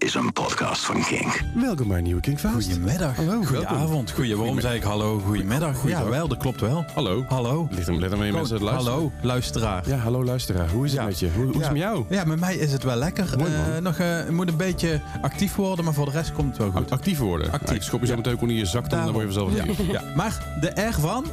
is 0.00 0.14
een 0.14 0.32
podcast 0.32 0.84
van 0.84 1.02
Kink. 1.04 1.42
Welkom 1.54 1.88
bij 1.88 1.96
een 1.98 2.02
nieuwe 2.04 2.20
Kinkfast. 2.20 2.54
Goedemiddag. 2.54 3.16
Hallo, 3.16 3.42
Goedenavond. 3.42 4.10
Goeie, 4.10 4.36
waarom 4.36 4.60
zei 4.60 4.76
ik 4.76 4.82
hallo, 4.82 5.18
goedemiddag? 5.18 5.88
Ja, 5.88 6.04
wel, 6.08 6.28
dat 6.28 6.38
klopt 6.38 6.60
wel. 6.60 6.84
Hallo. 6.94 7.24
Hallo. 7.28 7.68
Ligt 7.70 7.86
hem, 7.86 7.98
let 7.98 8.10
hem 8.10 8.22
je 8.24 8.32
mensen 8.32 8.62
luisteren. 8.62 8.92
Hallo, 8.94 9.12
luisteraar. 9.22 9.88
Ja, 9.88 9.96
hallo 9.96 10.24
luisteraar. 10.24 10.68
Hoe 10.70 10.84
is 10.84 10.90
het 10.90 11.00
Ja. 11.00 11.06
met 11.06 11.18
je? 11.18 11.30
Hoe, 11.34 11.44
hoe 11.44 11.54
is 11.54 11.60
het 11.60 11.70
met 11.72 11.80
jou? 11.80 12.04
Ja, 12.08 12.24
met 12.24 12.40
mij 12.40 12.56
is 12.56 12.72
het 12.72 12.82
wel 12.82 12.96
lekker. 12.96 13.34
Mooi. 13.38 13.50
Eh, 13.52 13.82
nog, 13.82 13.98
eh, 13.98 14.06
het 14.16 14.30
moet 14.30 14.48
een 14.48 14.56
beetje 14.56 15.00
actief 15.22 15.54
worden, 15.54 15.84
maar 15.84 15.94
voor 15.94 16.04
de 16.04 16.10
rest 16.10 16.32
komt 16.32 16.48
het 16.48 16.56
wel 16.58 16.70
goed. 16.70 16.90
Actief 16.90 17.18
worden. 17.18 17.52
Actief. 17.52 17.68
Ja, 17.68 17.74
ik 17.74 17.82
schop 17.82 18.00
je 18.00 18.06
zo 18.06 18.12
Ja. 18.12 18.18
meteen 18.18 18.32
ook 18.34 18.42
in 18.42 18.54
je 18.54 18.66
zak, 18.66 18.90
dan 18.90 19.02
word 19.12 19.26
je 19.26 19.32
vanzelf 19.32 19.54
ja. 19.54 19.60
actief. 19.70 19.86
ja. 19.90 20.02
Maar 20.16 20.44
de 20.60 20.80
R 20.90 21.00
van 21.00 21.24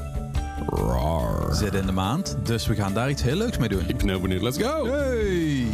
zit 1.52 1.74
in 1.74 1.86
de 1.86 1.92
maand, 1.92 2.38
dus 2.44 2.68
we 2.68 2.76
gaan 2.76 2.94
daar 2.94 3.10
iets 3.10 3.22
heel 3.22 3.36
leuks 3.36 3.58
mee 3.58 3.70
doen. 3.70 3.84
Ik 3.88 3.98
ben 3.98 4.08
heel 4.10 4.20
benieuwd. 4.20 4.42
Let's 4.42 4.58
go! 4.58 4.86
Hey! 4.86 5.66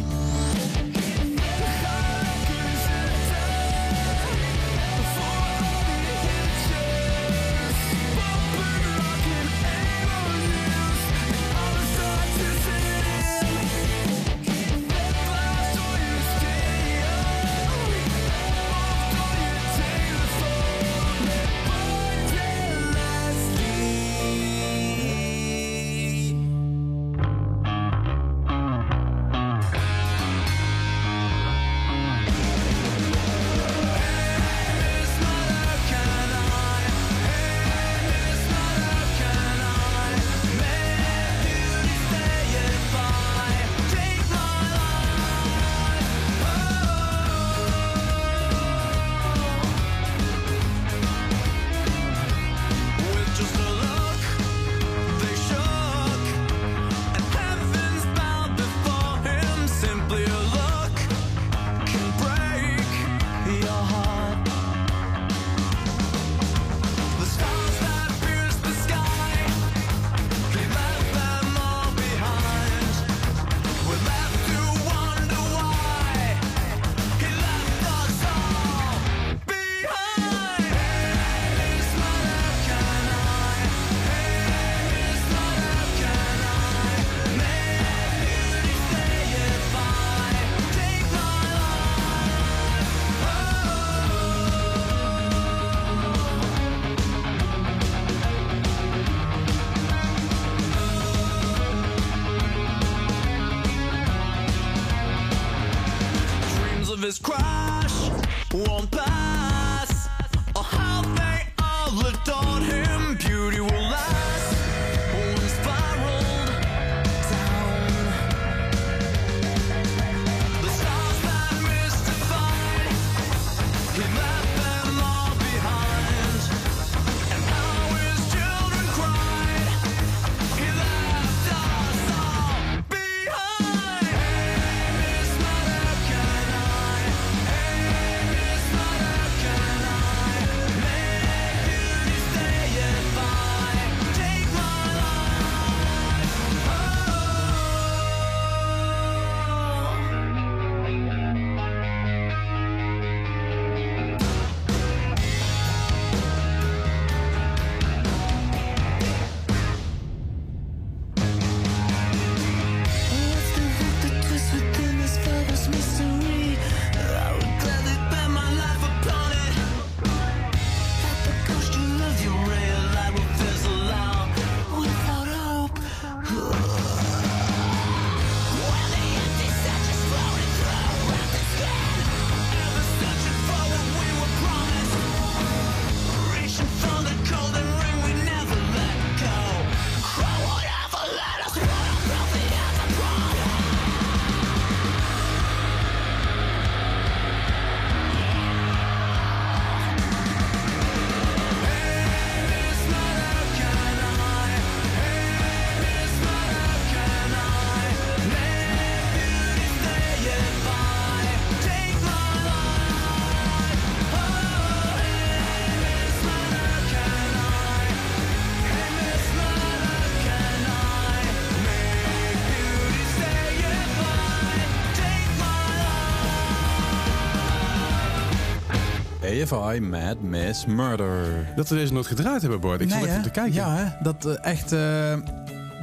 Life. 229.50 229.54
AFI 229.56 229.80
Mad 229.80 230.20
Miss 230.20 230.66
Murder. 230.66 231.24
Dat 231.56 231.68
we 231.68 231.74
deze 231.74 231.92
nooit 231.92 232.06
gedraaid 232.06 232.40
hebben, 232.40 232.60
Bart. 232.60 232.80
Ik 232.80 232.88
zat 232.90 232.98
Nee, 232.98 233.06
even 233.08 233.16
hè? 233.18 233.22
te 233.24 233.30
kijken. 233.30 233.54
Ja, 233.54 233.74
hè? 233.76 233.84
Dat 234.02 234.24
eh, 234.26 234.50
echt... 234.50 234.72
eh, 234.72 235.14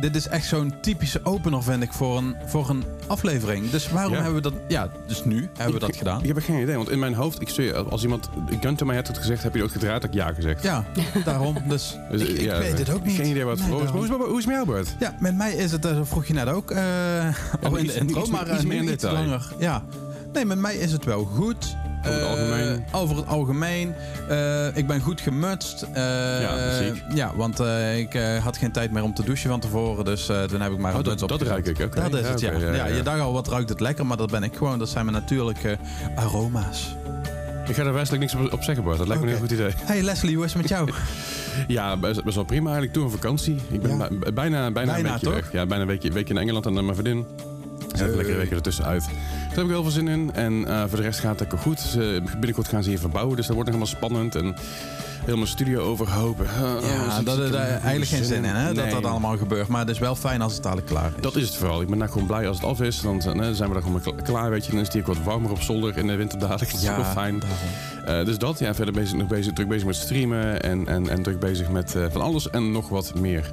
dit 0.02 0.16
is 0.16 0.28
echt 0.28 0.46
zo'n 0.46 0.74
typische 0.81 1.19
opener, 1.24 1.63
vind 1.63 1.84
ik, 1.84 1.94
voor 1.94 2.18
een, 2.18 2.36
voor 2.46 2.69
een 2.69 2.84
aflevering. 3.08 3.69
Dus 3.69 3.90
waarom 3.92 4.13
Ja. 4.13 4.22
hebben 4.22 4.36
we 4.44 4.50
dat... 4.50 4.54
Ja, 4.68 4.90
dus 5.08 5.25
nu 5.25 5.50
hebben 5.58 5.74
we 5.74 5.80
dat 5.86 5.96
gedaan. 5.96 6.22
Ik 6.22 6.28
heb 6.28 6.38
geen 6.44 6.62
idee, 6.62 6.75
want 6.75 6.90
in 6.90 7.00
mijn 7.00 7.13
hoofd, 7.13 7.42
ik 7.42 7.72
als 7.90 8.04
iemand 8.04 8.30
gun 8.62 8.75
to 8.75 8.86
my 8.86 8.94
head 8.94 9.08
had 9.08 9.18
gezegd, 9.18 9.44
heb 9.44 9.56
je 9.56 9.63
ook 9.63 9.72
gedraaid, 9.72 10.02
had 10.02 10.04
ik 10.04 10.13
ja 10.13 10.34
gezegd. 10.34 10.63
Ja, 10.63 10.86
daarom. 11.25 11.56
Dus 11.68 11.98
Dus, 12.12 12.22
ik, 12.22 12.50
weet 12.52 12.78
het 12.78 12.90
ook 12.94 13.04
niet. 13.06 13.16
Geen 13.16 13.30
idee 13.30 13.44
wat 13.44 13.58
het 13.60 13.68
Nee, 13.68 13.78
voor 13.78 13.86
is. 13.86 13.92
Hoe 13.92 14.04
is, 14.04 14.10
hoe 14.10 14.38
is 14.38 14.46
het 14.46 14.46
met 14.46 14.56
jou, 14.56 14.66
Bart? 14.66 14.96
Ja, 15.00 15.16
met 15.19 15.36
mij 15.36 15.54
is 15.54 15.72
het, 15.72 15.86
eh, 15.86 15.96
dat 15.96 16.08
vroeg 16.08 16.25
je 16.25 16.34
net 16.34 16.48
ook, 16.48 16.72
eh 16.72 16.80
oh, 17.63 17.78
in 17.80 17.84
iets- 17.86 17.94
de 17.94 18.00
intro, 18.00 18.22
iets- 18.22 18.30
maar 18.30 18.54
iets 18.54 18.63
meer 18.63 18.78
in 18.78 18.84
iets 18.84 18.92
detail. 18.92 19.13
langer. 19.13 19.54
Ja. 19.60 19.84
Nee, 20.34 20.46
met 20.46 20.58
mij 20.60 20.75
is 20.75 20.92
het 20.92 21.06
wel 21.06 21.24
goed. 21.25 21.75
Over 22.06 22.13
het 22.13 22.21
Eh, 22.21 22.30
algemeen? 22.30 22.83
over 22.92 23.15
het 23.15 23.27
algemeen. 23.27 23.94
Eh, 24.30 24.75
ik 24.77 24.88
ben 24.88 25.01
goed 25.01 25.21
gemutst. 25.21 25.81
Eh, 25.94 26.01
Ja, 26.42 26.74
ziek. 26.83 27.03
Ja, 27.13 27.31
want 27.36 27.59
ik 27.98 28.19
had 28.44 28.57
geen 28.57 28.71
tijd 28.71 28.92
meer 28.92 29.03
om 29.03 29.13
te 29.13 29.24
douchen 29.24 29.50
van 29.50 29.59
tevoren. 29.59 30.06
Dus 30.06 30.25
toen 30.25 30.62
heb 30.62 30.71
ik 30.71 30.77
maar 30.77 30.92
Oh, 30.92 30.98
een 30.98 31.03
dat, 31.03 31.19
muts 31.19 31.38
dat 31.38 31.42
ruik 31.42 31.68
ik, 31.68 31.80
oké. 31.80 32.09
Dat 32.09 32.13
is 32.19 32.27
het, 32.27 32.39
ja. 32.39 32.51
ja, 32.74 32.86
Je 32.88 33.01
dacht 33.03 33.19
al, 33.19 33.33
wat 33.33 33.48
ruikt 33.48 33.69
het 33.69 33.80
lekker, 33.80 34.06
maar 34.06 34.18
dat 34.18 34.31
ben 34.31 34.44
ik 34.44 34.56
gewoon. 34.56 34.80
Dat 34.80 34.89
zijn 34.89 35.06
mijn 35.06 35.18
natuurlijke 35.18 35.77
aroma's. 36.15 36.95
Ik 37.68 37.75
ga 37.77 37.83
er 37.83 37.94
wijselijk 37.94 38.21
niks 38.21 38.36
op, 38.36 38.53
op 38.53 38.63
zeggen, 38.63 38.83
Bart. 38.83 38.98
Dat 38.98 39.07
lijkt 39.07 39.24
me 39.24 39.30
een 39.30 39.36
heel 39.38 39.44
goed 39.48 39.51
idee. 39.57 39.71
Hey 39.75 40.01
Leslie, 40.01 40.36
hoe 40.36 40.45
is 40.45 40.53
het 40.53 40.62
met 40.62 40.71
jou? 40.71 40.89
Ja, 41.68 41.98
best, 41.98 42.24
best 42.24 42.36
wel 42.36 42.45
prima 42.45 42.63
eigenlijk. 42.65 42.94
Toen 42.94 43.03
een 43.03 43.12
vakantie. 43.12 43.56
Ik 43.69 43.81
ben 43.81 43.98
Ja. 43.98 43.98
bijna, 43.98 44.31
bijna, 44.31 44.71
Bijna, 44.71 44.95
een 44.98 45.03
weekje 45.03 45.19
toch? 45.25 45.33
weg. 45.33 45.51
Ja, 45.51 45.65
bijna 45.65 45.81
een 45.83 45.89
weekje, 45.89 46.12
weekje 46.12 46.33
in 46.33 46.39
Engeland 46.39 46.65
en 46.65 46.74
dan 46.74 46.86
mijn 46.86 46.98
vriendin. 46.98 47.25
En 47.93 48.01
even 48.05 48.15
lekker 48.15 48.33
een 48.33 48.39
weekje 48.39 48.55
ertussenuit. 48.55 49.03
Daar 49.03 49.55
heb 49.57 49.63
ik 49.65 49.69
heel 49.71 49.81
veel 49.81 49.91
zin 49.91 50.07
in. 50.07 50.33
En 50.33 50.67
eh, 50.67 50.79
voor 50.88 50.97
de 50.97 51.03
rest 51.03 51.19
gaat 51.19 51.31
het 51.31 51.39
lekker 51.39 51.57
goed. 51.57 51.79
Ze, 51.79 52.21
binnenkort 52.31 52.67
gaan 52.67 52.83
ze 52.83 52.89
hier 52.89 52.99
verbouwen, 52.99 53.35
dus 53.35 53.45
dat 53.47 53.55
wordt 53.55 53.71
nog 53.71 53.79
helemaal 53.79 53.99
spannend. 54.01 54.35
En 54.35 54.55
heel 55.25 55.35
mijn 55.35 55.47
studio 55.47 55.81
overhopen. 55.81 56.45
Uh, 56.45 56.89
Ja, 56.89 57.21
dat 57.21 57.39
is 57.39 57.51
eigenlijk 57.51 58.05
geen 58.05 58.23
zin 58.25 58.45
in, 58.45 58.55
hè, 58.55 58.73
dat 58.73 58.89
dat 58.91 59.05
allemaal 59.05 59.38
gebeurt. 59.38 59.67
Maar 59.67 59.79
het 59.79 59.89
is 59.89 59.99
wel 59.99 60.15
fijn 60.15 60.41
als 60.41 60.53
het 60.53 60.63
dadelijk 60.63 60.88
klaar 60.88 61.11
is. 61.15 61.21
Dat 61.21 61.35
is 61.35 61.47
het 61.47 61.55
vooral. 61.55 61.81
Ik 61.81 61.88
ben 61.89 61.97
daar 61.99 62.09
gewoon 62.09 62.27
blij 62.27 62.47
als 62.47 62.57
het 62.57 62.65
af 62.65 62.81
is. 62.81 63.01
Dan 63.01 63.21
eh, 63.21 63.49
zijn 63.51 63.67
we 63.69 63.73
daar 63.73 63.83
gewoon 63.83 64.01
kla- 64.01 64.21
klaar, 64.23 64.49
weet 64.49 64.65
je. 64.65 64.71
Dan 64.71 64.79
is 64.79 64.85
het 64.85 64.93
hier 64.95 65.01
ook 65.07 65.15
wat 65.15 65.23
warmer 65.25 65.51
op 65.51 65.61
zolder 65.61 65.97
in 65.97 66.07
de 66.07 66.15
winter 66.15 66.39
dadelijk. 66.39 66.71
Dat 66.71 66.81
is 66.81 66.89
ook 66.89 66.95
wel 66.95 67.05
fijn. 67.05 67.41
Eh, 68.05 68.25
dus 68.25 68.38
dat, 68.38 68.59
ja, 68.59 68.73
verder 68.73 68.93
bezig, 68.93 69.17
nog 69.17 69.27
bezig, 69.27 69.53
druk 69.53 69.67
bezig 69.67 69.85
met 69.85 69.95
streamen. 69.95 70.61
En, 70.63 70.88
en, 70.88 71.09
en 71.09 71.23
druk 71.23 71.39
bezig 71.39 71.69
met 71.69 71.95
van 72.11 72.21
alles 72.21 72.49
en 72.49 72.71
nog 72.71 72.89
wat 72.89 73.13
meer. 73.19 73.51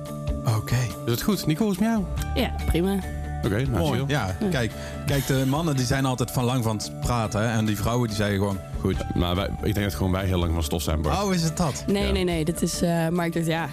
Oké. 0.56 0.76
Is 1.04 1.10
het 1.10 1.22
goed? 1.22 1.46
Nico, 1.46 1.64
is 1.64 1.70
het 1.70 1.80
met 1.80 1.88
jou? 1.88 2.04
Ja, 2.34 2.50
prima. 2.66 2.96
Oké, 3.44 3.56
nou, 3.56 3.70
Mooi. 3.70 3.98
chill. 3.98 4.04
Ja, 4.08 4.36
kijk, 4.50 4.72
kijk, 5.06 5.26
de 5.26 5.44
mannen 5.46 5.76
die 5.76 5.86
zijn 5.86 6.04
altijd 6.04 6.30
van 6.30 6.44
lang 6.44 6.64
van 6.64 6.76
het 6.76 6.92
praten. 7.00 7.40
Hè, 7.40 7.56
en 7.56 7.64
die 7.64 7.76
vrouwen 7.76 8.08
die 8.08 8.16
zeggen 8.16 8.36
gewoon, 8.36 8.58
goed. 8.80 8.96
Maar 9.14 9.34
wij, 9.34 9.48
ik 9.62 9.74
denk 9.74 9.86
dat 9.86 9.94
gewoon 9.94 10.12
wij 10.12 10.24
heel 10.26 10.38
lang 10.38 10.52
van 10.52 10.62
stof 10.62 10.82
zijn, 10.82 11.02
Bart. 11.02 11.22
Oh, 11.22 11.34
is 11.34 11.42
het 11.42 11.56
dat? 11.56 11.84
Nee, 11.86 12.06
Ja. 12.06 12.12
nee, 12.12 12.24
nee. 12.24 12.44
Dit 12.44 12.62
is, 12.62 12.82
eh, 12.82 13.08
maar 13.08 13.26
ik 13.26 13.32
dacht, 13.32 13.46
ja, 13.46 13.68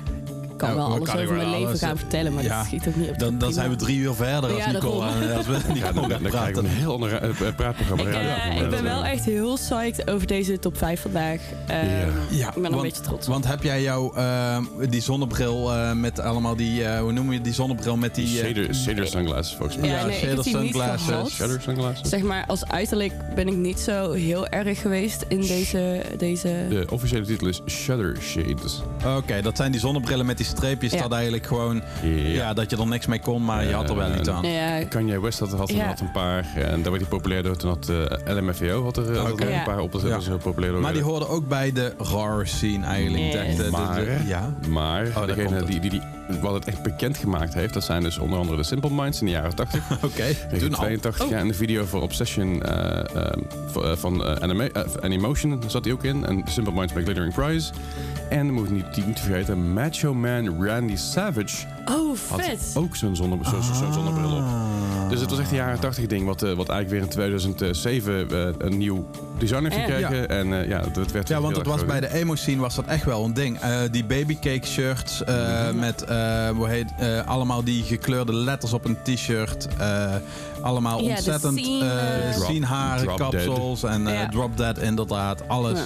kan 0.58 0.70
Ja, 0.70 0.76
wel 0.76 0.88
we 0.88 0.94
alles 0.94 1.10
kan 1.10 1.20
over 1.22 1.36
mijn 1.36 1.50
leven 1.50 1.68
alles, 1.68 1.80
gaan 1.80 1.98
vertellen, 1.98 2.34
maar 2.34 2.44
ja. 2.44 2.58
dat 2.58 2.66
schiet 2.66 2.88
ook 2.88 2.96
niet 2.96 3.10
op. 3.10 3.20
Dan, 3.20 3.38
dan 3.38 3.54
zijn 3.54 3.70
we 3.70 3.76
drie 3.76 3.98
uur 3.98 4.14
verder 4.14 4.50
als 4.50 4.58
Ja, 4.66 4.72
Nicole, 4.72 5.04
aan- 5.06 5.32
als 5.36 5.46
we 5.46 5.52
Ja, 5.74 5.74
Nicole 5.74 5.94
dan, 5.94 5.94
dan 5.94 6.10
gaan 6.10 6.20
krijg 6.22 6.32
praten. 6.52 6.66
een 6.66 6.70
heel 6.78 6.94
ander 6.94 7.14
eh, 7.14 7.30
eh, 7.48 7.56
praatprogramma. 7.56 8.04
Ik, 8.04 8.14
Ja, 8.14 8.20
eh, 8.20 8.56
ja, 8.56 8.62
ik 8.64 8.70
ben 8.70 8.84
wel 8.84 9.04
echt 9.06 9.26
heel 9.26 9.54
psyched 9.56 10.10
over 10.10 10.28
deze 10.28 10.60
top 10.60 10.78
5 10.78 11.02
vandaag. 11.02 11.40
Eh, 11.68 12.00
Ja. 12.02 12.08
Ja, 12.30 12.48
ik 12.56 12.62
ben 12.62 12.74
een 12.74 12.82
beetje 12.82 13.02
trots. 13.02 13.28
Want 13.28 13.48
heb 13.48 13.64
jij 13.64 13.82
jouw, 13.82 14.14
eh, 14.14 14.58
die 14.90 15.02
zonnebril 15.02 15.72
eh, 15.74 15.92
met 15.92 16.20
allemaal 16.20 16.56
die, 16.56 16.84
eh, 16.86 17.00
hoe 17.00 17.12
noem 17.12 17.32
je 17.32 17.42
die 17.42 17.54
zonnebril 17.54 17.98
met 17.98 18.16
die... 18.16 18.42
eh, 18.42 18.74
Shader, 18.74 19.08
sunglasses, 19.08 19.56
volgens 19.56 19.78
mij. 19.78 19.90
Ja, 19.90 20.06
nee, 20.06 20.16
ik 20.18 20.24
shader 20.28 20.44
sunglasses. 20.44 21.34
Shader 21.36 21.62
sunglasses? 21.62 22.10
Zeg 22.10 22.22
maar, 22.22 22.44
als 22.48 22.66
uiterlijk 22.66 23.14
ben 23.36 23.48
ik 23.48 23.56
niet 23.56 23.80
zo 23.80 24.12
heel 24.12 24.48
erg 24.48 24.82
geweest 24.82 25.26
in 25.28 25.42
deze... 25.42 26.02
deze... 26.18 26.66
De 26.70 26.86
officiële 26.90 27.26
titel 27.26 27.48
is 27.48 27.62
Shutter 27.68 28.18
Shades. 28.22 28.82
Oké, 29.18 29.42
dat 29.42 29.58
zijn 29.58 29.72
die 29.72 29.80
zonnebrillen 29.80 30.26
met 30.26 30.38
die 30.38 30.45
streepjes. 30.46 30.92
Ja. 30.92 31.02
Dat 31.02 31.12
eigenlijk 31.12 31.46
gewoon, 31.46 31.82
Ja. 32.04 32.10
ja. 32.10 32.54
dat 32.54 32.70
je 32.70 32.78
er 32.78 32.88
niks 32.88 33.06
mee 33.06 33.20
kon, 33.20 33.46
maar 33.46 33.66
je 33.68 33.74
had 33.74 33.90
er 33.90 33.96
wel 33.96 34.10
Eh, 34.12 34.18
iets 34.20 34.30
aan. 34.30 34.46
Ja, 34.48 34.84
Kanye 34.84 35.22
West 35.22 35.40
had, 35.40 35.52
had, 35.52 35.72
Ja. 35.72 35.86
had 35.86 36.00
een 36.00 36.12
paar. 36.12 36.46
En 36.56 36.82
daar 36.82 36.92
werd 36.92 37.02
hij 37.02 37.10
populair 37.10 37.44
door. 37.44 37.56
Toen 37.56 37.70
had 37.70 37.90
eh, 37.90 38.36
LMFAO 38.36 38.84
had 38.84 38.98
er, 38.98 39.18
had 39.18 39.32
ook 39.32 39.40
Ja. 39.42 39.48
een 39.58 39.64
paar 39.64 39.80
op. 39.80 39.92
Dat 39.92 40.02
Ja. 40.02 40.08
was 40.16 40.26
heel 40.26 40.38
populair 40.38 40.72
door. 40.72 40.82
Maar 40.82 40.94
die 40.94 41.02
hoorden 41.02 41.30
ook 41.30 41.48
bij 41.48 41.72
de 41.72 41.94
horror 41.98 42.48
scene 42.48 42.86
eigenlijk. 42.86 43.24
Yes. 43.24 43.56
De- 43.56 43.64
de- 43.64 43.64
de- 43.64 43.70
Maar- 43.78 43.96
de- 43.96 44.18
ja. 44.28 44.54
Maar 44.70 45.08
komt 45.10 45.28
degene 45.28 45.64
die, 45.64 45.80
die, 45.80 45.90
die 45.90 46.02
wat 46.42 46.54
het 46.54 46.66
echt 46.66 46.84
bekend 46.84 47.18
gemaakt 47.18 47.54
heeft, 47.54 47.74
dat 47.74 47.84
zijn 47.84 48.04
dus 48.04 48.18
onder 48.18 48.40
andere 48.40 48.58
de 48.58 48.64
Simple 48.64 48.90
Minds 48.94 49.20
in 49.20 49.26
de 49.26 49.32
jaren 49.32 49.56
80. 49.56 49.92
Oké, 50.04 50.26
In 50.52 50.60
toen 50.60 50.74
al. 50.74 50.82
82 50.82 51.22
Oh. 51.22 51.30
ja, 51.30 51.38
en 51.38 51.48
de 51.48 51.54
video 51.54 51.86
voor 51.86 52.02
Obsession 52.02 52.64
eh, 52.64 53.00
eh, 53.76 53.96
van 53.96 54.26
eh, 54.26 54.36
anima 54.36 54.68
eh, 54.68 54.84
Animotion 55.02 55.64
zat 55.68 55.84
hij 55.84 55.94
ook 55.94 56.04
in. 56.04 56.26
En 56.26 56.44
Simple 56.46 56.74
Minds 56.74 56.94
bij 56.94 57.04
Glittering 57.04 57.34
Prize. 57.34 57.72
En 58.30 58.48
we 58.48 58.54
moeten 58.54 58.74
niet, 58.74 59.06
niet 59.06 59.20
vergeten, 59.20 59.74
Macho 59.74 60.14
Man 60.14 60.66
Randy 60.66 60.96
Savage 60.96 61.66
oh, 61.86 62.18
had 62.30 62.42
vet. 62.42 62.72
ook 62.74 62.96
zo'n 62.96 63.16
zonne, 63.16 63.38
zo, 63.44 63.62
zo, 63.62 63.74
zo'n 63.74 63.94
zonnebril 63.94 64.32
op. 64.32 64.40
Ah. 64.42 65.10
Dus 65.10 65.20
het 65.20 65.30
was 65.30 65.40
echt 65.40 65.50
een 65.50 65.56
jaren 65.56 65.80
80 65.80 66.06
ding, 66.06 66.26
wat, 66.26 66.44
eh, 66.44 66.54
wat 66.54 66.70
eigenlijk 66.70 66.90
weer 66.90 67.02
in 67.02 67.10
2007 67.10 68.30
eh, 68.30 68.48
een 68.58 68.78
nieuw 68.78 69.06
design 69.38 69.64
heeft 69.64 69.76
Ja. 69.76 69.82
gekregen. 69.82 70.30
En 70.30 70.62
eh, 70.62 70.68
ja, 70.68 70.80
dat 70.94 71.12
werd 71.12 71.28
Ja, 71.28 71.42
want 71.42 71.58
het 71.58 71.66
was 71.66 71.86
bij 71.86 72.00
de 72.00 72.14
emo 72.14 72.36
scene 72.36 72.62
was 72.62 72.76
dat 72.76 72.86
echt 72.86 73.06
wel 73.06 73.24
een 73.24 73.34
ding. 73.34 73.60
Die 73.92 74.06
babycake 74.06 74.66
shirts 74.68 75.24
Mhm. 75.26 75.80
met 75.80 76.06
hoe 76.56 76.68
heet, 76.68 76.94
allemaal 77.26 77.64
die 77.64 77.84
gekleurde 77.84 78.34
letters 78.34 78.74
op 78.74 78.86
een 78.86 78.98
t-shirt. 79.04 79.68
Allemaal 80.66 81.02
Ja, 81.02 81.10
ontzettend 81.10 81.58
eh 81.58 81.82
eh, 81.82 82.34
Drop- 82.36 82.44
scene 82.50 82.66
haren, 82.66 83.04
drop 83.06 83.18
kapsels 83.18 83.84
en 83.84 84.08
eh, 84.08 84.14
Ja. 84.14 84.28
drop 84.30 84.58
dead 84.58 84.78
inderdaad, 84.80 85.48
alles. 85.48 85.80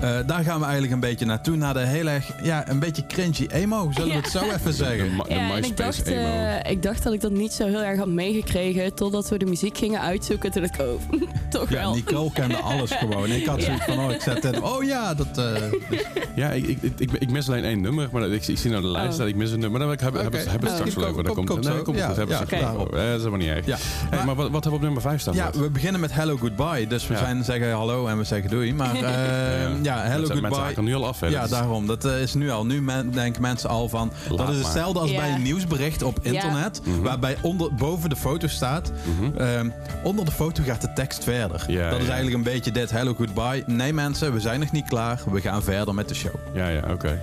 Eh, 0.00 0.10
daar 0.26 0.42
gaan 0.44 0.58
we 0.58 0.64
eigenlijk 0.64 0.92
een 0.92 1.00
beetje 1.00 1.24
naartoe, 1.26 1.56
naar 1.56 1.74
de 1.74 1.80
heel 1.80 2.06
erg, 2.06 2.30
ja, 2.42 2.68
een 2.68 2.78
beetje 2.78 3.06
cringy 3.06 3.46
emo, 3.50 3.88
zullen 3.92 4.08
we 4.08 4.14
het 4.14 4.28
zo 4.30 4.50
even 4.50 4.72
zeggen. 4.74 5.10
de 5.16 5.24
Ja, 5.28 5.36
en 5.36 5.46
ik 5.48 5.54
MySpace 5.54 6.02
dacht, 6.04 6.06
emo. 6.06 6.58
ik 6.70 6.82
dacht 6.82 7.02
dat 7.02 7.12
ik 7.12 7.20
dat 7.20 7.30
niet 7.30 7.52
zo 7.52 7.66
heel 7.66 7.82
erg 7.82 7.98
had 7.98 8.06
meegekregen 8.08 8.94
totdat 8.94 9.28
we 9.28 9.38
de 9.38 9.44
muziek 9.46 9.78
gingen 9.78 10.00
uitzoeken. 10.00 10.50
Toen 10.52 10.64
ik 10.64 10.74
oh, 10.80 11.20
toch 11.58 11.70
Ja, 11.70 11.80
wel. 11.80 11.94
Nicole 11.94 12.32
kende 12.32 12.56
alles 12.56 12.90
gewoon. 12.90 13.30
Ik 13.30 13.46
had 13.46 13.62
zoiets 13.62 13.84
van, 13.84 13.98
oh, 13.98 14.10
ik 14.10 14.20
zet 14.20 14.42
het. 14.42 14.60
Oh 14.60 14.82
ja, 14.84 15.14
dat... 15.14 15.38
eh, 15.38 15.62
Ja, 16.34 16.50
ik, 16.50 16.66
ik, 16.66 16.78
ik, 16.98 17.10
ik 17.12 17.30
mis 17.30 17.48
alleen 17.48 17.64
één 17.64 17.80
nummer, 17.80 18.08
maar 18.12 18.28
ik, 18.30 18.46
ik 18.46 18.58
zie 18.58 18.70
nou 18.70 18.82
de 18.82 18.88
lijst 18.88 19.12
Oh. 19.12 19.18
dat 19.18 19.28
ik 19.28 19.36
mis 19.36 19.50
een 19.50 19.58
nummer. 19.60 19.78
Maar 19.80 19.88
dan 19.96 19.98
hebben 20.12 20.30
we 20.30 20.36
hebben 20.38 20.60
we 20.60 20.66
Oh. 20.68 20.74
straks 20.74 20.94
wel 20.94 21.06
over. 21.06 21.24
Dat 21.24 21.34
Komt- 21.34 21.48
komt, 21.48 21.64
nee, 21.64 21.76
zo. 21.76 21.82
komt 21.82 21.96
Ja, 21.98 22.06
goed. 22.08 22.16
Hebben 22.16 22.58
ja, 22.58 22.70
over. 22.72 22.94
Eh, 22.94 23.02
dat 23.04 23.04
is 23.04 23.16
helemaal 23.24 23.38
niet 23.38 23.48
erg. 23.48 23.66
ja. 23.66 23.76
Hey, 24.10 24.24
maar 24.24 24.34
wat, 24.34 24.50
wat 24.50 24.52
hebben 24.52 24.70
we 24.70 24.76
op 24.76 24.82
nummer 24.82 25.02
5 25.02 25.20
staan? 25.20 25.34
Ja, 25.34 25.50
we 25.50 25.70
beginnen 25.70 26.00
met 26.00 26.12
Hello 26.12 26.36
Goodbye. 26.36 26.86
Dus 26.86 27.06
we 27.06 27.14
Ja. 27.14 27.18
zijn 27.20 27.44
zeggen 27.44 27.72
hallo 27.72 28.06
en 28.06 28.18
we 28.18 28.24
zeggen 28.24 28.50
doei. 28.50 28.74
Maar 28.74 28.94
eh, 29.02 29.02
ja, 29.02 29.04
Hello 29.04 29.72
Mensen- 29.82 30.02
Mensen 30.18 30.28
Goodbye. 30.38 30.58
haken 30.58 30.84
nu 30.84 30.94
al 30.94 31.06
af. 31.06 31.20
hè. 31.20 31.26
Ja, 31.26 31.46
daarom. 31.46 31.86
Dat 31.86 32.04
eh, 32.04 32.20
is 32.22 32.34
nu 32.34 32.50
al. 32.50 32.66
Nu 32.66 32.82
men- 32.82 33.10
denken 33.10 33.42
mensen 33.42 33.68
al 33.70 33.88
van. 33.88 34.12
dat 34.36 34.48
is 34.48 34.58
hetzelfde 34.58 34.98
als 35.00 35.14
bij 35.14 35.32
een 35.32 35.42
nieuwsbericht 35.42 36.02
op 36.02 36.18
internet. 36.22 36.80
Mhm. 36.84 37.00
Waarbij 37.02 37.36
onder, 37.42 37.74
boven 37.74 38.08
de 38.10 38.16
foto 38.16 38.46
staat. 38.46 38.92
Mhm. 39.18 39.36
ehm, 39.38 39.68
onder 40.02 40.24
de 40.24 40.30
foto 40.30 40.62
gaat 40.66 40.80
de 40.80 40.92
tekst 40.92 41.24
verder. 41.24 41.35
Ja, 41.36 41.48
dat 41.48 41.60
is 41.66 41.74
ja. 41.74 41.90
eigenlijk 41.90 42.34
een 42.34 42.42
beetje 42.52 42.72
dit. 42.72 42.90
Hello 42.90 43.14
Goodbye. 43.14 43.62
Nee 43.66 43.92
mensen, 43.92 44.32
we 44.32 44.40
zijn 44.40 44.60
nog 44.60 44.72
niet 44.72 44.88
klaar. 44.88 45.20
We 45.30 45.40
gaan 45.40 45.62
verder 45.62 45.94
met 45.94 46.08
de 46.08 46.14
show. 46.14 46.34
Ja, 46.54 46.68
ja, 46.68 46.82
oké. 46.92 47.20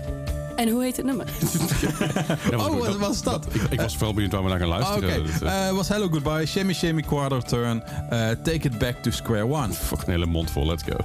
En 0.55 0.69
hoe 0.69 0.83
heet 0.83 0.97
het 0.97 1.05
nummer? 1.05 1.25
Ja, 2.51 2.57
Oh, 2.57 2.79
wat 2.79 2.97
was 2.97 3.21
dat? 3.23 3.45
Ik, 3.51 3.61
ik 3.69 3.81
was 3.81 3.95
vooral 3.95 4.13
benieuwd 4.13 4.31
waar 4.31 4.43
we 4.43 4.49
naar 4.49 4.59
gaan 4.59 4.71
Ah, 4.71 4.95
Oké, 4.95 5.05
luisteren. 5.05 5.25
Dus, 5.25 5.41
eh, 5.41 5.67
Eh, 5.67 5.75
was 5.75 5.87
Hello 5.87 6.07
Goodbye. 6.09 6.45
Shimmy 6.45 6.73
Shimmy 6.73 7.01
Quarter 7.01 7.43
Turn. 7.43 7.83
eh, 8.09 8.29
take 8.29 8.51
it 8.67 8.77
back 8.77 8.95
to 9.01 9.11
square 9.11 9.45
one. 9.47 9.73
Fuck, 9.73 10.01
een 10.01 10.11
hele 10.11 10.25
mond 10.25 10.51
vol. 10.51 10.65
Let's 10.65 10.83
go. 10.83 10.95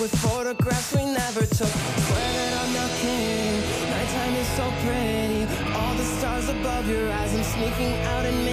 with 0.00 0.14
photographs 0.18 0.94
we 0.94 1.04
never 1.04 1.40
took. 1.40 1.74
Swear 2.06 2.32
that 2.38 2.52
I'm 2.62 2.72
not 2.72 2.90
kidding. 3.00 3.60
Nighttime 3.90 4.34
is 4.36 4.48
so 4.58 4.66
pretty. 4.84 5.42
All 5.74 5.94
the 5.94 6.04
stars 6.04 6.48
above 6.48 6.88
your 6.88 7.10
eyes. 7.10 7.34
I'm 7.34 7.42
sneaking 7.42 7.94
out 8.06 8.24
and. 8.24 8.47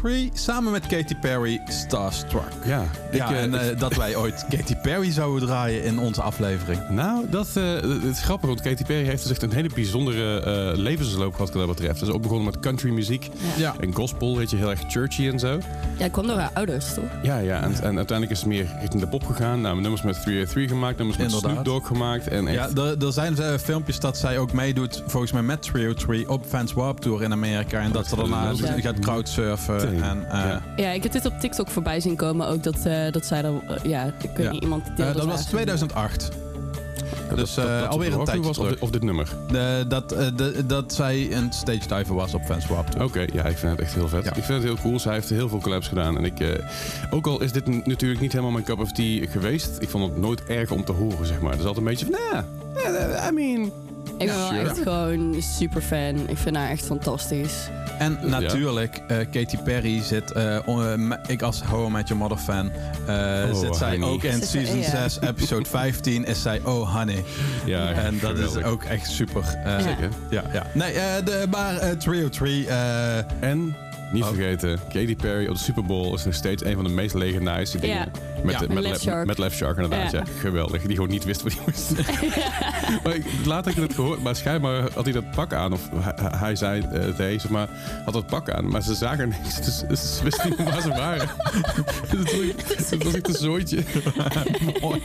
303 0.00 0.30
samen 0.34 0.72
met 0.72 0.86
Katy 0.86 1.14
Perry, 1.14 1.60
Starstruck. 1.64 2.52
Ja, 2.64 2.84
Ja, 3.12 3.30
eh, 3.32 3.42
en 3.42 3.54
eh, 3.70 3.78
dat 3.78 3.94
wij 3.96 4.16
ooit 4.16 4.44
Katy 4.56 4.76
Perry 4.76 5.12
zouden 5.12 5.48
draaien 5.48 5.84
in 5.84 5.98
onze 5.98 6.22
aflevering. 6.22 6.80
Nou, 6.88 7.24
dat, 7.30 7.48
eh, 7.54 7.64
het 7.74 8.04
is 8.16 8.20
grappig, 8.22 8.48
want 8.48 8.60
Katy 8.60 8.84
Perry 8.84 9.04
heeft 9.04 9.22
dus 9.22 9.30
echt 9.32 9.42
een 9.42 9.52
hele 9.52 9.68
bijzondere 9.74 10.40
eh, 10.40 10.78
levensloop 10.78 11.32
gehad 11.34 11.52
wat 11.52 11.66
dat 11.66 11.76
betreft. 11.76 11.98
Ze 11.98 12.04
is 12.04 12.10
ook 12.10 12.22
begonnen 12.22 12.44
met 12.46 12.60
country 12.60 12.90
muziek 12.90 13.28
Ja. 13.56 13.74
en 13.80 13.94
gospel, 13.94 14.36
weet 14.36 14.50
je, 14.50 14.56
heel 14.56 14.70
erg 14.70 14.80
churchy 14.88 15.28
en 15.28 15.38
zo. 15.38 15.58
Ja, 15.98 16.04
ik 16.04 16.12
kwam 16.12 16.26
door 16.26 16.36
haar 16.36 16.50
ouders, 16.54 16.94
toch? 16.94 17.04
Ja, 17.22 17.38
ja, 17.38 17.60
en, 17.62 17.72
en 17.82 17.96
uiteindelijk 17.96 18.30
is 18.30 18.40
ze 18.40 18.48
meer 18.48 18.66
richting 18.80 19.02
de 19.02 19.08
pop 19.08 19.26
gegaan. 19.26 19.60
Nou, 19.60 19.80
nummers 19.80 20.02
met 20.02 20.22
303 20.22 20.68
gemaakt, 20.68 20.96
nummers 20.98 21.18
met 21.18 21.26
Inderdaad. 21.26 21.52
Snoop 21.52 21.64
Dogg 21.64 21.86
gemaakt. 21.86 22.28
En 22.28 22.46
echt, 22.48 22.72
Ja, 22.76 22.82
er, 22.82 23.04
er 23.06 23.12
zijn 23.12 23.36
filmpjes 23.60 24.00
dat 24.00 24.16
zij 24.18 24.38
ook 24.38 24.52
meedoet, 24.52 25.02
volgens 25.06 25.32
mij 25.32 25.42
met 25.42 25.62
303 25.62 26.28
op 26.30 26.44
Fans 26.46 26.72
Warp 26.72 26.98
Tour 26.98 27.22
in 27.22 27.32
Amerika. 27.32 27.80
En 27.80 27.92
dat 27.92 28.06
ze 28.06 28.16
daarna 28.16 28.52
Ja. 28.54 28.80
gaat 28.80 28.98
crowdsurfen. 28.98 30.02
En, 30.02 30.30
eh, 30.30 30.38
Ja. 30.38 30.62
Ja, 30.76 30.90
ik 30.90 31.02
heb 31.02 31.12
dit 31.12 31.26
op 31.26 31.40
TikTok 31.40 31.68
voorbij 31.70 32.00
zien 32.00 32.16
komen 32.16 32.48
ook. 32.48 32.62
Dat, 32.62 32.76
dat 33.10 33.26
zij 33.26 33.42
er... 33.44 33.52
eh, 33.68 33.84
ja, 33.90 34.04
ik 34.04 34.30
weet 34.36 34.46
Ja. 34.46 34.50
niet, 34.52 34.62
iemand 34.62 34.88
eh, 34.88 34.96
deelde 34.96 35.12
dat 35.12 35.24
was 35.24 35.34
waar. 35.34 35.44
2008. 35.50 36.28
dat- 37.28 37.38
dus, 37.38 37.54
dat, 37.54 37.66
eh, 37.66 37.88
alweer 37.88 38.12
een 38.12 38.24
tijdje 38.24 38.42
was 38.42 38.58
of, 38.58 38.80
of 38.80 38.90
dit 38.90 39.02
nummer. 39.02 39.28
De, 39.50 39.84
dat, 39.88 40.12
eh, 40.12 40.26
de, 40.36 40.66
dat 40.66 40.94
zij 40.94 41.32
een 41.32 41.52
stage 41.52 41.88
diver 41.88 42.14
was 42.14 42.34
op 42.34 42.42
Fans 42.44 42.66
Warp 42.66 42.86
Tour. 42.86 43.06
Oké, 43.06 43.20
ja, 43.32 43.44
ik 43.44 43.56
vind 43.58 43.72
het 43.72 43.80
echt 43.80 43.94
heel 43.94 44.08
vet. 44.08 44.24
Ja. 44.24 44.34
Ik 44.34 44.44
vind 44.44 44.62
het 44.62 44.72
heel 44.72 44.82
cool. 44.82 44.98
Zij 45.00 45.12
heeft 45.14 45.28
heel 45.28 45.48
veel 45.48 45.60
collabs 45.60 45.88
gedaan. 45.88 46.16
En 46.16 46.24
ik, 46.24 46.40
eh, 46.40 46.48
ook 47.10 47.26
al 47.26 47.40
is 47.42 47.52
dit 47.52 47.86
natuurlijk 47.86 48.20
niet 48.20 48.32
helemaal 48.32 48.52
mijn 48.52 48.64
cup 48.64 48.78
of 48.80 48.92
tea 48.92 49.26
geweest, 49.28 49.70
ik 49.78 49.88
vond 49.88 50.04
het 50.04 50.16
nooit 50.20 50.44
erg 50.44 50.70
om 50.70 50.84
te 50.84 50.92
horen, 50.92 51.26
zeg 51.26 51.40
maar. 51.40 51.50
Het 51.50 51.60
is 51.60 51.66
altijd 51.66 51.86
een 51.86 51.90
beetje 51.92 52.06
van, 52.06 52.42
yeah, 52.82 53.26
I 53.28 53.32
mean... 53.32 53.72
Ik 54.18 54.26
ben 54.26 54.36
wel 54.36 54.52
echt 54.52 54.78
gewoon 54.78 55.36
super 55.42 55.82
fan. 55.82 56.28
Ik 56.28 56.36
vind 56.38 56.56
haar 56.56 56.68
echt 56.70 56.84
fantastisch. 56.86 57.68
En 57.98 58.18
Ja. 58.22 58.26
natuurlijk, 58.40 59.00
eh, 59.08 59.16
Katy 59.30 59.56
Perry 59.56 60.02
zit, 60.02 60.32
eh, 60.32 60.58
on- 60.66 61.12
eh, 61.12 61.18
ik 61.26 61.42
als 61.42 61.62
How 61.62 61.88
I 61.88 61.90
Met 61.90 62.08
Your 62.08 62.22
Mother 62.22 62.38
fan, 62.38 62.70
eh, 63.06 63.48
Oh, 63.52 63.58
zit 63.60 63.76
zij 63.76 63.90
honey. 63.90 64.08
ook 64.08 64.22
in 64.22 64.32
Zit 64.32 64.44
ze- 64.44 64.58
season 64.58 64.78
ja. 64.78 65.08
6, 65.08 65.20
episode 65.20 65.68
15, 65.78 66.24
is 66.24 66.42
zij 66.42 66.60
Oh 66.64 66.96
Honey. 66.96 67.24
Ja, 67.66 67.92
en 67.92 68.18
dat 68.20 68.30
geweldig. 68.30 68.58
is 68.58 68.64
ook 68.64 68.84
echt 68.84 69.10
super. 69.10 69.42
eh, 69.64 69.64
Ja. 69.72 69.80
Zeker. 69.80 70.08
Ja, 70.30 70.42
ja. 70.52 70.66
Nee, 70.74 70.92
eh, 70.92 71.24
de, 71.24 71.46
maar 71.50 71.76
eh 71.76 71.90
303, 71.96 72.66
eh, 72.66 73.18
En, 73.42 73.76
niet 74.12 74.22
Oh. 74.22 74.28
vergeten, 74.28 74.78
Katy 74.92 75.16
Perry 75.16 75.46
op 75.46 75.54
de 75.54 75.60
Super 75.60 75.84
Bowl 75.84 76.14
is 76.14 76.24
nog 76.24 76.34
steeds 76.34 76.64
een 76.64 76.74
van 76.74 76.84
de 76.84 76.90
meest 76.90 77.14
legendarische 77.14 77.78
dingen. 77.78 78.08
Met, 78.44 78.52
Ja. 78.54 78.58
de- 78.60 78.66
Met 78.66 78.74
met, 78.74 78.82
Left 78.82 79.04
le- 79.04 79.10
Shark. 79.10 79.26
met 79.26 79.38
Left 79.38 79.56
Shark 79.56 79.76
inderdaad, 79.76 80.10
ja. 80.10 80.18
Ja. 80.18 80.24
Geweldig. 80.40 80.82
Die 80.82 80.94
gewoon 80.94 81.10
niet 81.10 81.24
wist 81.24 81.42
wat 81.42 81.52
hij 81.52 81.62
moest 81.66 81.96
doen. 81.96 82.04
maar 83.04 83.14
ik, 83.14 83.24
later 83.44 83.72
heb 83.74 83.82
ik 83.82 83.88
het 83.88 83.98
gehoord, 83.98 84.22
maar 84.22 84.36
schijnbaar 84.36 84.88
had 84.94 85.04
hij 85.04 85.12
dat 85.12 85.30
pak 85.30 85.52
aan. 85.52 85.72
Of 85.72 85.88
hij, 85.92 86.14
hij 86.38 86.56
zei, 86.56 86.82
eh 86.92 87.16
hij 87.16 87.38
zeg 87.38 87.50
maar, 87.50 87.68
had 88.04 88.14
dat 88.14 88.26
pak 88.26 88.50
aan. 88.50 88.68
Maar 88.68 88.82
ze 88.82 88.94
zagen 88.94 89.28
niks, 89.28 89.56
dus, 89.64 89.82
dus 89.88 90.16
ze 90.16 90.24
wisten 90.24 90.48
niet 90.48 90.62
waar 90.64 90.80
ze 90.82 90.88
waren. 90.88 91.28
dat, 92.10 92.22
was, 92.22 92.32
echt- 92.56 92.90
dat 92.90 93.02
was 93.02 93.14
echt 93.14 93.28
een 93.28 93.34
zooitje. 93.34 93.82
Mooi. 94.80 95.02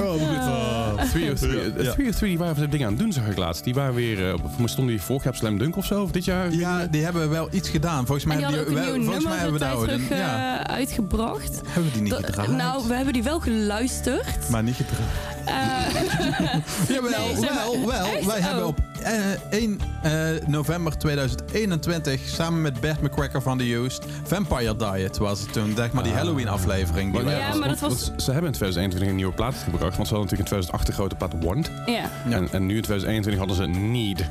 Oh, 0.00 0.10
hoe 0.10 0.18
dit? 0.18 0.38
Oh, 0.38 1.10
303, 1.10 1.84
Ja. 1.84 1.92
303, 1.92 2.28
die 2.28 2.38
waren 2.38 2.70
dingen 2.70 2.86
aan 2.86 2.92
het 2.92 3.02
doen, 3.02 3.12
zag 3.12 3.26
ik 3.26 3.36
laatst. 3.36 3.64
Die 3.64 3.74
waren 3.74 3.94
weer, 3.94 4.32
op, 4.34 4.40
voor 4.40 4.50
mij 4.58 4.68
stonden 4.68 4.94
die 4.94 5.02
vorig 5.04 5.22
jaar 5.24 5.32
op 5.32 5.38
Slam 5.38 5.58
Dunk 5.58 5.76
of 5.76 5.84
zo, 5.84 6.02
of 6.02 6.10
dit 6.10 6.24
jaar? 6.24 6.52
ja, 6.52 6.86
die 6.86 7.04
hebben 7.04 7.30
wel 7.30 7.48
iets 7.52 7.68
gedaan. 7.68 8.03
Volgens 8.06 8.24
mij 8.24 8.36
hebben 8.36 8.64
die, 8.64 8.74
nieuw 8.74 8.84
volgens 8.84 9.06
mij 9.06 9.14
nummer 9.14 9.32
hebben 9.34 9.52
we 9.52 9.58
daar 9.58 9.76
terug 9.76 10.10
een- 10.10 10.16
ja, 10.16 10.64
eh, 10.66 10.74
uitgebracht. 10.74 11.60
hebben 11.64 11.84
we 11.84 11.90
die 11.92 12.02
niet 12.02 12.10
Dat- 12.12 12.24
gedraaid? 12.24 12.50
nou, 12.50 12.88
we 12.88 12.94
hebben 12.94 13.12
die 13.12 13.22
wel 13.22 13.40
geluisterd. 13.40 14.48
maar 14.50 14.62
niet 14.62 14.76
gedraaid. 14.76 15.32
Eh, 15.44 16.54
Jawel, 16.96 17.10
Nee, 17.10 17.40
wel, 17.40 17.86
wel. 17.86 18.06
Echt? 18.06 18.24
Wij 18.26 18.40
hebben 18.40 18.62
Oh. 18.62 18.68
op 18.68 18.78
eh, 19.02 19.58
1 19.58 19.80
eh, 20.02 20.12
november 20.46 20.98
2021 20.98 22.20
samen 22.28 22.62
met 22.62 22.80
Bert 22.80 23.00
McCracker 23.02 23.42
van 23.42 23.58
The 23.58 23.74
Used 23.74 24.04
Vampire 24.22 24.76
Diet 24.76 25.18
was 25.18 25.40
het 25.40 25.52
toen. 25.52 25.72
Zeg 25.76 25.92
maar 25.92 26.02
die 26.02 26.12
Halloween 26.12 26.48
aflevering. 26.48 27.12
Die 27.18 27.28
Ja, 27.30 27.54
maar 27.54 27.68
dat 27.68 27.80
was- 27.80 28.04
ze 28.16 28.30
hebben 28.32 28.50
in 28.50 28.56
2021 28.56 29.08
een 29.08 29.16
nieuwe 29.16 29.32
plaat 29.34 29.54
gebracht. 29.54 29.96
Want 29.96 30.08
ze 30.08 30.14
hadden 30.14 30.30
natuurlijk 30.30 30.40
in 30.40 30.44
2008 30.46 30.86
de 30.86 30.92
grote 30.92 31.14
plaat 31.14 31.32
Want. 31.44 31.70
Ja. 31.86 32.10
En, 32.30 32.48
en 32.52 32.66
nu 32.66 32.76
in 32.76 32.82
2021 32.82 33.38
hadden 33.38 33.56
ze 33.56 33.66
Need. 33.80 34.24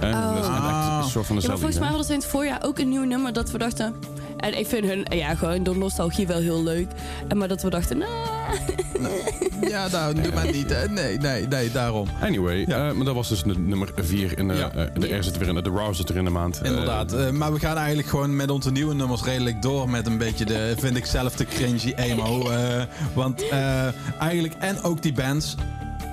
En 0.00 0.14
Oh. 0.14 0.34
dat 0.34 0.42
is 0.44 0.48
echt 0.48 0.58
Ah. 0.58 1.00
een 1.04 1.10
soort 1.10 1.26
van 1.26 1.36
Ja, 1.36 1.42
maar 1.48 1.56
dezelfde 1.56 1.56
volgens 1.60 1.78
mij 1.78 1.88
hadden 1.88 2.06
ze 2.06 2.12
in 2.12 2.18
het 2.18 2.28
voorjaar 2.28 2.58
ook 2.62 2.78
een 2.78 2.88
nieuw 2.88 3.04
nummer 3.04 3.32
dat 3.32 3.50
we 3.50 3.58
dachten... 3.58 3.94
En 4.36 4.58
ik 4.58 4.66
vind 4.66 4.84
hun, 4.86 5.06
ja, 5.08 5.34
gewoon 5.34 5.62
door 5.62 5.78
nostalgie 5.78 6.26
wel 6.26 6.38
heel 6.40 6.62
leuk. 6.62 6.86
En 7.28 7.36
maar 7.38 7.48
dat 7.48 7.62
we 7.62 7.70
dachten, 7.70 7.98
nou... 7.98 8.10
Ja, 9.70 9.88
nou, 9.88 10.14
doe 10.22 10.32
maar 10.34 10.52
niet. 10.52 10.70
hè. 10.74 10.88
Nee, 10.88 11.18
nee, 11.18 11.46
nee, 11.48 11.70
daarom. 11.70 12.08
Anyway, 12.20 12.64
Ja. 12.66 12.88
eh, 12.88 12.92
maar 12.94 13.04
dat 13.04 13.14
was 13.14 13.28
dus 13.28 13.44
nummer 13.44 13.88
4 13.96 14.38
in 14.38 14.48
de, 14.48 14.54
Ja. 14.54 14.70
eh, 14.70 14.84
de 15.00 15.14
R 15.16 15.22
zit 15.24 15.38
weer 15.38 15.48
in 15.48 15.54
de, 15.54 15.70
Raw 15.74 15.94
zit 15.94 16.08
er 16.08 16.16
in 16.16 16.24
de 16.24 16.30
maand. 16.30 16.60
Eh, 16.60 16.70
Inderdaad. 16.70 17.12
Eh, 17.12 17.30
maar 17.30 17.52
we 17.52 17.58
gaan 17.58 17.76
eigenlijk 17.76 18.08
gewoon 18.08 18.36
met 18.36 18.50
onze 18.50 18.70
nieuwe 18.70 18.94
nummers 18.94 19.22
redelijk 19.22 19.62
door 19.62 19.90
met 19.90 20.06
een 20.06 20.18
beetje 20.18 20.44
de, 20.44 20.74
vind 20.78 20.96
ik 20.96 21.06
zelf, 21.06 21.36
de 21.36 21.44
cringy 21.44 21.92
emo. 21.96 22.50
eh, 22.50 22.82
want 23.14 23.48
eh, 23.48 23.86
eigenlijk, 24.18 24.54
en 24.58 24.82
ook 24.82 25.02
die 25.02 25.12
bands. 25.12 25.54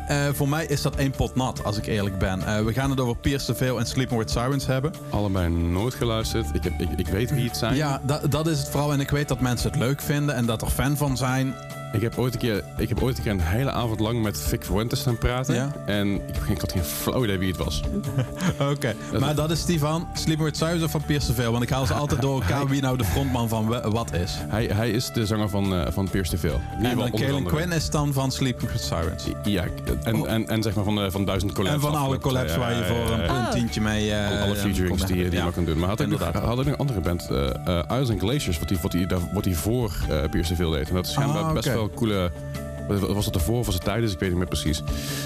Eh, 0.07 0.27
voor 0.33 0.49
mij 0.49 0.65
is 0.65 0.81
dat 0.81 0.95
één 0.95 1.11
pot 1.11 1.35
nat, 1.35 1.63
als 1.63 1.77
ik 1.77 1.85
eerlijk 1.85 2.17
ben. 2.17 2.43
Eh, 2.43 2.63
we 2.65 2.73
gaan 2.73 2.89
het 2.89 2.99
over 2.99 3.15
Pierce 3.15 3.45
the 3.45 3.55
Veil 3.55 3.79
en 3.79 3.85
Sleeping 3.85 4.19
with 4.19 4.29
Sirens 4.31 4.65
hebben. 4.65 4.93
allebei 5.09 5.49
nooit 5.49 5.93
geluisterd. 5.93 6.45
Ik, 6.53 6.63
heb, 6.63 6.73
ik, 6.79 6.89
ik 6.95 7.07
weet 7.07 7.31
wie 7.31 7.47
het 7.47 7.57
zijn. 7.57 7.75
Ja, 7.75 8.01
da- 8.05 8.21
dat 8.29 8.47
is 8.47 8.59
het 8.59 8.69
vooral. 8.69 8.93
En 8.93 8.99
ik 8.99 9.09
weet 9.09 9.27
dat 9.27 9.39
mensen 9.39 9.69
het 9.71 9.79
leuk 9.79 10.01
vinden 10.01 10.35
en 10.35 10.45
dat 10.45 10.61
er 10.61 10.69
fan 10.69 10.97
van 10.97 11.17
zijn. 11.17 11.53
Ik 11.93 12.01
heb 12.01 12.17
ooit 12.17 12.33
een 12.33 12.39
keer, 12.39 12.63
ik 12.77 12.89
heb 12.89 13.01
ooit 13.03 13.17
een 13.17 13.23
keer 13.23 13.31
een 13.31 13.39
hele 13.39 13.71
avond 13.71 13.99
lang 13.99 14.21
met 14.21 14.39
Vic 14.39 14.63
Fuentes 14.63 14.99
staan 14.99 15.17
praten. 15.17 15.55
Ja. 15.55 15.71
En 15.85 16.07
ik, 16.15 16.35
ik 16.49 16.61
had 16.61 16.71
geen 16.71 16.83
flauw 16.83 17.23
idee 17.23 17.37
wie 17.37 17.47
het 17.47 17.57
was. 17.57 17.81
Oké. 18.71 18.93
Maar 19.19 19.35
dat 19.35 19.51
is 19.51 19.65
die 19.65 19.79
van 19.79 20.07
Sleeping 20.13 20.43
with 20.47 20.57
Sirens 20.57 20.83
of 20.83 20.91
van 20.91 21.03
Pierce 21.05 21.27
the 21.27 21.33
Veil? 21.33 21.51
Want 21.51 21.63
ik 21.63 21.69
haal 21.69 21.85
ze 21.85 21.93
altijd 21.93 22.21
door 22.21 22.41
elkaar 22.41 22.67
wie 22.73 22.81
nou 22.81 22.97
de 22.97 23.03
frontman 23.03 23.49
van 23.49 23.67
wat 23.91 24.13
is. 24.13 24.31
Hij, 24.47 24.65
hij 24.65 24.89
is 24.91 25.11
de 25.13 25.25
zanger 25.25 25.49
van, 25.49 25.73
eh 25.75 25.91
van 25.91 26.09
Pierce 26.09 26.37
En 26.81 26.97
dan 26.97 27.11
Kalen. 27.11 27.43
Quinn 27.43 27.71
is 27.71 27.89
dan 27.89 28.13
van 28.13 28.31
Sleeping 28.31 28.71
with 28.71 28.81
Sirens. 28.81 29.23
Ja, 29.43 29.65
en, 30.03 30.15
Oh. 30.15 30.29
en, 30.31 30.47
en 30.47 30.63
zeg 30.63 30.75
maar 30.75 30.83
van, 30.83 30.95
de, 30.95 31.11
van 31.11 31.25
duizend 31.25 31.51
collabs. 31.53 31.75
En 31.75 31.81
van 31.81 31.95
alle 31.95 32.17
collabs 32.17 32.55
waar 32.57 32.75
je 32.75 32.83
voor 32.83 33.11
een 33.13 33.21
ja. 33.23 33.27
Oh. 33.33 33.41
punt 33.41 33.51
tientje 33.51 33.81
mee... 33.81 34.11
eh, 34.13 34.41
Alle, 34.41 34.55
featurings 34.55 35.05
die, 35.05 35.15
je- 35.17 35.23
die 35.29 35.39
je 35.39 35.45
ja. 35.45 35.51
kan 35.51 35.65
doen. 35.65 35.79
Maar 35.79 35.89
had 35.89 35.97
hij 35.97 36.07
nog, 36.07 36.19
Inderdaad. 36.19 36.43
had 36.43 36.55
hij 36.55 36.63
nog 36.65 36.73
een 36.73 36.79
andere 36.79 36.99
band, 37.01 37.27
eh 37.29 37.49
eh, 37.65 38.01
Ice 38.01 38.11
and 38.11 38.19
Glaciers, 38.19 38.59
wat 38.59 38.69
hij 38.69 38.77
wat 38.81 38.91
die, 38.91 39.07
wat 39.33 39.43
die 39.43 39.57
voor 39.57 39.91
eh 40.09 40.29
Pierce 40.29 40.49
the 40.49 40.55
Veil 40.55 40.69
deed. 40.69 40.89
En 40.89 40.95
dat 40.95 41.05
is 41.05 41.11
schijnbaar 41.11 41.43
Ah, 41.43 41.53
best 41.53 41.67
wel 41.73 41.82
calcula 41.89 42.31
Was 42.87 43.25
dat 43.25 43.35
ervoor 43.35 43.57
of 43.59 43.65
was 43.65 43.75
het 43.75 43.83
tijdens? 43.83 44.13
Ik 44.13 44.19
weet 44.19 44.29
niet 44.29 44.37
meer 44.37 44.47
precies. 44.47 44.83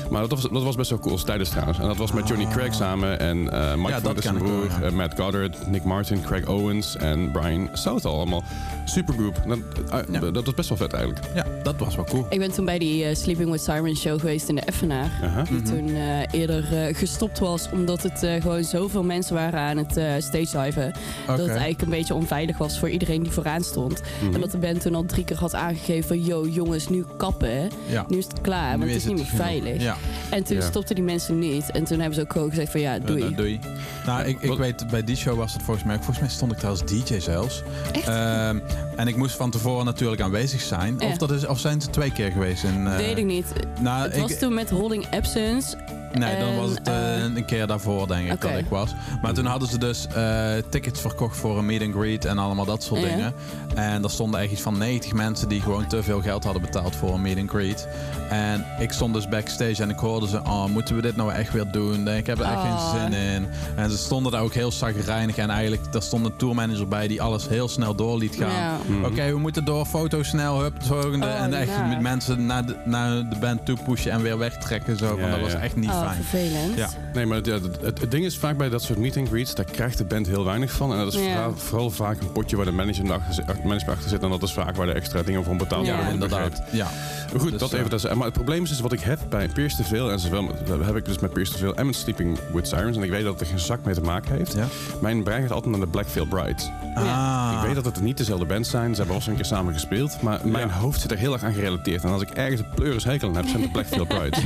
Maar 0.10 0.22
dat 0.22 0.30
was, 0.30 0.41
dat 0.41 0.63
was 0.63 0.76
best 0.76 0.89
wel 0.89 1.00
cool. 1.00 1.15
Dat 1.15 1.26
tijdens 1.26 1.50
trouwens. 1.50 1.80
En 1.80 1.88
dat 1.88 1.98
was 1.98 2.12
met 2.12 2.28
Johnny 2.28 2.46
Craig 2.48 2.74
samen. 2.74 3.20
En 3.20 3.50
eh 3.52 3.76
Mike. 3.76 3.89
Ja, 3.89 4.00
dat 4.00 4.24
zijn 4.24 4.39
wel, 4.39 4.43
broer. 4.48 4.65
ja. 4.80 4.82
eh, 4.82 4.91
Matt 4.91 5.20
Goddard, 5.20 5.67
Nick 5.67 5.84
Martin, 5.84 6.22
Craig 6.22 6.46
Owens 6.48 6.96
en 6.96 7.32
Brian 7.32 7.70
Southall. 7.74 8.12
Allemaal 8.12 8.43
supergroep. 8.86 9.36
Dat, 9.48 9.58
eh, 9.91 10.00
Ja. 10.12 10.20
dat 10.32 10.46
was 10.46 10.54
best 10.54 10.70
wel 10.70 10.78
vet 10.78 10.93
eigenlijk. 10.93 11.26
Ja, 11.36 11.46
dat 11.63 11.76
was 11.78 11.96
wel 11.96 12.06
cool. 12.06 12.26
Ik 12.30 12.39
ben 12.39 12.52
toen 12.52 12.65
bij 12.65 12.80
die 12.80 13.15
Sleeping 13.15 13.52
with 13.52 13.62
Sirens 13.62 14.00
show 14.02 14.20
geweest 14.20 14.50
in 14.50 14.56
de 14.56 14.62
Effenaar. 14.62 15.12
Die 15.50 15.62
toen 15.62 15.96
eh, 15.96 16.20
eerder 16.39 16.63
gestopt 16.96 17.39
was 17.39 17.70
omdat 17.72 18.04
het 18.04 18.24
eh, 18.24 18.41
gewoon 18.41 18.63
zoveel 18.63 19.04
mensen 19.04 19.36
waren 19.36 19.60
aan 19.60 19.78
het 19.78 19.98
eh 19.98 20.13
stage 20.20 20.65
diven. 20.65 20.93
Dat 21.28 21.38
het 21.38 21.48
eigenlijk 21.50 21.82
een 21.82 21.89
beetje 21.89 22.13
onveilig 22.13 22.58
was 22.58 22.80
voor 22.80 22.89
iedereen 22.89 23.24
die 23.24 23.32
vooraan 23.32 23.63
stond. 23.63 24.02
Mhm. 24.24 24.34
En 24.34 24.41
dat 24.41 24.52
de 24.52 24.58
band 24.58 24.82
toen 24.82 24.96
al 24.96 25.06
drie 25.06 25.26
keer 25.26 25.38
had 25.38 25.56
aangegeven 25.56 26.08
van... 26.08 26.24
Yo 26.24 26.48
jongens, 26.48 26.89
nu 26.89 27.06
kappen. 27.17 27.46
Hè. 27.51 27.67
Ja. 27.86 28.05
Nu 28.10 28.17
is 28.17 28.25
het 28.25 28.41
klaar, 28.41 28.69
want 28.69 28.83
Nu 28.83 28.88
het 28.88 28.95
is 28.97 29.05
niet 29.05 29.15
meer 29.17 29.25
veilig. 29.25 29.81
Ja, 29.81 29.95
En 30.29 30.43
toen 30.43 30.55
Ja. 30.57 30.62
stopten 30.63 30.95
die 30.95 31.03
mensen 31.03 31.39
niet. 31.39 31.71
En 31.71 31.83
toen 31.83 31.97
hebben 31.99 32.15
ze 32.15 32.21
ook 32.21 32.31
gewoon 32.31 32.49
gezegd 32.49 32.71
van 32.71 32.79
ja, 32.81 32.99
doei. 32.99 33.23
Eh, 33.23 33.38
doei. 33.38 33.60
Nou, 34.05 34.23
ik, 34.27 34.41
ik 34.41 34.57
weet, 34.57 34.88
bij 34.89 35.03
die 35.03 35.15
show 35.15 35.38
was 35.38 35.53
het 35.53 35.62
volgens 35.63 35.86
mij... 35.86 35.95
Volgens 35.95 36.19
mij 36.19 36.29
stond 36.29 36.51
ik 36.51 36.62
daar 36.62 36.69
als 36.69 36.86
DJ 36.86 37.19
zelfs. 37.19 37.63
Echt? 37.91 38.07
Ehm, 38.07 38.60
en 38.97 39.07
ik 39.07 39.15
moest 39.15 39.36
van 39.36 39.49
tevoren 39.51 39.86
natuurlijk 39.86 40.21
aanwezig 40.21 40.62
zijn. 40.62 40.95
Ja. 40.99 41.07
Of, 41.07 41.17
dat 41.17 41.31
is, 41.31 41.45
of 41.47 41.60
zijn 41.60 41.81
ze 41.81 41.89
twee 41.89 42.12
keer 42.12 42.31
geweest? 42.31 42.63
In, 42.63 42.88
eh, 42.88 42.95
Weet 42.95 43.17
ik 43.17 43.25
niet. 43.25 43.45
Nou, 43.79 44.03
het 44.03 44.15
ik, 44.15 44.21
was 44.21 44.38
toen 44.38 44.53
met 44.53 44.69
Holding 44.69 45.05
Absence. 45.12 45.77
Nee, 46.13 46.39
dan 46.39 46.47
En, 46.49 46.57
was 46.57 46.69
het 46.69 46.88
eh, 46.88 47.23
een 47.36 47.45
keer 47.45 47.67
daarvoor, 47.67 48.07
denk 48.07 48.25
ik, 48.27 48.33
oké. 48.33 48.49
dat 48.49 48.60
ik 48.60 48.65
was. 48.69 48.91
Maar 49.21 49.33
toen 49.33 49.45
hadden 49.45 49.67
ze 49.69 49.77
dus 49.77 50.07
eh, 50.07 50.51
tickets 50.69 51.01
verkocht 51.01 51.38
voor 51.38 51.57
een 51.57 51.65
meet 51.65 51.81
and 51.81 51.93
greet 51.93 52.25
en 52.25 52.38
allemaal 52.38 52.65
dat 52.65 52.83
soort 52.83 53.01
Ja. 53.01 53.07
dingen. 53.07 53.33
En 53.75 54.03
er 54.03 54.10
stonden 54.10 54.39
echt 54.39 54.51
iets 54.51 54.62
van 54.62 54.77
90 54.77 55.13
mensen 55.13 55.49
die 55.49 55.62
gewoon 55.62 55.88
te 55.88 56.03
veel 56.03 56.21
geld 56.21 56.43
hadden 56.43 56.62
betaald 56.62 56.95
voor 56.95 57.13
een 57.13 57.21
meet 57.21 57.38
and 57.38 57.49
greet. 57.49 57.88
En 58.29 58.65
ik 58.79 58.91
stond 58.91 59.13
dus 59.13 59.27
backstage 59.29 59.81
en 59.83 59.89
ik 59.89 59.97
hoorde 59.97 60.27
ze, 60.27 60.38
oh, 60.43 60.65
moeten 60.65 60.95
we 60.95 61.01
dit 61.01 61.15
nou 61.15 61.31
echt 61.31 61.53
weer 61.53 61.71
doen? 61.71 62.07
Ik 62.07 62.25
heb 62.27 62.39
er 62.39 62.45
echt 62.45 62.53
Oh. 62.55 62.91
geen 62.91 63.12
zin 63.12 63.19
in. 63.33 63.47
En 63.75 63.89
ze 63.91 63.97
stonden 63.97 64.31
daar 64.31 64.41
ook 64.41 64.53
heel 64.53 64.71
zagrijnig 64.71 65.38
en 65.38 65.49
eigenlijk, 65.49 65.91
daar 65.93 66.01
stond 66.01 66.25
een 66.25 66.36
tourmanager 66.38 66.88
bij 66.88 67.07
die 67.07 67.21
alles 67.21 67.47
heel 67.47 67.67
snel 67.67 67.95
door 67.95 68.17
liet 68.17 68.36
gaan. 68.36 68.51
Ja. 68.51 68.77
Oké, 69.04 69.32
we 69.32 69.39
moeten 69.39 69.65
door, 69.65 69.86
foto 69.86 70.23
snel, 70.23 70.62
hup, 70.62 70.73
het 70.73 70.88
volgende. 70.88 71.26
Oh, 71.26 71.41
en 71.41 71.54
echt 71.54 71.88
met 71.89 72.02
mensen 72.02 72.45
naar 72.45 72.65
de, 72.65 72.76
naar 72.86 73.30
de 73.30 73.36
band 73.39 73.65
toe 73.65 73.78
pushen 73.86 74.12
en 74.12 74.21
weer 74.21 74.38
wegtrekken. 74.38 74.97
Zo, 74.97 75.06
Ja, 75.06 75.15
want 75.21 75.32
dat 75.32 75.39
was 75.41 75.52
ja. 75.52 75.60
echt 75.60 75.76
niet 75.76 75.89
Oh, 75.89 76.02
fijn. 76.02 76.23
vervelend. 76.23 76.76
Ja. 76.78 76.89
Nee, 77.13 77.26
maar 77.26 77.38
het, 77.38 77.45
ja, 77.45 77.58
het, 77.82 78.12
ding 78.12 78.26
is 78.26 78.38
vaak 78.38 78.58
bij 78.58 78.69
dat 78.69 78.82
soort 78.84 79.00
meet 79.00 79.17
and 79.17 79.28
greets, 79.28 79.56
daar 79.56 79.65
krijgt 79.65 79.97
de 79.97 80.04
band 80.06 80.28
heel 80.28 80.45
weinig 80.45 80.71
van. 80.71 80.91
En 80.91 80.97
dat 80.97 81.13
is 81.13 81.19
Ja. 81.19 81.34
vooral, 81.34 81.54
vooral 81.56 81.89
vaak 81.89 82.21
een 82.21 82.32
potje 82.32 82.56
waar 82.56 82.65
de 82.65 82.71
manager 82.71 83.13
achter, 83.13 83.43
achter 83.88 84.10
zit. 84.10 84.23
En 84.23 84.30
dat 84.30 84.43
is 84.43 84.54
vaak 84.54 84.76
waar 84.76 84.86
de 84.86 84.93
extra 84.93 85.21
dingen 85.23 85.43
voor 85.43 85.56
betaald 85.56 85.86
Ja, 85.86 85.95
worden. 85.95 86.13
inderdaad. 86.13 86.62
Ja. 86.71 86.88
Maar 87.32 87.39
goed, 87.41 87.52
Dus, 87.52 87.60
dat 87.60 87.73
eh, 87.73 87.80
even. 87.80 87.89
Dat, 87.89 88.15
maar 88.15 88.26
het 88.26 88.34
probleem 88.34 88.63
is 88.63 88.69
dus 88.69 88.80
wat 88.80 88.91
ik 88.93 89.00
heb 89.00 89.19
bij 89.30 89.47
Pierce 89.47 89.76
te 89.76 89.84
veel. 89.84 90.12
En 90.12 90.19
zowel 90.19 90.47
heb 90.82 90.95
ik 90.95 91.06
dus 91.06 91.19
met 91.19 91.34
Pierce 91.34 91.52
te 91.52 91.58
veel 91.58 91.76
en 91.76 91.86
met 91.86 91.95
Sleeping 91.95 92.39
with 92.54 92.67
Sirens. 92.67 92.97
En 92.97 93.04
ik 93.04 93.10
weet 93.10 93.23
dat 93.23 93.32
het 93.32 93.41
er 93.41 93.47
geen 93.47 93.60
zak 93.60 93.80
mee 93.86 93.93
te 93.93 94.02
maken 94.02 94.36
heeft. 94.36 94.54
Ja. 94.54 94.65
Mijn 95.02 95.23
brein 95.23 95.41
gaat 95.41 95.52
altijd 95.52 95.71
naar 95.71 95.80
de 95.86 95.88
Blackfield 95.91 96.30
Brides. 96.30 96.69
Ah. 96.95 97.54
Ik 97.60 97.65
weet 97.65 97.76
dat 97.76 97.86
het 97.86 98.02
niet 98.02 98.17
dezelfde 98.17 98.45
band 98.45 98.67
zijn. 98.67 98.76
Ze 98.81 98.87
hebben 98.87 99.07
wel 99.07 99.15
eens 99.15 99.27
een 99.27 99.35
keer 99.35 99.45
samen 99.45 99.73
gespeeld. 99.73 100.21
Maar 100.21 100.39
mijn 100.43 100.69
hoofd 100.69 101.01
zit 101.01 101.11
er 101.11 101.17
heel 101.17 101.33
erg 101.33 101.43
aan 101.43 101.53
gerelateerd. 101.53 102.03
En 102.03 102.09
als 102.09 102.21
ik 102.21 102.29
ergens 102.29 102.61
een 102.61 102.69
pleuris 102.75 103.03
hekel 103.03 103.27
aan 103.27 103.35
heb, 103.35 103.47
zijn 103.47 103.61
het 103.61 103.71
Blackfield 103.71 104.07
Brides. 104.07 104.39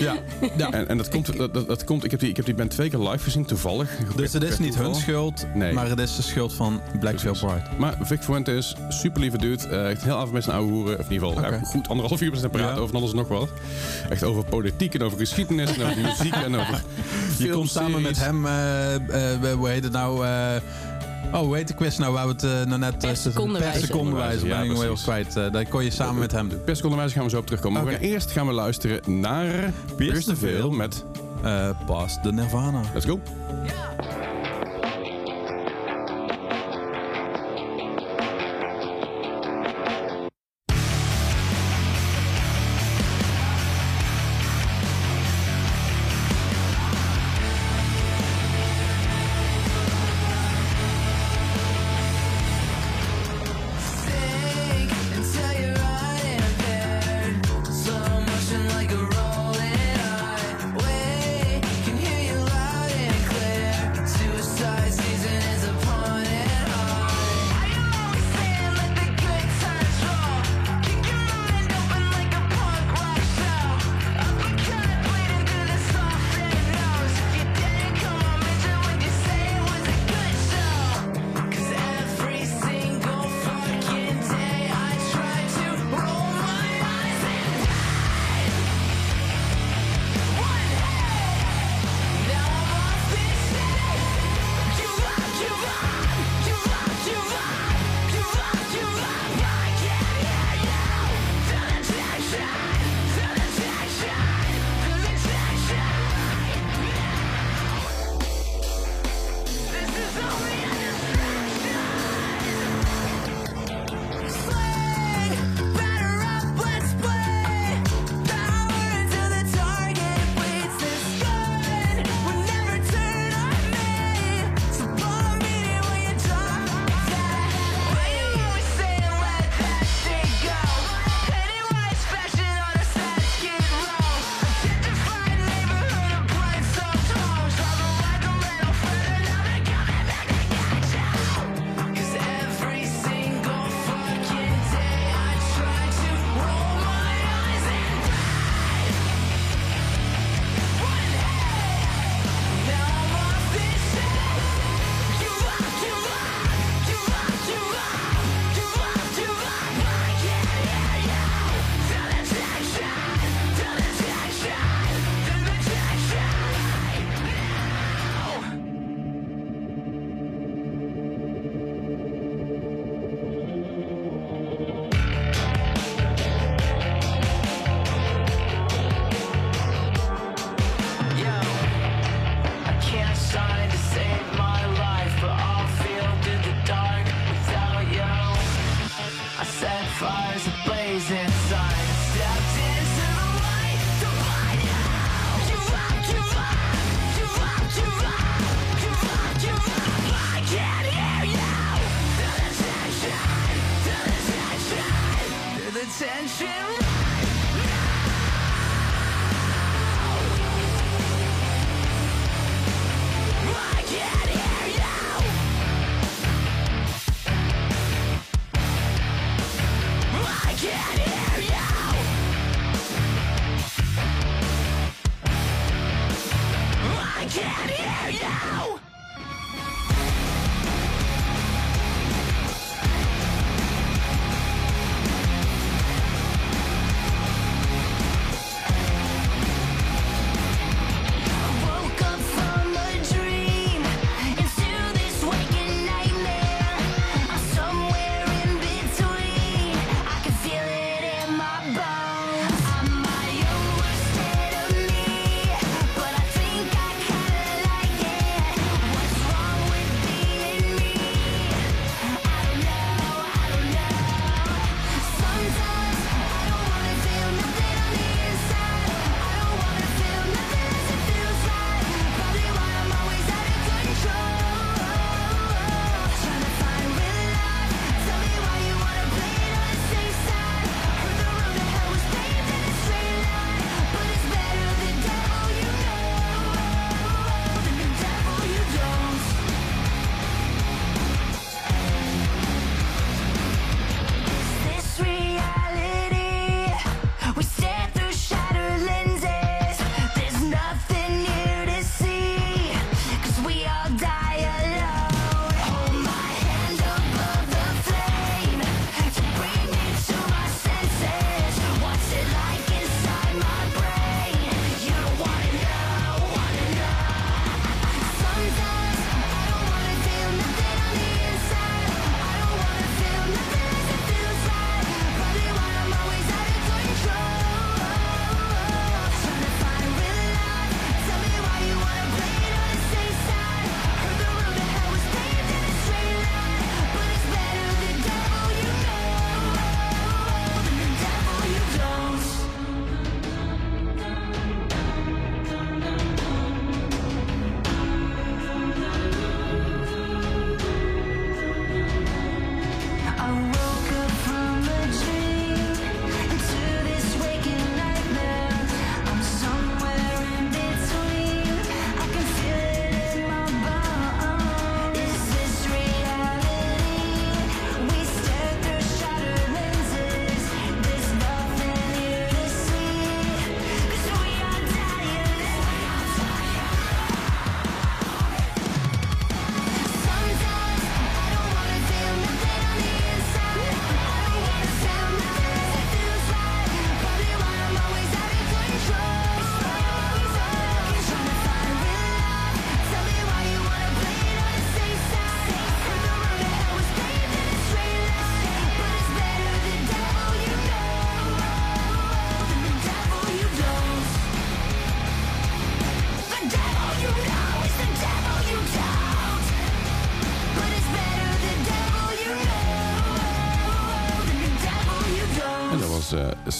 Ja. 0.00 0.14
ja. 0.56 0.70
en, 0.70 0.88
en 0.88 0.96
dat 0.96 1.08
komt, 1.08 1.36
dat, 1.36 1.54
dat, 1.54 1.68
dat 1.68 1.84
komt 1.84 2.04
ik, 2.04 2.10
heb 2.10 2.20
die, 2.20 2.28
ik 2.28 2.36
heb 2.36 2.44
die 2.44 2.54
band 2.54 2.70
twee 2.70 2.90
keer 2.90 2.98
live 2.98 3.24
gezien, 3.24 3.44
toevallig. 3.44 3.90
Dus 4.16 4.32
het 4.32 4.42
is 4.42 4.58
niet 4.58 4.74
hun 4.76 4.94
schuld, 4.94 5.46
Nee. 5.54 5.72
maar 5.72 5.88
het 5.88 5.98
is 5.98 6.16
de 6.16 6.22
schuld 6.22 6.52
van 6.52 6.80
Blackfield. 7.00 7.38
Bride. 7.38 7.62
Maar 7.78 7.94
Vic 8.00 8.22
Fuentes, 8.22 8.76
super 8.88 9.20
lieve 9.20 9.38
dude. 9.38 9.66
Echt 9.68 10.02
heel 10.04 10.16
avond 10.16 10.32
met 10.32 10.44
zijn 10.44 10.56
oude 10.56 10.72
hoeren. 10.72 10.98
Of 10.98 11.06
in 11.06 11.12
ieder 11.12 11.28
geval 11.28 11.58
goed 11.64 11.88
anderhalf 11.88 12.20
uur 12.20 12.30
met 12.30 12.38
zijn 12.38 12.50
praten 12.50 12.74
Ja. 12.74 12.80
over 12.80 12.96
alles 12.96 13.10
en 13.10 13.16
nog 13.16 13.28
wat. 13.28 13.48
Echt 14.10 14.22
over 14.24 14.44
politiek 14.44 14.94
en 14.94 15.02
over 15.02 15.18
geschiedenis 15.18 15.76
en 15.76 15.82
over 15.86 16.00
muziek 16.08 16.34
en 16.34 16.54
over 16.56 16.82
Je 17.38 17.48
komt 17.48 17.70
samen 17.70 18.02
met 18.02 18.18
hem, 18.18 18.46
eh, 18.46 18.94
eh, 18.94 19.52
hoe 19.56 19.68
heet 19.68 19.84
het 19.84 19.92
nou? 19.92 20.26
Oh, 21.32 21.40
hoe 21.40 21.56
heet 21.56 21.68
de 21.68 21.74
quiz 21.74 21.96
nou 21.98 22.12
waar 22.12 22.26
we 22.26 22.32
het 22.32 22.44
eh, 22.44 22.50
nou 22.50 22.78
net... 22.78 22.98
Per 22.98 23.08
eh, 23.08 23.14
secondewijzer. 23.14 23.80
Per 23.80 23.86
secondewijzer, 23.86 24.48
Ja, 24.48 24.60
ben 24.60 24.74
precies. 24.74 25.02
kwijt. 25.02 25.36
Eh, 25.36 25.52
dat 25.52 25.68
kon 25.68 25.84
je 25.84 25.90
samen 25.90 26.18
met 26.20 26.32
hem 26.32 26.48
doen. 26.48 26.64
Per 26.64 26.76
secondewijze 26.76 27.14
gaan 27.14 27.24
we 27.24 27.30
zo 27.30 27.38
op 27.38 27.46
terugkomen. 27.46 27.82
Maar 27.82 27.92
we 27.92 27.98
gaan 27.98 28.08
eerst 28.08 28.30
gaan 28.30 28.46
we 28.46 28.52
luisteren 28.52 29.20
naar 29.20 29.72
Pierce 29.96 30.28
the 30.28 30.36
Veil 30.36 30.70
met 30.70 31.04
Eh 31.44 31.68
Pas 31.86 32.22
de 32.22 32.32
Nirvana. 32.32 32.80
Let's 32.94 33.06
Go. 33.06 33.20
Think 33.48 34.01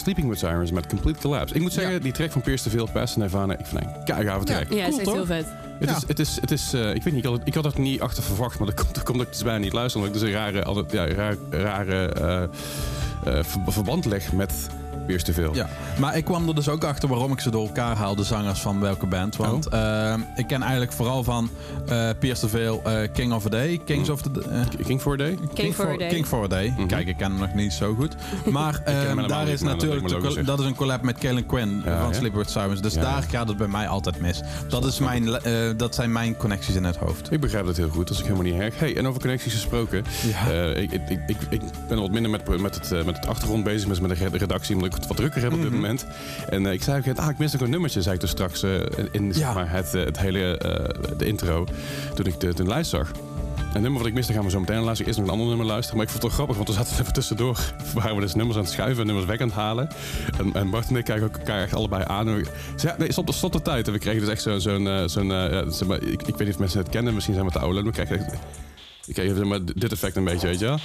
Sleeping 0.02 0.28
with 0.28 0.38
Sirens 0.38 0.70
met 0.70 0.86
Complete 0.86 1.20
Collapse. 1.20 1.54
Ik 1.54 1.60
moet 1.60 1.72
zeggen, 1.72 1.92
Ja. 1.92 1.98
die 1.98 2.12
track 2.12 2.30
van 2.32 2.40
Pierce 2.40 2.70
Veil, 2.70 2.88
Past 2.92 3.14
en 3.14 3.20
Nirvana, 3.20 3.56
ik 3.58 3.66
vind 3.66 3.84
een 3.84 4.04
keigave 4.04 4.44
track. 4.44 4.72
Ja, 4.72 4.84
het 4.84 4.88
Cool, 4.88 4.88
is 4.92 4.98
echt 4.98 5.12
heel 5.12 5.26
vet. 5.26 5.46
Het 5.78 5.88
Ja. 5.90 5.96
is, 5.96 6.02
het 6.06 6.18
is, 6.18 6.38
het 6.40 6.50
is 6.50 6.72
eh, 6.72 6.94
ik 6.94 7.02
weet 7.02 7.14
niet, 7.14 7.24
ik 7.24 7.30
had, 7.30 7.38
het, 7.38 7.46
ik 7.48 7.54
had 7.54 7.64
het 7.64 7.78
niet 7.78 8.00
achter 8.00 8.22
verwacht, 8.22 8.58
maar 8.58 8.66
dat 8.66 8.76
komt, 8.82 8.94
dat 8.94 9.04
komt 9.04 9.18
dat 9.18 9.26
ik 9.26 9.32
dus 9.32 9.42
bijna 9.42 9.58
niet 9.58 9.72
luister. 9.72 10.00
Omdat 10.00 10.14
ik 10.16 10.20
dus 10.22 10.30
een 10.30 10.36
rare, 10.36 10.64
altijd, 10.64 10.92
ja, 10.92 11.34
rare 11.50 12.06
eh, 12.06 12.42
eh, 12.42 13.44
ver- 13.44 13.72
verband 13.72 14.04
leg 14.04 14.32
met 14.32 14.52
Pierce 15.06 15.32
Veil. 15.32 15.54
Ja, 15.54 15.68
maar 15.98 16.16
ik 16.16 16.24
kwam 16.24 16.48
er 16.48 16.54
dus 16.54 16.68
ook 16.68 16.84
achter 16.84 17.08
waarom 17.08 17.32
ik 17.32 17.40
ze 17.40 17.50
door 17.50 17.66
elkaar 17.66 17.96
haal, 17.96 18.14
de 18.14 18.24
zangers 18.24 18.60
van 18.60 18.80
welke 18.80 19.06
band. 19.06 19.36
Want 19.36 19.66
eh, 19.68 20.14
ik 20.36 20.46
ken 20.46 20.62
eigenlijk 20.62 20.92
vooral 20.92 21.24
van 21.24 21.50
eh 21.88 22.08
Pierce 22.18 22.48
Veil, 22.48 22.80
eh 22.84 23.08
King 23.12 23.32
of 23.32 23.46
a 23.46 23.48
Day, 23.48 23.80
Kings 23.84 24.08
of 24.08 24.22
the 24.22 24.30
King 24.86 25.00
for 25.00 25.12
a 25.12 25.16
Day? 25.16 25.38
King 25.54 25.74
for 25.74 25.88
a 25.92 25.96
Day. 25.96 26.08
King 26.08 26.26
for 26.26 26.44
a 26.44 26.46
Day. 26.48 26.74
Kijk, 26.86 27.06
ik 27.08 27.16
ken 27.16 27.30
hem 27.30 27.40
nog 27.40 27.54
niet 27.54 27.72
zo 27.72 27.94
goed. 27.94 28.14
Maar 28.50 28.80
ehm, 28.84 29.26
daar 29.28 29.48
is 29.48 29.60
dat 29.60 29.68
natuurlijk 29.68 30.08
de- 30.34 30.42
dat 30.44 30.60
is 30.60 30.66
een 30.66 30.74
collab 30.74 31.02
met 31.02 31.18
Kalen 31.18 31.46
Quinn 31.46 31.82
Ja, 31.84 31.98
van 32.00 32.08
ja. 32.08 32.14
Sleep 32.18 32.34
with 32.34 32.50
Sirens. 32.50 32.80
Dus 32.80 32.94
Ja, 32.94 33.00
daar 33.00 33.22
gaat 33.22 33.48
het 33.48 33.56
bij 33.56 33.68
mij 33.68 33.88
altijd 33.88 34.20
mis. 34.20 34.40
Dat, 34.68 34.84
is 34.84 34.98
mijn, 34.98 35.28
eh, 35.34 35.52
dat 35.76 35.94
zijn 35.94 36.12
mijn 36.12 36.36
connecties 36.36 36.74
in 36.74 36.84
het 36.84 36.96
hoofd. 36.96 37.32
Ik 37.32 37.40
begrijp 37.40 37.66
dat 37.66 37.76
heel 37.76 37.88
goed, 37.88 38.08
dat 38.08 38.16
is 38.16 38.22
ook 38.22 38.28
helemaal 38.28 38.52
niet 38.52 38.60
erg. 38.60 38.78
Hey, 38.78 38.96
en 38.96 39.06
over 39.06 39.20
connecties 39.20 39.52
gesproken. 39.52 40.04
Ja. 40.26 40.50
eh, 40.50 40.82
ik, 40.82 40.92
ik, 40.92 41.00
ik, 41.08 41.20
ik, 41.26 41.36
ik 41.50 41.60
ben 41.88 42.00
wat 42.00 42.10
minder 42.10 42.30
met, 42.30 42.60
met, 42.60 42.74
het, 42.74 43.04
met 43.06 43.16
het 43.16 43.26
achtergrond 43.26 43.64
bezig, 43.64 44.00
met 44.00 44.18
de 44.18 44.24
re- 44.28 44.36
redactie, 44.36 44.74
omdat 44.74 44.91
wat 45.09 45.16
drukker 45.16 45.42
heb 45.42 45.52
op 45.52 45.61
dit 45.61 45.70
Mhm. 45.70 45.81
moment. 45.81 46.07
En 46.48 46.66
eh, 46.66 46.72
ik 46.72 46.83
zei 46.83 47.02
ook, 47.09 47.18
ah, 47.18 47.31
ik 47.31 47.38
mis 47.38 47.55
ook 47.55 47.61
een 47.61 47.70
nummertje, 47.70 48.02
zei 48.02 48.14
ik 48.14 48.20
dus 48.20 48.31
straks 48.31 48.62
eh, 48.62 48.70
in 49.11 49.35
zeg 49.35 49.55
maar, 49.55 49.70
het, 49.70 49.94
eh, 49.94 50.05
het 50.05 50.18
hele, 50.18 50.61
de 51.16 51.26
intro, 51.26 51.66
toen 52.14 52.26
ik 52.26 52.40
de, 52.40 52.55
de 52.55 52.64
lijst 52.64 52.90
zag. 52.90 53.11
Een 53.74 53.83
nummer 53.83 53.98
wat 54.00 54.09
ik 54.09 54.14
miste 54.14 54.33
gaan 54.33 54.44
we 54.44 54.50
zo 54.50 54.61
meteen 54.61 54.76
luisteren. 54.81 55.07
Eerst 55.07 55.18
nog 55.18 55.26
een 55.26 55.33
ander 55.35 55.48
nummer 55.48 55.66
luisteren. 55.66 55.96
Maar 55.96 56.07
ik 56.07 56.12
vond 56.12 56.22
het 56.22 56.31
toch 56.33 56.40
grappig, 56.40 56.57
want 56.57 56.68
we 56.68 56.85
zaten 56.85 57.00
even 57.00 57.12
tussendoor. 57.12 57.59
Waren 57.94 58.14
we 58.14 58.20
dus 58.20 58.35
nummers 58.35 58.57
aan 58.59 58.64
het 58.64 58.72
schuiven 58.72 59.00
en 59.00 59.07
nummers 59.07 59.26
weg 59.26 59.40
aan 59.40 59.46
het 59.46 59.57
halen. 59.57 59.88
En, 60.38 60.52
en 60.55 60.70
Bart 60.70 60.88
en 60.88 60.96
ik 60.96 61.05
kijken 61.05 61.24
ook 61.26 61.37
elkaar 61.37 61.62
echt 61.62 61.74
allebei 61.74 62.05
aan. 62.07 62.28
En 62.28 62.35
we 62.37 62.44
zeiden, 62.76 62.90
ja, 62.90 62.96
nee, 62.98 63.12
stop, 63.12 63.33
stop 63.33 63.52
de 63.52 63.62
tijd. 63.62 63.87
En 63.87 63.92
we 63.92 63.98
kregen 63.98 64.20
dus 64.20 64.28
echt 64.28 64.42
zo- 64.42 64.59
zo'n... 64.59 65.09
zo'n 65.09 65.26
ja, 65.26 65.70
zeg 65.70 65.88
maar, 65.88 66.02
ik, 66.02 66.22
ik 66.22 66.37
weet 66.37 66.38
niet 66.38 66.48
of 66.55 66.59
mensen 66.59 66.78
het 66.78 66.88
kennen. 66.88 67.12
Misschien 67.14 67.35
zijn 67.35 67.46
we 67.46 67.52
te 67.52 67.59
oude. 67.59 67.74
Maar 67.74 67.85
we 67.85 67.90
kregen 68.05 68.18
echt... 68.18 68.33
Ik 69.07 69.14
kreeg 69.14 69.37
zeg 69.37 69.44
maar, 69.44 69.59
dit 69.64 69.92
effect 69.92 70.16
een 70.16 70.24
beetje, 70.24 70.46
weet 70.46 70.59
je 70.59 70.64
wel. 70.64 70.78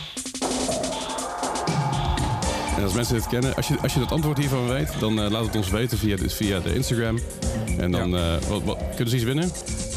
En 2.77 2.83
als 2.83 2.93
mensen 2.93 3.15
dit 3.15 3.27
kennen, 3.27 3.55
als 3.55 3.67
je, 3.67 3.77
als 3.81 3.93
je 3.93 3.99
het 3.99 4.11
antwoord 4.11 4.37
hiervan 4.37 4.67
weet, 4.67 4.99
dan 4.99 5.21
eh, 5.21 5.29
laat 5.29 5.45
het 5.45 5.55
ons 5.55 5.69
weten 5.69 5.97
via 5.97 6.15
de, 6.15 6.29
via 6.29 6.59
de 6.59 6.75
Instagram. 6.75 7.19
En 7.77 7.91
dan 7.91 8.17
eh, 8.17 8.35
wat, 8.49 8.63
wat, 8.63 8.77
kunnen 8.87 9.09
ze 9.09 9.15
iets 9.15 9.25
winnen? 9.25 9.51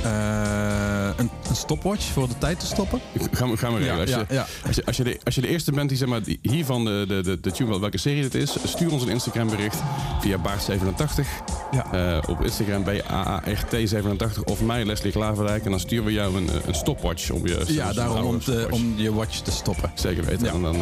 Eh, 0.04 1.10
een, 1.16 1.30
een 1.48 1.56
stopwatch 1.56 2.04
voor 2.04 2.28
de 2.28 2.38
tijd 2.38 2.60
te 2.60 2.66
stoppen? 2.66 3.00
Gaan 3.32 3.50
we, 3.50 3.56
gaan 3.56 3.74
we 3.74 3.78
regelen. 3.78 4.08
Ja, 4.08 4.16
als, 4.18 4.26
je, 4.28 4.34
ja. 4.34 4.46
Als, 4.66 4.76
je, 4.76 4.84
als, 4.84 4.96
je 4.96 5.04
de, 5.04 5.20
als 5.24 5.34
je 5.34 5.40
de 5.40 5.48
eerste 5.48 5.72
bent 5.72 5.88
die, 5.88 5.98
zeg 5.98 6.08
maar, 6.08 6.20
hiervan 6.42 6.84
de, 6.84 7.04
de, 7.08 7.22
de, 7.22 7.40
de 7.40 7.50
tune, 7.52 7.80
welke 7.80 7.98
serie 7.98 8.22
dit 8.22 8.34
is, 8.34 8.56
stuur 8.64 8.92
ons 8.92 9.02
een 9.02 9.08
Instagram 9.08 9.48
bericht 9.48 9.78
via 10.20 10.38
Baart87. 10.38 11.24
Ja. 11.70 11.92
Eh, 11.92 12.28
op 12.28 12.44
Instagram 12.44 12.84
bij 12.84 13.02
AART87 13.02 14.44
of 14.44 14.60
mij, 14.60 14.84
Leslie 14.84 15.12
Klaverdijk. 15.12 15.64
En 15.64 15.70
dan 15.70 15.80
sturen 15.80 16.04
we 16.04 16.12
jou 16.12 16.36
een, 16.36 16.48
een 16.66 16.74
stopwatch 16.74 17.30
om 17.30 17.46
je... 17.46 17.64
Ja, 17.66 17.92
daarom 17.92 18.24
om, 18.24 18.40
te, 18.40 18.66
om 18.70 18.94
je 18.96 19.12
watch 19.14 19.38
te 19.38 19.50
stoppen. 19.50 19.92
Zeker 19.94 20.24
weten. 20.24 20.50
En 20.50 20.62
dan, 20.62 20.76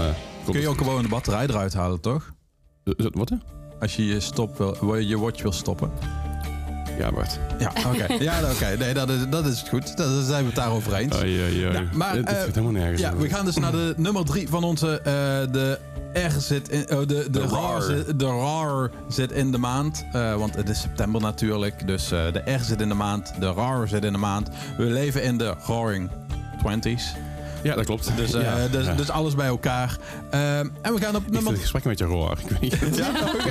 komt 0.52 0.56
Kun 0.56 0.60
je 0.60 0.68
ook 0.68 0.78
gewoon 0.78 1.02
de 1.02 1.08
batterij 1.08 1.46
eruit 1.46 1.74
halen, 1.74 2.00
toch? 2.00 2.32
dat- 2.84 3.14
Wat? 3.14 3.30
Als 3.80 3.96
je 3.96 4.06
je, 4.06 4.20
stop 4.20 4.76
wil, 4.80 4.96
je 4.96 5.18
watch 5.18 5.42
wil 5.42 5.52
stoppen. 5.52 5.90
Ja, 6.98 7.12
Bart. 7.12 7.38
Ja, 7.58 7.72
oké. 7.86 8.12
ja, 8.24 8.40
oké. 8.52 8.76
Nee, 8.78 8.94
dat 8.94 9.08
is, 9.10 9.28
dat 9.30 9.46
is 9.46 9.64
goed. 9.68 9.96
Daar 9.96 10.22
zijn 10.22 10.40
we 10.40 10.46
het 10.46 10.54
daarover 10.54 10.94
eens. 10.94 11.16
Ja, 11.52 11.82
maar, 11.92 12.12
dit, 12.14 12.26
dit 12.26 12.36
eh, 12.36 12.42
helemaal 12.44 12.70
nergens 12.72 13.00
Ja, 13.00 13.16
we 13.16 13.28
gaan 13.28 13.44
dus 13.44 13.56
naar 13.56 13.72
de 13.72 13.94
nummer 13.96 14.24
drie 14.24 14.48
van 14.48 14.64
onze. 14.64 14.98
eh, 14.98 15.04
de 15.52 15.78
R 16.12 16.40
zit 16.40 16.68
in. 16.68 16.84
de, 16.88 17.06
de, 17.06 17.30
De 17.30 17.40
RAR 17.40 17.50
RAR. 17.50 17.82
zit, 17.82 18.18
de 18.18 18.26
RAR 18.26 18.90
zit 19.08 19.32
in 19.32 19.52
de 19.52 19.58
maand. 19.58 20.04
eh, 20.12 20.34
want 20.34 20.54
het 20.54 20.68
is 20.68 20.80
september 20.80 21.20
natuurlijk. 21.20 21.86
Dus 21.86 22.10
eh, 22.10 22.32
de 22.32 22.50
R 22.52 22.60
zit 22.64 22.80
in 22.80 22.88
de 22.88 22.94
maand. 22.94 23.32
De 23.40 23.52
RAR 23.52 23.88
zit 23.88 24.04
in 24.04 24.12
de 24.12 24.18
maand. 24.18 24.48
We 24.76 24.84
leven 24.84 25.22
in 25.22 25.38
de 25.38 25.54
Roaring 25.66 26.10
20s. 26.66 27.02
Ja, 27.62 27.74
dat 27.74 27.84
klopt. 27.84 28.10
Dus, 28.16 28.32
eh, 28.34 28.42
ja, 28.42 28.68
dus, 28.68 28.86
ja. 28.86 28.94
dus 28.94 29.10
alles 29.10 29.34
bij 29.34 29.46
elkaar. 29.46 29.96
Ehm, 30.30 30.68
en 30.82 30.94
we 30.94 31.00
gaan 31.00 31.16
op 31.16 31.16
Ik 31.16 31.22
vind 31.22 31.30
nummer. 31.30 31.52
het 31.52 31.60
gesprek 31.60 31.84
met 31.84 31.98
je 31.98 32.06
raar. 32.06 32.38
Ik 32.38 32.48
weet 32.48 32.60
niet. 32.60 32.96
Ja, 32.96 33.10
oké. 33.10 33.50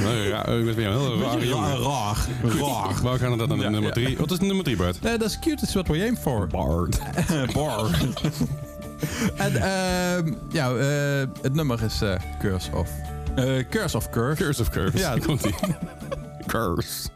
Nou, 0.02 0.14
ja, 0.16 0.46
ik 0.46 0.64
ben 0.76 0.84
een 0.84 0.92
heel 0.92 1.20
Raar, 1.20 1.38
raar. 1.78 2.16
Raar. 2.42 3.02
Maar 3.02 3.12
we 3.12 3.18
gaan 3.18 3.38
dan 3.38 3.48
naar 3.48 3.56
Ja, 3.58 3.68
nummer 3.68 3.82
ja. 3.82 3.90
drie. 4.04 4.18
Wat 4.18 4.30
is 4.30 4.38
nummer 4.38 4.64
drie, 4.64 4.76
Bart? 4.76 5.00
Nee, 5.02 5.18
dat 5.18 5.28
is 5.28 5.38
cute. 5.38 5.54
Dat 5.56 5.68
is 5.68 5.74
wat 5.74 5.86
we 5.86 6.00
aim 6.02 6.16
for. 6.16 6.46
Bart. 6.46 6.98
Bar. 7.54 7.90
en 9.36 9.56
ehm, 9.56 10.32
ja, 10.50 10.70
eh, 10.74 11.28
het 11.42 11.54
nummer 11.54 11.82
is 11.82 12.00
eh, 12.02 12.14
Curse 12.40 12.70
of... 12.74 12.88
eh, 13.34 13.64
Curse 13.70 13.96
of 13.96 14.10
Curve. 14.10 14.42
Curse 14.42 14.60
of 14.62 14.68
Curves. 14.70 15.00
Ja. 15.00 15.14
Ja, 15.14 15.20
komt 15.20 15.44
ie. 15.44 15.54
Curse. 16.46 17.08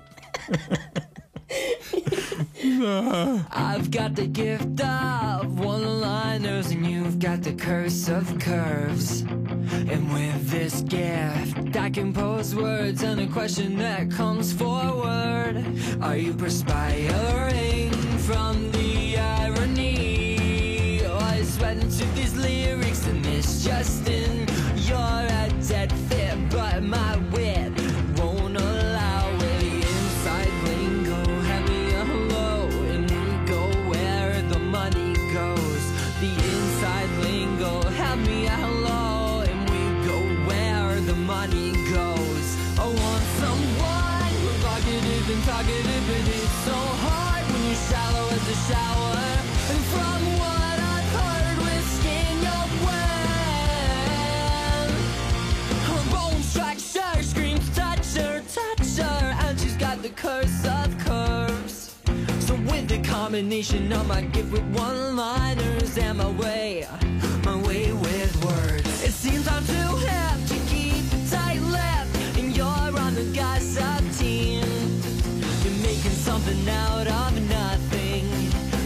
I've 3.51 3.91
got 3.91 4.15
the 4.15 4.27
gift 4.27 4.81
of 4.81 5.59
one-liners 5.59 6.71
and 6.71 6.87
you've 6.87 7.19
got 7.19 7.43
the 7.43 7.53
curse 7.53 8.09
of 8.09 8.39
curves. 8.39 9.23
And 9.23 10.13
with 10.13 10.51
this 10.51 10.83
gift, 10.83 11.77
I 11.77 11.91
can 11.91 12.13
pose 12.13 12.55
words 12.55 13.03
and 13.03 13.21
a 13.21 13.27
question 13.27 13.77
that 13.79 14.11
comes 14.11 14.53
forward. 14.53 15.65
Are 16.01 16.17
you 16.17 16.35
perspiring 16.35 17.91
from 18.19 18.71
the 18.73 19.19
irony? 19.19 21.01
Oh, 21.05 21.19
or 21.19 21.37
you 21.37 21.45
sweating 21.45 21.89
to 21.89 22.05
these 22.15 22.37
lyrics 22.37 23.07
and 23.07 23.25
misjusting? 23.25 24.39
You're 24.39 24.42
combination 63.33 63.91
of 63.95 64.07
my 64.07 64.21
gift 64.21 64.53
with 64.53 64.63
one-liners 64.77 65.97
and 65.97 66.19
my 66.19 66.31
way, 66.33 66.87
my 67.47 67.57
way 67.63 67.91
with 67.91 68.45
words, 68.45 69.03
it 69.03 69.11
seems 69.11 69.49
I'm 69.49 69.65
too 69.65 69.97
hip 70.05 70.37
to 70.49 70.57
keep 70.71 71.03
a 71.15 71.31
tight 71.31 71.63
lip, 71.63 72.07
and 72.37 72.55
you're 72.55 72.67
on 72.67 73.15
the 73.15 73.25
gossip 73.35 74.05
team. 74.19 74.67
You're 75.65 75.81
making 75.81 76.17
something 76.29 76.69
out 76.69 77.07
of 77.07 77.49
nothing, 77.49 78.29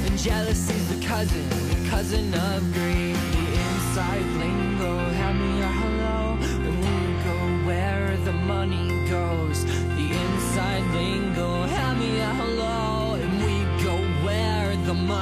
and 0.06 0.16
jealousy's 0.16 0.96
the 0.96 1.04
cousin, 1.04 1.48
the 1.48 1.90
cousin 1.90 2.32
of 2.32 2.72
greed. 2.72 3.16
The 3.16 3.46
inside 3.66 4.26
lingo, 4.38 5.10
have 5.10 5.34
me 5.34 5.60
a 5.60 5.72
hello, 5.82 6.38
and 6.66 6.76
we 6.86 6.96
go 7.24 7.66
where 7.66 8.16
the 8.18 8.32
money 8.32 9.08
goes. 9.10 9.64
The 9.64 10.06
inside 10.22 10.84
lingo, 10.94 11.62
have 11.64 11.98
me 11.98 12.20
a 12.20 12.32
hello, 12.34 12.95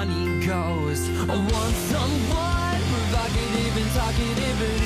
money 0.07 0.47
goes. 0.47 1.09
I 1.09 1.37
want 1.37 1.75
someone 1.93 2.81
provocative 2.93 3.77
and 3.77 3.91
talkative, 3.93 4.84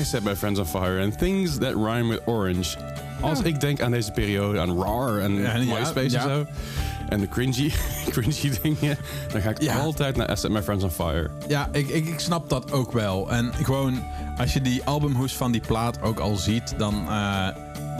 I 0.00 0.04
set 0.04 0.22
my 0.22 0.34
friends 0.34 0.58
on 0.58 0.66
fire 0.66 1.02
and 1.02 1.18
things 1.18 1.58
that 1.58 1.74
rhyme 1.74 2.08
with 2.08 2.20
orange. 2.26 2.76
Als 3.20 3.40
ik 3.42 3.60
denk 3.60 3.80
aan 3.80 3.90
deze 3.90 4.10
periode, 4.10 4.60
aan 4.60 4.82
RAR 4.82 5.18
en 5.18 5.34
Ja, 5.34 5.56
MySpace 5.58 6.10
ja. 6.10 6.22
en 6.22 6.28
zo. 6.28 6.46
En 7.08 7.20
de 7.20 7.28
cringy, 7.28 7.72
cringy 8.14 8.52
dingen. 8.62 8.96
Dan 9.32 9.40
ga 9.40 9.50
ik 9.50 9.70
altijd 9.70 10.16
naar 10.16 10.30
I 10.30 10.36
Set 10.36 10.50
My 10.50 10.62
Friends 10.62 10.84
on 10.84 10.90
Fire. 10.90 11.30
Ja, 11.48 11.68
ik, 11.72 11.88
ik, 11.88 12.06
ik 12.06 12.20
snap 12.20 12.48
dat 12.48 12.72
ook 12.72 12.92
wel. 12.92 13.30
En 13.30 13.52
gewoon, 13.62 14.02
als 14.38 14.52
je 14.52 14.60
die 14.60 14.84
albumhoes 14.84 15.32
van 15.36 15.52
die 15.52 15.60
plaat 15.60 16.02
ook 16.02 16.18
al 16.18 16.36
ziet, 16.36 16.74
dan... 16.76 17.08
eh, 17.08 17.48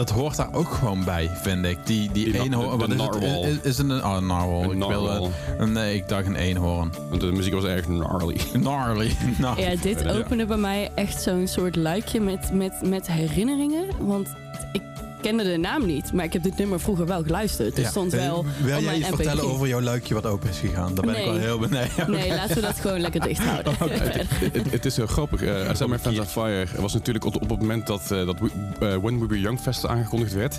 dat 0.01 0.11
hoort 0.11 0.37
daar 0.37 0.53
ook 0.53 0.69
gewoon 0.73 1.05
bij, 1.05 1.31
vind 1.35 1.65
ik. 1.65 1.79
Die, 1.85 2.13
die, 2.13 2.41
eenhoorn... 2.41 2.79
wat 2.79 2.89
is 2.89 2.95
het? 3.01 3.11
narwhal. 3.13 3.45
Is, 3.45 3.57
is 3.63 3.79
het 3.79 3.91
een... 3.91 4.05
Oh, 4.05 4.19
narwhal. 4.19 4.63
Een 4.63 4.71
Ik 4.71 4.89
wilde- 4.89 5.09
narwhal. 5.09 5.67
nee, 5.67 5.95
ik 5.95 6.09
dacht 6.09 6.27
een 6.27 6.37
eenhoorn. 6.37 6.93
Want 7.09 7.21
de 7.21 7.27
muziek 7.33 7.53
was 7.53 7.65
erg 7.65 7.85
gnarly. 7.85 8.37
Gnarly. 8.53 9.17
Ja, 9.57 9.77
dit 9.83 10.09
opende 10.09 10.47
bij 10.47 10.57
mij 10.57 10.91
echt 10.95 11.23
zo'n 11.23 11.49
soort 11.49 11.77
luikje 11.77 12.21
met, 12.21 12.53
met, 12.53 12.73
met 12.83 13.07
herinneringen. 13.07 13.85
Want 13.99 14.29
kende 15.21 15.43
de 15.43 15.57
naam 15.57 15.87
niet, 15.87 16.13
maar 16.13 16.25
ik 16.25 16.33
heb 16.33 16.43
dit 16.43 16.57
nummer 16.59 16.81
vroeger 16.81 17.07
wel 17.07 17.23
geluisterd. 17.23 17.77
Er 17.77 17.83
Ja. 17.83 17.89
stond 17.89 18.13
Eh, 18.15 18.21
wel 18.21 18.45
Wil 18.63 18.69
jij 18.69 18.81
mijn 18.83 18.99
iets 18.99 19.09
MP3. 19.09 19.15
vertellen 19.17 19.45
over 19.45 19.69
jouw 19.69 19.81
luikje 19.81 20.15
wat 20.15 20.27
open 20.27 20.49
is 20.49 20.59
gegaan? 20.59 20.95
Daar 20.95 21.05
ben 21.05 21.15
ik 21.15 21.21
Nee. 21.25 21.31
wel 21.31 21.39
heel 21.41 21.59
benieuwd. 21.59 22.07
Nee, 22.09 22.29
laten 22.35 22.55
we 22.55 22.61
dat 22.61 22.75
gewoon 22.81 23.01
lekker 23.01 23.21
dicht 23.21 23.43
houden. 23.45 23.75
Het, 24.53 24.71
het 24.71 24.85
is 24.85 24.97
heel 24.97 25.07
grappig. 25.07 25.43
Uh, 25.43 25.75
Set 25.75 25.87
My 25.87 25.99
Friends 25.99 26.19
on 26.21 26.27
Fire 26.27 26.67
was 26.81 26.93
natuurlijk 26.93 27.25
op, 27.25 27.35
op 27.35 27.51
het 27.51 27.59
moment 27.61 27.87
dat, 27.87 28.01
eh, 28.11 28.27
dat 28.27 28.37
we- 28.39 28.51
eh, 28.81 28.97
When 28.97 29.21
We 29.21 29.27
Were 29.27 29.41
Young 29.41 29.61
Fest 29.61 29.87
aangekondigd 29.87 30.33
werd. 30.33 30.59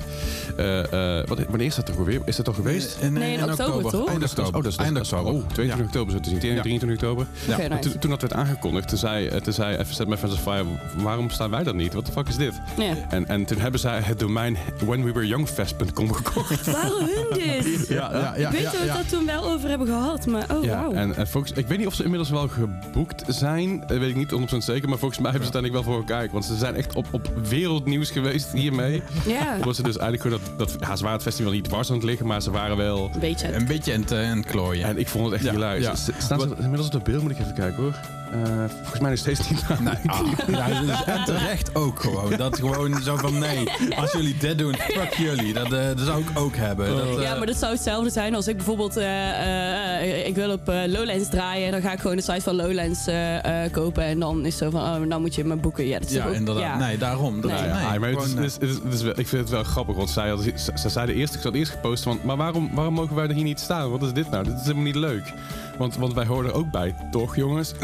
Eh, 0.58 1.20
eh, 1.20 1.28
wat, 1.28 1.40
wanneer 1.50 1.68
is 1.68 1.76
dat 1.76 1.86
toch 1.86 1.96
weer? 1.96 2.22
Is 2.26 2.36
dat 2.36 2.46
toch 2.46 2.56
geweest? 2.56 2.98
In, 3.02 3.14
Nee, 3.14 3.38
in 3.38 3.44
oktober, 3.44 3.92
toch? 3.92 4.02
Oh, 4.02 4.20
dat 4.20 4.24
is, 4.24 4.36
oh, 4.46 4.52
dat 4.54 4.66
is, 4.66 4.76
Eind 4.76 4.96
dat 4.96 5.06
is- 5.06 5.12
oktober. 5.14 5.34
Oh, 5.34 5.48
22 5.54 5.86
oktober, 5.86 6.14
zo 6.14 6.20
te 6.20 6.30
zien. 6.30 6.40
23 6.40 6.92
oktober. 6.92 7.26
Ja. 7.48 7.58
Nice. 7.58 7.80
Toen, 7.80 8.00
toen 8.00 8.10
dat 8.10 8.22
werd 8.22 8.34
aangekondigd, 8.34 8.88
toen 8.88 8.98
zei, 8.98 9.28
eh, 9.28 9.42
toen 9.42 9.54
zei 9.54 9.78
My 10.08 10.18
Friends 10.18 10.36
on 10.38 10.42
Fire, 10.54 10.66
waarom 10.98 11.30
staan 11.30 11.50
wij 11.50 11.64
dat 11.64 11.76
niet? 11.76 11.94
Wat 11.94 12.06
de 12.06 12.12
fuck 12.12 12.28
is 12.28 12.36
dit? 12.38 12.54
Ja. 12.78 12.94
En, 13.10 13.28
en 13.28 13.46
toen 13.46 13.58
hebben 13.58 13.80
zij 13.80 14.00
het 14.04 14.20
domein 14.20 14.51
whenwewereyoungfest.com 14.86 16.14
gekocht. 16.14 16.66
Waarom 16.72 17.00
hun 17.06 17.26
dit? 17.40 17.88
Ja, 17.88 18.10
ja, 18.12 18.34
ja. 18.38 18.48
ik 18.50 18.54
weet 18.54 18.62
ja, 18.62 18.72
dat 18.72 18.80
we 18.82 18.86
daar 18.88 19.06
toen 19.06 19.26
wel 19.26 19.44
over 19.46 19.70
hebben 19.70 19.88
gehad, 19.88 20.26
maar 20.26 20.46
oh 20.56 20.64
Ja, 20.64 20.76
wauw. 20.82 20.92
en, 20.92 21.16
en 21.16 21.28
volgens, 21.28 21.54
ik 21.54 21.68
weet 21.68 21.78
niet 21.78 21.88
of 21.88 21.94
ze 21.94 22.04
inmiddels 22.04 22.30
wel 22.30 22.48
geboekt 22.48 23.24
zijn. 23.28 23.80
Dat 23.88 23.98
weet 23.98 24.10
ik 24.10 24.16
niet 24.16 24.32
100% 24.32 24.58
zeker. 24.58 24.90
Maar 24.90 24.98
volgens 24.98 25.20
mij 25.20 25.32
hebben 25.32 25.50
ze 25.52 25.58
het 25.58 25.64
uiteindelijk 25.64 25.74
wel 25.74 25.84
voor 25.84 25.96
elkaar. 25.98 26.30
Want 26.32 26.46
ze 26.46 26.56
zijn 26.56 26.76
echt 26.76 26.96
op, 26.96 27.06
op 27.12 27.32
wereldnieuws 27.50 28.12
geweest 28.12 28.52
hiermee. 28.52 29.02
Ja, 29.28 29.56
Omdat 29.56 29.76
ze 29.76 29.84
dus 29.84 29.98
eigenlijk 29.98 30.22
gewoon 30.36 30.56
dat, 30.58 30.70
dat... 30.70 30.80
Ja, 30.90 30.96
ze 30.96 31.02
waren 31.04 31.18
het 31.18 31.28
festival 31.28 31.52
niet 31.52 31.64
dwars 31.64 31.90
aan 31.90 31.96
het 31.96 32.04
liggen. 32.06 32.26
Maar 32.28 32.42
ze 32.42 32.52
waren 32.52 32.78
wel... 32.78 33.10
een 33.14 33.20
beetje. 33.20 33.54
Een 33.54 33.66
beetje 33.66 33.94
in 33.94 34.02
het, 34.02 34.12
eh, 34.12 34.30
in 34.30 34.38
het 34.38 34.46
klooien. 34.46 34.86
En 34.88 34.98
ik 34.98 35.08
vond 35.08 35.26
het 35.26 35.34
echt 35.34 35.44
Ja, 35.44 35.52
hilarisch. 35.52 35.84
ja. 35.86 35.96
S- 35.96 36.10
Staan 36.18 36.40
ze 36.40 36.48
inmiddels 36.58 36.86
op 36.86 36.92
de 37.06 37.12
beeld? 37.12 37.22
Moet 37.22 37.32
ik 37.32 37.40
even 37.40 37.54
kijken 37.54 37.84
hoor. 37.84 37.96
Eh, 38.32 38.38
volgens 38.82 39.00
mij 39.00 39.10
nog 39.10 39.20
steeds 39.20 39.50
niet. 39.50 39.64
Nee, 39.80 39.94
ah, 40.06 40.20
ja, 40.48 40.82
dus, 40.82 41.04
en 41.04 41.24
terecht 41.26 41.76
ook 41.76 42.00
gewoon. 42.00 42.36
Dat 42.38 42.58
gewoon 42.60 43.02
zo 43.02 43.18
van 43.18 43.40
nee, 43.40 43.70
als 43.96 44.12
jullie 44.12 44.38
dit 44.38 44.58
doen, 44.58 44.76
fuck 44.76 45.14
jullie. 45.14 45.54
Dat, 45.54 45.74
eh, 45.74 45.88
dat 45.88 46.00
zou 46.06 46.22
ik 46.22 46.28
ook 46.40 46.56
hebben. 46.56 46.96
Dat, 46.98 47.18
eh, 47.18 47.22
Ja, 47.24 47.36
maar 47.36 47.46
dat 47.48 47.56
zou 47.58 47.72
hetzelfde 47.74 48.10
zijn 48.10 48.36
als 48.36 48.48
ik 48.48 48.56
bijvoorbeeld... 48.56 48.98
eh, 48.98 50.00
eh, 50.02 50.28
ik 50.28 50.36
wil 50.36 50.52
op 50.52 50.62
Lowlands 50.88 51.30
draaien. 51.30 51.66
En 51.66 51.72
dan 51.72 51.82
ga 51.82 51.92
ik 51.92 52.00
gewoon 52.00 52.16
de 52.16 52.22
site 52.22 52.42
van 52.42 52.56
Lowlands 52.56 53.08
eh, 53.08 53.64
eh, 53.66 53.72
kopen. 53.72 54.04
En 54.04 54.20
dan 54.20 54.46
is 54.46 54.60
het 54.60 54.64
zo 54.64 54.70
van, 54.80 54.82
oh, 55.04 55.10
dan 55.10 55.22
moet 55.22 55.36
je 55.36 55.44
me 55.46 55.56
boeken. 55.56 55.86
Ja, 55.88 56.00
dat 56.00 56.10
is 56.10 56.16
ja, 56.16 56.22
toch 56.22 56.30
ook- 56.32 56.38
inderdaad. 56.38 56.64
ja. 56.64 56.78
Nee, 56.78 56.98
daarom. 56.98 57.42
Dat, 57.42 57.52
Nee. 57.52 58.00
maar 58.00 58.10
het 58.10 58.24
is, 58.40 58.54
het 58.54 58.62
het 58.62 59.18
ik 59.20 59.28
vind 59.28 59.42
het 59.42 59.50
wel 59.50 59.64
grappig, 59.64 59.96
want 59.96 60.10
zij, 60.10 60.28
hadden, 60.30 60.60
ze, 60.60 60.72
ze 60.76 60.90
zeiden 60.90 61.16
eerst, 61.16 61.36
ik 61.36 61.42
had 61.44 61.54
eerst 61.54 61.72
gepost, 61.72 62.04
van, 62.04 62.20
maar 62.24 62.38
waarom, 62.38 62.70
waarom 62.74 62.94
mogen 62.94 63.16
wij 63.16 63.28
er 63.28 63.34
hier 63.34 63.44
niet 63.44 63.60
staan? 63.60 63.90
Wat 63.92 64.02
is 64.04 64.14
dit 64.14 64.30
nou? 64.32 64.44
Dit 64.44 64.54
is 64.54 64.62
helemaal 64.62 64.84
niet 64.84 64.96
leuk. 64.96 65.34
Want, 65.82 65.96
want 65.98 66.14
wij 66.14 66.26
horen 66.26 66.50
er 66.50 66.56
ook 66.56 66.72
bij, 66.72 66.96
toch 67.12 67.36
jongens? 67.36 67.74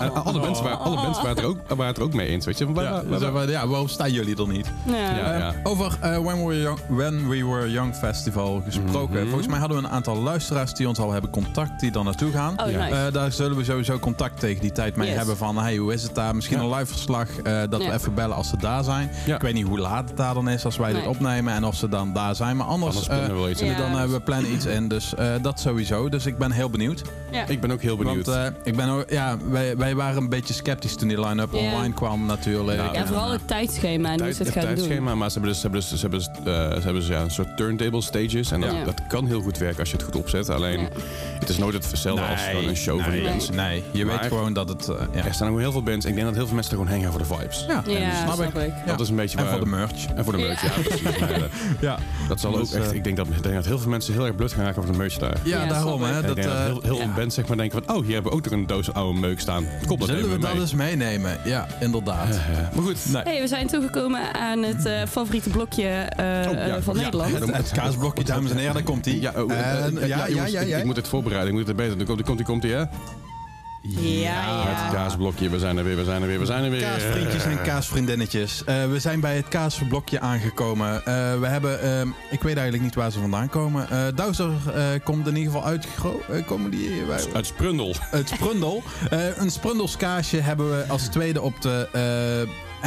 En 0.00 0.24
alle, 0.24 0.40
mensen 0.40 0.64
waren, 0.64 0.78
alle 0.78 0.94
mensen 1.02 1.22
waren, 1.24 1.28
het 1.28 1.38
er 1.38 1.44
ook, 1.46 1.58
waren 1.68 1.86
het 1.86 1.96
er 1.96 2.02
ook 2.02 2.14
mee 2.14 2.26
eens, 2.28 2.44
weet 2.46 2.58
je? 2.58 2.72
Waar- 2.72 2.84
ja, 2.84 3.02
waar- 3.18 3.32
waar- 3.32 3.44
eh, 3.44 3.50
ja, 3.50 3.66
waarom 3.66 3.88
staan 3.88 4.12
jullie 4.12 4.36
er 4.36 4.48
niet? 4.48 4.70
Ja. 4.86 4.94
Ja. 5.16 5.48
Eh, 5.48 5.54
over 5.62 5.96
eh, 6.00 6.18
When, 6.18 6.36
We 6.36 6.44
Were 6.44 6.60
Young, 6.60 6.78
When 6.88 7.28
We 7.28 7.44
Were 7.46 7.70
Young 7.70 7.94
Festival 7.94 8.62
gesproken. 8.64 9.16
Mhm. 9.18 9.26
Volgens 9.26 9.46
mij 9.48 9.58
hadden 9.58 9.76
we 9.78 9.84
een 9.84 9.90
aantal 9.90 10.16
luisteraars 10.16 10.74
die 10.74 10.88
ons 10.88 10.98
al 10.98 11.12
hebben 11.12 11.30
contact, 11.30 11.80
die 11.80 11.90
dan 11.90 12.04
naartoe 12.04 12.32
gaan. 12.32 12.60
Oh, 12.60 12.70
Ja. 12.70 12.84
nice. 12.84 12.94
Eh, 12.96 13.12
daar 13.12 13.32
zullen 13.32 13.56
we 13.56 13.64
sowieso 13.64 13.98
contact 13.98 14.40
tegen 14.40 14.60
die 14.60 14.72
tijd 14.72 14.96
mee 14.96 15.08
Yes. 15.08 15.16
hebben 15.16 15.36
van 15.36 15.56
hey, 15.58 15.76
hoe 15.76 15.92
is 15.92 16.02
het 16.02 16.14
daar? 16.14 16.34
Misschien 16.34 16.56
Ja. 16.58 16.62
een 16.64 16.70
live 16.74 16.86
verslag 16.86 17.28
eh, 17.38 17.60
dat 17.70 17.82
Ja. 17.82 17.88
we 17.88 17.94
even 17.94 18.14
bellen 18.14 18.36
als 18.36 18.48
ze 18.48 18.56
daar 18.56 18.84
zijn. 18.84 19.10
Ja. 19.26 19.34
Ik 19.34 19.40
weet 19.42 19.54
niet 19.54 19.66
hoe 19.66 19.78
laat 19.78 20.08
het 20.08 20.16
daar 20.16 20.34
dan 20.34 20.48
is 20.48 20.64
als 20.64 20.76
wij 20.76 20.92
dit 20.92 21.06
opnemen 21.06 21.54
en 21.54 21.64
of 21.64 21.74
ze 21.74 21.88
dan 21.88 22.12
daar 22.12 22.34
zijn. 22.34 22.56
Maar 22.56 22.66
anders, 22.66 22.94
Anders 22.96 23.06
plannen 23.18 23.36
eh, 23.36 23.42
we 23.44 23.50
iets 23.50 23.60
in. 23.60 23.76
dan 23.76 24.08
we 24.10 24.20
plannen 24.20 24.52
iets 24.52 24.66
in. 24.66 24.88
Dus 24.88 25.14
eh, 25.14 25.26
dat 25.42 25.60
sowieso. 25.60 26.08
Dus 26.08 26.26
ik 26.26 26.38
ben 26.38 26.50
heel 26.50 26.70
benieuwd. 26.70 27.02
Ja. 27.36 27.46
Ik 27.48 27.60
ben 27.60 27.70
ook 27.70 27.82
heel 27.82 27.96
benieuwd. 27.96 28.26
Want 28.26 28.38
eh, 28.38 28.46
ik 28.64 28.76
ben 28.76 28.88
ook, 28.88 29.04
ja, 29.10 29.36
wij, 29.50 29.76
wij 29.76 29.94
waren 29.94 30.22
een 30.22 30.28
beetje 30.28 30.54
sceptisch 30.54 30.94
toen 30.96 31.08
die 31.08 31.20
line-up 31.26 31.52
Ja. 31.52 31.58
online 31.58 31.94
kwam 31.94 32.26
natuurlijk. 32.26 32.78
Nou, 32.78 32.94
ja, 32.94 33.06
vooral 33.06 33.30
het 33.30 33.48
tijdschema 33.48 34.12
en 34.12 34.20
hoe 34.22 34.32
ze 34.32 34.42
het 34.42 34.54
het 34.54 34.64
gaan 34.64 34.74
doen. 34.74 34.74
tijdschema, 34.74 35.14
maar 35.14 35.30
ze 35.30 35.32
hebben 35.38 35.50
dus, 35.50 35.60
ze 35.60 35.68
hebben 35.68 35.80
dus, 35.80 36.00
ze 36.00 36.00
hebben 36.00 36.18
dus, 36.18 36.28
ze 36.76 36.82
hebben 36.84 36.94
dus 36.94 37.06
ja, 37.06 37.20
een 37.20 37.30
soort 37.30 37.56
turntable 37.56 38.00
stages. 38.02 38.50
En 38.50 38.60
dat, 38.60 38.72
Ja. 38.72 38.84
dat 38.84 39.06
kan 39.08 39.26
heel 39.26 39.40
goed 39.40 39.58
werken 39.58 39.78
als 39.80 39.90
je 39.90 39.96
het 39.96 40.04
goed 40.04 40.16
opzet. 40.16 40.48
Alleen, 40.50 40.80
Ja. 40.80 40.88
het 41.38 41.48
is 41.48 41.58
nooit 41.58 41.74
hetzelfde 41.90 42.24
als 42.26 42.40
gewoon 42.42 42.64
een 42.68 42.76
show 42.76 43.00
van 43.02 43.10
die 43.12 43.20
nee, 43.20 43.30
bands. 43.30 43.50
Nee, 43.50 43.82
je 43.90 44.04
Maar- 44.04 44.18
weet 44.20 44.28
gewoon 44.28 44.52
dat 44.52 44.68
het... 44.68 44.88
eh, 44.88 44.94
ja. 45.12 45.24
Er 45.24 45.34
staan 45.34 45.50
ook 45.50 45.58
heel 45.58 45.72
veel 45.72 45.82
bands. 45.82 46.06
Ik 46.06 46.14
denk 46.14 46.26
dat 46.26 46.34
heel 46.36 46.46
veel 46.46 46.54
mensen 46.54 46.72
er 46.72 46.78
gewoon 46.78 46.94
heen 46.94 47.02
gaan 47.02 47.12
voor 47.12 47.20
de 47.20 47.34
vibes. 47.34 47.64
Ja, 47.68 47.82
Ja, 47.86 48.32
snap 48.34 48.54
ik. 48.54 48.72
Dat 48.86 49.00
is 49.00 49.08
een 49.08 49.16
beetje 49.16 49.38
En 49.38 49.46
voor 49.46 49.60
de 49.60 49.66
merch. 49.66 50.06
En 50.14 50.24
voor 50.24 50.32
de 50.32 50.38
merch, 50.42 50.62
ja. 50.62 50.68
precies. 50.82 51.16
Ja, 51.80 51.98
dat 52.28 52.40
zal 52.40 52.56
ook 52.58 52.70
echt... 52.70 52.92
Ik 52.92 53.04
denk 53.04 53.16
dat, 53.16 53.26
ik 53.26 53.42
denk 53.42 53.54
dat 53.54 53.64
heel 53.64 53.78
veel 53.78 53.90
mensen 53.90 54.12
heel 54.12 54.26
erg 54.26 54.34
blut 54.34 54.52
gaan 54.52 54.64
raken 54.64 54.78
over 54.82 54.92
de 54.92 54.98
merch 54.98 55.18
daar. 55.18 55.36
ja, 55.42 55.62
Ja, 55.62 55.68
daarom. 55.68 56.02
Hè, 56.02 56.22
dat, 56.22 56.36
eh, 56.36 56.64
heel 56.82 56.96
veel 56.96 57.08
bands 57.26 57.34
zeg 57.34 57.46
maar 57.48 57.56
denken 57.56 57.84
van... 57.86 57.96
Oh, 57.96 58.04
hier 58.04 58.14
hebben 58.14 58.30
we 58.32 58.38
ook 58.38 58.44
nog 58.44 58.52
een 58.52 58.66
doos 58.66 58.92
oude 58.92 59.18
meuk 59.20 59.40
staan. 59.40 59.66
Kom, 59.86 59.98
dat 59.98 60.08
Zullen 60.08 60.30
we 60.30 60.38
dat 60.38 60.54
eens 60.54 60.74
meenemen? 60.74 61.38
Ja, 61.44 61.66
inderdaad. 61.80 62.28
Maar 62.74 62.82
goed. 62.82 62.96
Nee. 63.12 63.22
Hey, 63.22 63.40
we 63.40 63.46
zijn 63.48 63.66
toegekomen 63.66 64.34
aan 64.34 64.62
het 64.62 64.84
eh, 64.86 65.02
favoriete 65.08 65.50
blokje 65.50 65.82
eh, 65.88 66.24
Oh, 66.24 66.52
ja. 66.52 66.66
eh, 66.66 66.74
van 66.80 66.94
Ja. 66.96 67.02
Nederland. 67.02 67.38
Het, 67.38 67.56
het 67.56 67.70
kaasblokje, 67.72 68.24
dames 68.24 68.50
en 68.50 68.56
heren, 68.56 68.74
daar 68.74 68.82
komt 68.82 69.04
hij. 69.04 69.14
Ja, 69.18 69.32
oh, 69.36 69.48
ja, 69.48 69.86
ja, 70.06 70.26
ja, 70.26 70.60
ik- 70.60 70.68
ja. 70.68 70.78
Ik 70.78 70.84
moet 70.84 70.96
het 70.96 71.08
voorbereiden. 71.08 71.52
Ik 71.52 71.58
moet 71.58 71.66
het 71.66 71.76
beter 71.76 71.98
doen. 71.98 72.06
Komt, 72.06 72.22
komt, 72.22 72.42
komt, 72.42 72.62
hè? 72.62 72.82
Ja, 73.88 74.64
Het 74.66 74.94
kaasblokje. 74.94 75.50
We 75.50 75.58
zijn 75.58 75.76
er 75.76 75.84
weer, 75.84 75.96
we 75.96 76.04
zijn 76.04 76.22
er 76.22 76.28
weer, 76.28 76.38
we 76.38 76.46
zijn 76.46 76.64
er 76.64 76.70
weer. 76.70 76.80
Kaasvriendjes 76.80 77.44
en 77.44 77.62
kaasvriendinnetjes. 77.62 78.64
Eh, 78.64 78.90
we 78.90 78.98
zijn 79.00 79.20
bij 79.20 79.36
het 79.36 79.48
kaasblokje 79.48 80.20
aangekomen. 80.20 80.94
Eh, 81.04 81.38
we 81.40 81.46
hebben, 81.46 81.80
ehm, 81.82 82.08
ik 82.30 82.42
weet 82.42 82.54
eigenlijk 82.54 82.82
niet 82.82 82.94
waar 82.94 83.10
ze 83.10 83.18
vandaan 83.20 83.48
komen. 83.48 83.90
Eh 83.90 83.98
Douser 84.14 84.50
eh, 84.74 84.84
komt 85.04 85.26
in 85.26 85.36
ieder 85.36 85.52
geval 85.52 85.66
uit. 85.68 85.86
Komen 86.46 86.70
die 86.70 87.04
bij, 87.06 87.24
Uit 87.34 87.46
Sprundel. 87.46 87.94
uit 88.10 88.28
Sprundel. 88.28 88.82
Eh, 89.10 89.36
een 89.36 89.50
Sprundelskaasje 89.50 90.40
hebben 90.40 90.70
we 90.70 90.84
als 90.88 91.02
tweede 91.08 91.40
op 91.42 91.60
de. 91.60 91.88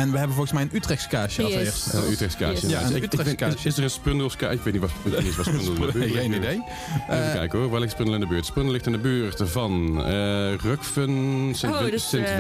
En 0.02 0.12
we 0.12 0.18
hebben 0.18 0.36
volgens 0.36 0.54
mij 0.60 0.64
een 0.64 0.76
Utrechts 0.76 1.08
kaasje 1.08 1.44
als 1.44 1.54
Yes. 1.54 1.62
eerste. 1.64 1.98
Een 1.98 2.12
Utrechts 2.12 2.36
kaasje. 2.38 2.68
Ja, 2.70 2.82
een 2.82 2.90
Ik- 2.90 2.96
ik 2.96 3.04
Utrechts 3.04 3.28
vind- 3.28 3.40
kaasje. 3.40 3.68
Is 3.68 3.78
er 3.78 3.84
een 3.84 3.90
Sprundels 3.90 4.36
kaasje? 4.36 4.56
Ik 4.56 4.62
weet 4.64 4.74
niet 4.74 4.82
wat, 4.82 4.92
weet 5.04 5.24
niet 5.24 5.36
wat 5.36 5.46
Sprundel 5.46 5.74
in 5.74 5.76
de 5.76 5.92
buurt 5.92 6.14
Geen 6.16 6.30
ligt. 6.30 6.36
idee. 6.44 6.62
Even 7.10 7.26
Eh, 7.28 7.34
kijken 7.34 7.60
hoor, 7.60 7.70
waar 7.70 7.80
ligt 7.80 7.92
Sprundel 7.92 8.16
in 8.16 8.22
de 8.22 8.28
buurt? 8.28 8.46
Sprundel 8.46 8.74
ligt 8.74 8.86
in 8.86 8.92
de 8.92 8.98
buurt 8.98 9.42
van 9.44 10.04
eh 10.06 10.54
Rukven, 10.56 11.52
Sint, 11.56 11.74
Oh, 11.74 11.80
dus, 11.92 12.10
Sint 12.10 12.26
eh. 12.28 12.36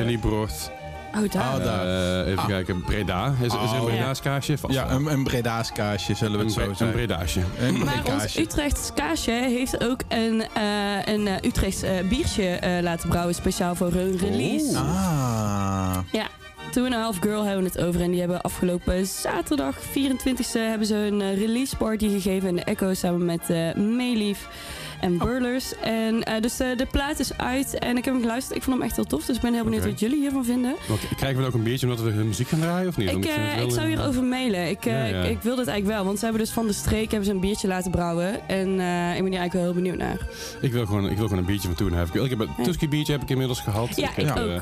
Oh, 1.15 1.31
daar. 1.31 1.55
Oh, 1.57 1.63
daar. 1.63 1.85
Eh, 1.85 2.27
even 2.27 2.37
Ah. 2.39 2.45
kijken, 2.47 2.81
Breda. 2.83 3.33
Is, 3.41 3.45
is 3.45 3.53
een 3.53 3.59
Oh. 3.79 3.83
Breda's 3.85 4.19
kaasje? 4.21 4.57
Vast 4.57 4.73
Ja, 4.73 4.89
een, 4.89 5.05
een 5.11 5.23
Breda's 5.23 5.71
kaasje, 5.71 6.13
zullen 6.13 6.37
we 6.37 6.43
het 6.43 6.53
zo 6.53 6.59
Bre- 6.59 6.69
een 6.69 6.75
zeggen. 6.75 6.95
Bredaasje. 6.97 7.41
Een 7.59 7.77
Maar 7.83 8.01
ons. 8.13 8.37
Utrechts 8.37 8.91
kaasje 8.95 9.31
heeft 9.31 9.83
ook 9.83 9.99
een, 10.07 10.43
eh 10.53 11.13
een 11.13 11.27
eh, 11.27 11.33
Utrechts 11.43 11.81
eh, 11.81 11.91
biertje 12.09 12.43
eh, 12.49 12.81
laten 12.83 13.09
brouwen, 13.09 13.35
speciaal 13.35 13.75
voor 13.75 13.91
hun 13.91 14.17
release. 14.17 14.77
Ah. 14.77 15.97
Ja, 16.11 16.27
Two 16.71 16.83
and 16.85 16.93
a 16.93 17.01
Half 17.01 17.17
Girl 17.19 17.43
hebben 17.43 17.63
we 17.63 17.69
het 17.73 17.87
over. 17.87 18.01
En 18.01 18.11
die 18.11 18.19
hebben 18.19 18.41
afgelopen 18.41 19.05
zaterdag, 19.05 19.75
24e, 19.77 20.59
hebben 20.59 20.87
ze 20.87 20.95
een 20.95 21.35
release 21.35 21.75
party 21.75 22.09
gegeven 22.09 22.49
in 22.49 22.55
de 22.55 22.63
Echo 22.63 22.93
samen 22.93 23.25
met 23.25 23.49
eh 23.49 23.73
Meelief 23.75 24.47
en 25.01 25.17
Burlers. 25.17 25.73
En 25.79 26.23
eh, 26.23 26.41
dus 26.41 26.59
eh, 26.59 26.77
de 26.77 26.85
plaat 26.85 27.19
is 27.19 27.37
uit 27.37 27.77
en 27.79 27.97
ik 27.97 28.05
heb 28.05 28.13
hem 28.13 28.23
geluisterd. 28.23 28.57
Ik 28.57 28.63
vond 28.63 28.75
hem 28.77 28.85
echt 28.85 28.95
heel 28.95 29.05
tof, 29.05 29.25
dus 29.25 29.35
ik 29.35 29.41
ben 29.41 29.53
heel 29.53 29.63
benieuwd 29.63 29.85
wat 29.85 29.99
jullie 29.99 30.19
hiervan 30.19 30.45
vinden. 30.45 30.75
Want, 30.87 30.99
krijgen 31.15 31.41
we 31.41 31.47
ook 31.47 31.53
een 31.53 31.63
beetje 31.63 31.87
omdat 31.87 32.03
we 32.03 32.09
hun 32.11 32.27
muziek 32.27 32.47
gaan 32.47 32.59
draaien 32.59 32.87
of 32.87 32.97
niet? 32.97 33.09
Ik, 33.11 33.25
eh, 33.25 33.35
wel 33.55 33.65
ik 33.65 33.71
zou 33.71 33.81
een- 33.81 33.87
hierover 33.97 34.23
mailen. 34.23 34.69
Ik, 34.69 34.85
eh, 34.85 34.93
Ja, 34.93 35.03
ja. 35.17 35.23
ik, 35.23 35.29
ik 35.29 35.41
wil 35.41 35.55
dit 35.55 35.67
eigenlijk 35.67 35.97
wel, 35.97 36.05
want 36.05 36.17
ze 36.19 36.23
hebben 36.25 36.41
dus 36.43 36.51
van 36.53 36.67
de 36.67 36.73
streek 36.73 37.07
hebben 37.11 37.25
ze 37.25 37.31
een 37.31 37.39
biertje 37.39 37.67
laten 37.67 37.91
brouwen. 37.91 38.47
En 38.49 38.79
eh, 38.79 39.15
ik 39.15 39.23
ben 39.23 39.31
hier 39.31 39.39
eigenlijk 39.39 39.53
wel 39.53 39.63
heel 39.63 39.73
benieuwd 39.73 39.97
naar. 39.97 40.17
Ik 40.61 40.71
wil 40.71 40.85
gewoon, 40.85 41.09
ik 41.09 41.17
wil 41.17 41.23
gewoon 41.27 41.39
een 41.39 41.45
biertje 41.45 41.67
van 41.67 41.77
Toen 41.77 42.07
Girl. 42.11 42.23
Ik 42.23 42.29
heb 42.29 42.39
een. 42.39 42.49
Tusky 42.63 42.87
biertje 42.87 43.13
heb 43.13 43.21
ik 43.21 43.29
inmiddels 43.29 43.59
gehad. 43.59 43.95
Ja, 43.95 44.09
ik 44.15 44.27
eh, 44.35 44.43
ook. 44.55 44.61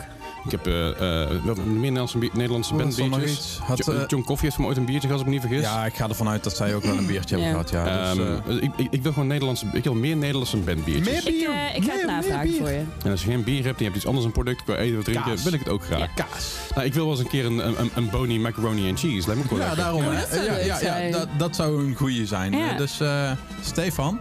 Ik 0.52 0.52
heb 0.52 0.68
eh, 0.68 1.26
eh, 1.26 1.42
meer 1.66 1.80
Nederlandse, 1.80 2.18
Nederlandse 2.34 2.72
er 2.72 2.78
bandbiertjes. 2.78 3.60
eh, 3.88 4.04
John 4.08 4.24
Coffee 4.24 4.46
heeft 4.50 4.58
me 4.58 4.66
ooit 4.66 4.78
een 4.78 4.86
biertje 4.86 5.08
gehad, 5.08 5.12
als 5.12 5.22
ik 5.22 5.28
me 5.28 5.34
niet 5.34 5.42
vergis. 5.42 5.62
Ja, 5.62 5.86
ik 5.86 5.96
ga 5.96 6.10
ervan 6.10 6.28
uit 6.28 6.44
dat 6.44 6.56
zij 6.56 6.76
ook 6.76 6.84
wel 6.84 6.98
een 6.98 7.06
biertje 7.06 7.36
hebben 7.40 7.52
gehad. 7.66 7.70
Ja, 7.70 8.14
dus, 8.14 8.24
Ehm, 8.26 8.50
eh, 8.50 8.64
ik, 8.64 8.72
ik, 8.78 8.88
ik 8.90 9.02
wil 9.04 9.12
gewoon 9.12 9.28
Nederlandse, 9.28 9.66
ik 9.74 9.84
wil 9.84 9.94
meer 9.94 10.18
Nederlandse 10.18 10.58
bandbiertjes. 10.58 11.08
Meer 11.24 11.34
Ik, 11.34 11.40
bier. 11.40 11.76
ik 11.76 11.84
ga 11.84 11.98
het 11.98 12.06
navragen 12.06 12.54
voor 12.54 12.70
je. 12.70 12.84
En 13.04 13.12
als 13.12 13.24
je 13.24 13.30
geen 13.30 13.44
bier 13.44 13.64
hebt 13.64 13.70
en 13.78 13.78
je 13.78 13.84
hebt 13.84 13.96
iets 13.96 14.06
anders, 14.06 14.26
een 14.26 14.32
product 14.32 14.64
qua 14.64 14.76
eten 14.76 14.98
of 14.98 15.04
drinken, 15.04 15.26
Kaas. 15.26 15.44
wil 15.44 15.54
ik 15.54 15.60
het 15.60 15.70
ook 15.70 15.84
graag. 15.84 16.00
Ja. 16.00 16.08
kaas. 16.16 16.56
Nou, 16.76 16.86
ik 16.88 16.94
wil 16.94 17.04
wel 17.04 17.12
eens 17.14 17.22
een 17.24 17.30
keer 17.30 17.46
een, 17.46 17.68
een, 17.82 17.90
een 17.96 18.10
bony 18.10 18.38
macaroni 18.38 18.90
and 18.90 19.00
cheese. 19.00 19.28
Lijkt 19.28 19.44
me 19.44 19.52
ook 19.52 19.58
wel 19.58 19.68
Ja, 19.68 19.76
daarom. 19.76 20.02
Oh, 20.06 20.12
hè. 20.12 20.20
dat 20.20 20.30
zou 20.32 20.66
ja, 20.66 20.80
ja, 20.80 21.12
dat, 21.12 21.28
dat 21.38 21.56
zou 21.56 21.86
een 21.88 21.96
goeie 21.96 22.26
zijn. 22.26 22.52
Ja. 22.54 22.78
Dus 22.78 23.00
eh, 23.00 23.32
Stefan, 23.62 24.20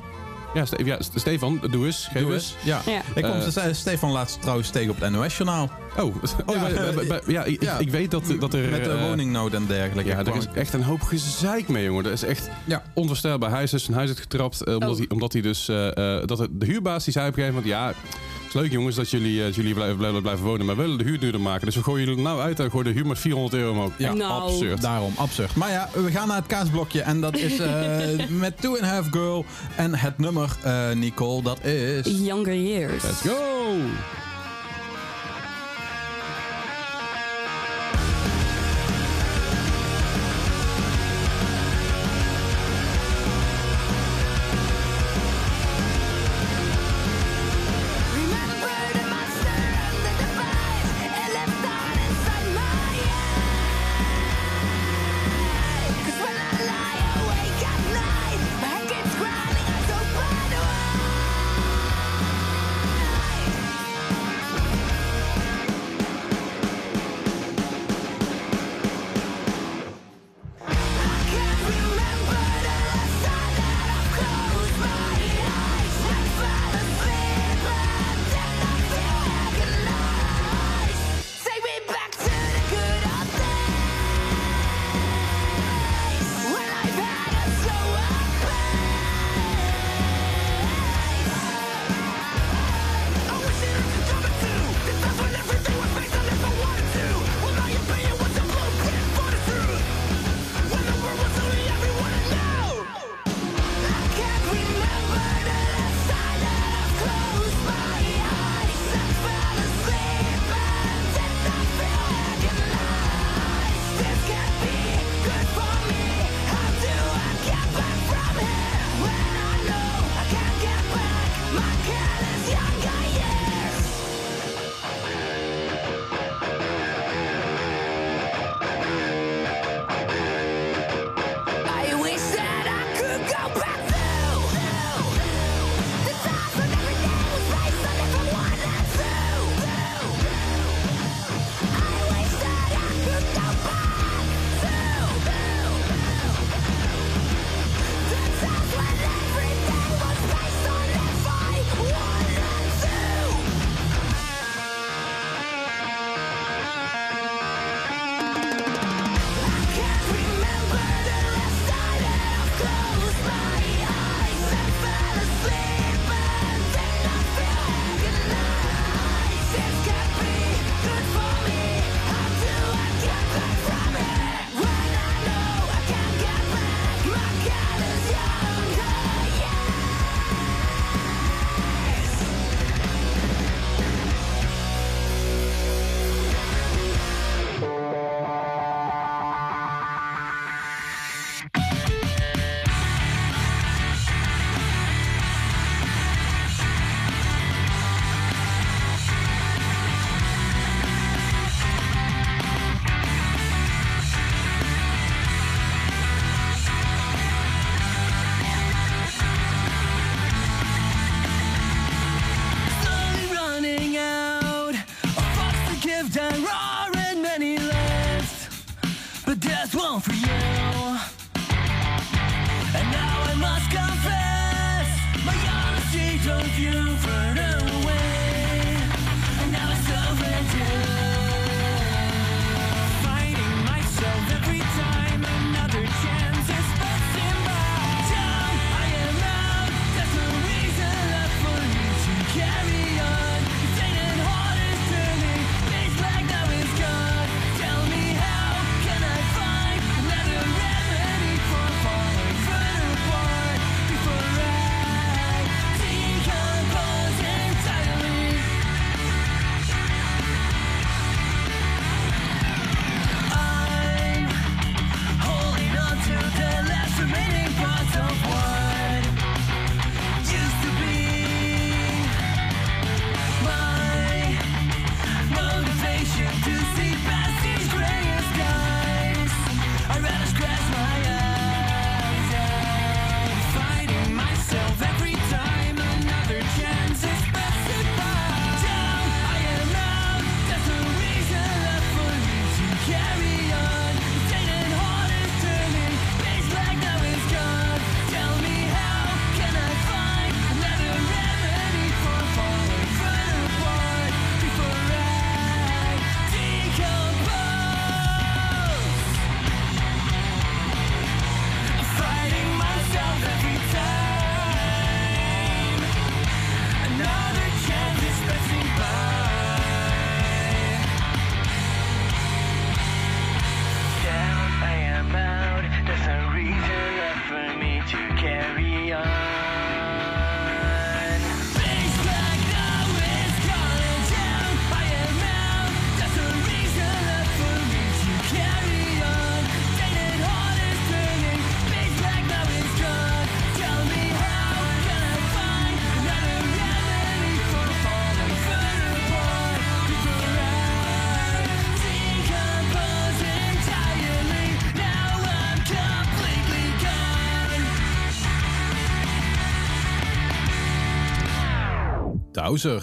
Ja, 0.55 0.65
Ste- 0.65 0.85
ja, 0.85 0.97
St- 1.03 1.11
Stefan, 1.15 1.61
doe 1.71 1.87
eens. 1.87 2.09
Geef 2.13 2.23
doe 2.23 2.33
eens. 2.35 2.55
Ja. 2.65 2.81
Ja. 2.87 3.01
Ik 3.15 3.23
kom 3.23 3.33
Eh, 3.33 3.41
ze- 3.49 3.71
Stefan 3.73 4.11
laatst 4.11 4.41
trouwens 4.41 4.71
tegen 4.71 4.91
op 4.91 5.01
het 5.01 5.11
NOS-journaal. 5.11 5.71
Oh, 5.99 6.05
oh 6.47 6.55
Ja, 6.55 6.61
bij- 6.61 6.73
bij- 6.75 6.95
bij- 6.95 7.07
bij- 7.07 7.21
ja, 7.27 7.45
ik, 7.45 7.63
ja. 7.63 7.79
ik 7.79 7.91
weet 7.91 8.11
dat, 8.11 8.23
dat 8.41 8.55
er... 8.55 8.71
Met 8.71 8.85
de 8.85 8.91
eh, 8.91 9.09
woningnood 9.09 9.53
en 9.53 9.67
dergelijke. 9.67 10.11
Ja, 10.11 10.19
er 10.19 10.37
is 10.37 10.47
echt 10.55 10.73
een 10.73 10.83
hoop 10.83 11.03
gezeik 11.03 11.69
mee, 11.69 11.85
jongen. 11.85 12.05
Dat 12.05 12.13
is 12.13 12.23
echt 12.23 12.49
Ja. 12.65 12.83
onvoorstelbaar. 12.95 13.51
Hij 13.51 13.63
is 13.63 13.71
dus 13.71 13.85
zijn 13.85 13.97
huis 13.97 14.09
uitgetrapt, 14.09 14.63
eh, 14.65 14.75
omdat, 14.75 14.91
Oh. 14.91 14.97
hij, 14.97 15.07
omdat 15.09 15.33
hij 15.33 15.43
dus... 15.43 15.69
eh, 15.69 15.87
eh, 16.19 16.27
dat 16.27 16.49
de 16.51 16.67
huurbaas 16.67 17.05
die 17.05 17.13
zei 17.13 17.29
op 17.29 17.37
een 17.37 17.43
gegeven 17.43 17.63
moment... 17.63 17.75
Ja, 17.81 17.93
leuk 18.57 18.73
jongens 18.73 18.97
dat 18.97 19.11
jullie, 19.11 19.45
eh, 19.45 19.53
jullie 19.53 19.75
blijven, 19.75 19.97
blijven, 19.97 20.23
blijven 20.23 20.45
wonen, 20.45 20.67
maar 20.67 20.77
we 20.77 20.83
willen 20.83 20.99
de 20.99 21.05
huur 21.05 21.19
duurder 21.19 21.41
maken. 21.41 21.67
Dus 21.67 21.75
we 21.77 21.83
gooien 21.83 22.07
jullie 22.07 22.23
nou 22.23 22.41
uit 22.41 22.61
en 22.61 22.71
gooien 22.71 22.87
de 22.87 22.93
huur 22.93 23.07
met 23.07 23.19
400 23.19 23.55
euro 23.55 23.71
omhoog. 23.71 23.93
Ja, 23.99 24.13
Nou. 24.13 24.43
absurd. 24.43 24.81
Daarom, 24.81 25.13
absurd. 25.17 25.55
Maar 25.55 25.71
ja, 25.71 25.89
we 25.93 26.11
gaan 26.11 26.29
naar 26.29 26.37
het 26.37 26.47
kaasblokje. 26.47 27.01
En 27.03 27.21
dat 27.21 27.37
is 27.37 27.59
eh, 27.59 28.29
met 28.29 28.61
Two 28.61 28.73
and 28.73 28.83
a 28.83 28.87
Half 28.87 29.07
Girl. 29.11 29.45
En 29.77 29.95
het 29.95 30.19
nummer, 30.19 30.57
eh, 30.63 30.91
Nicole, 30.91 31.43
dat 31.43 31.65
is... 31.65 32.07
Younger 32.07 32.55
Years. 32.55 33.03
Let's 33.03 33.21
go! 33.21 34.26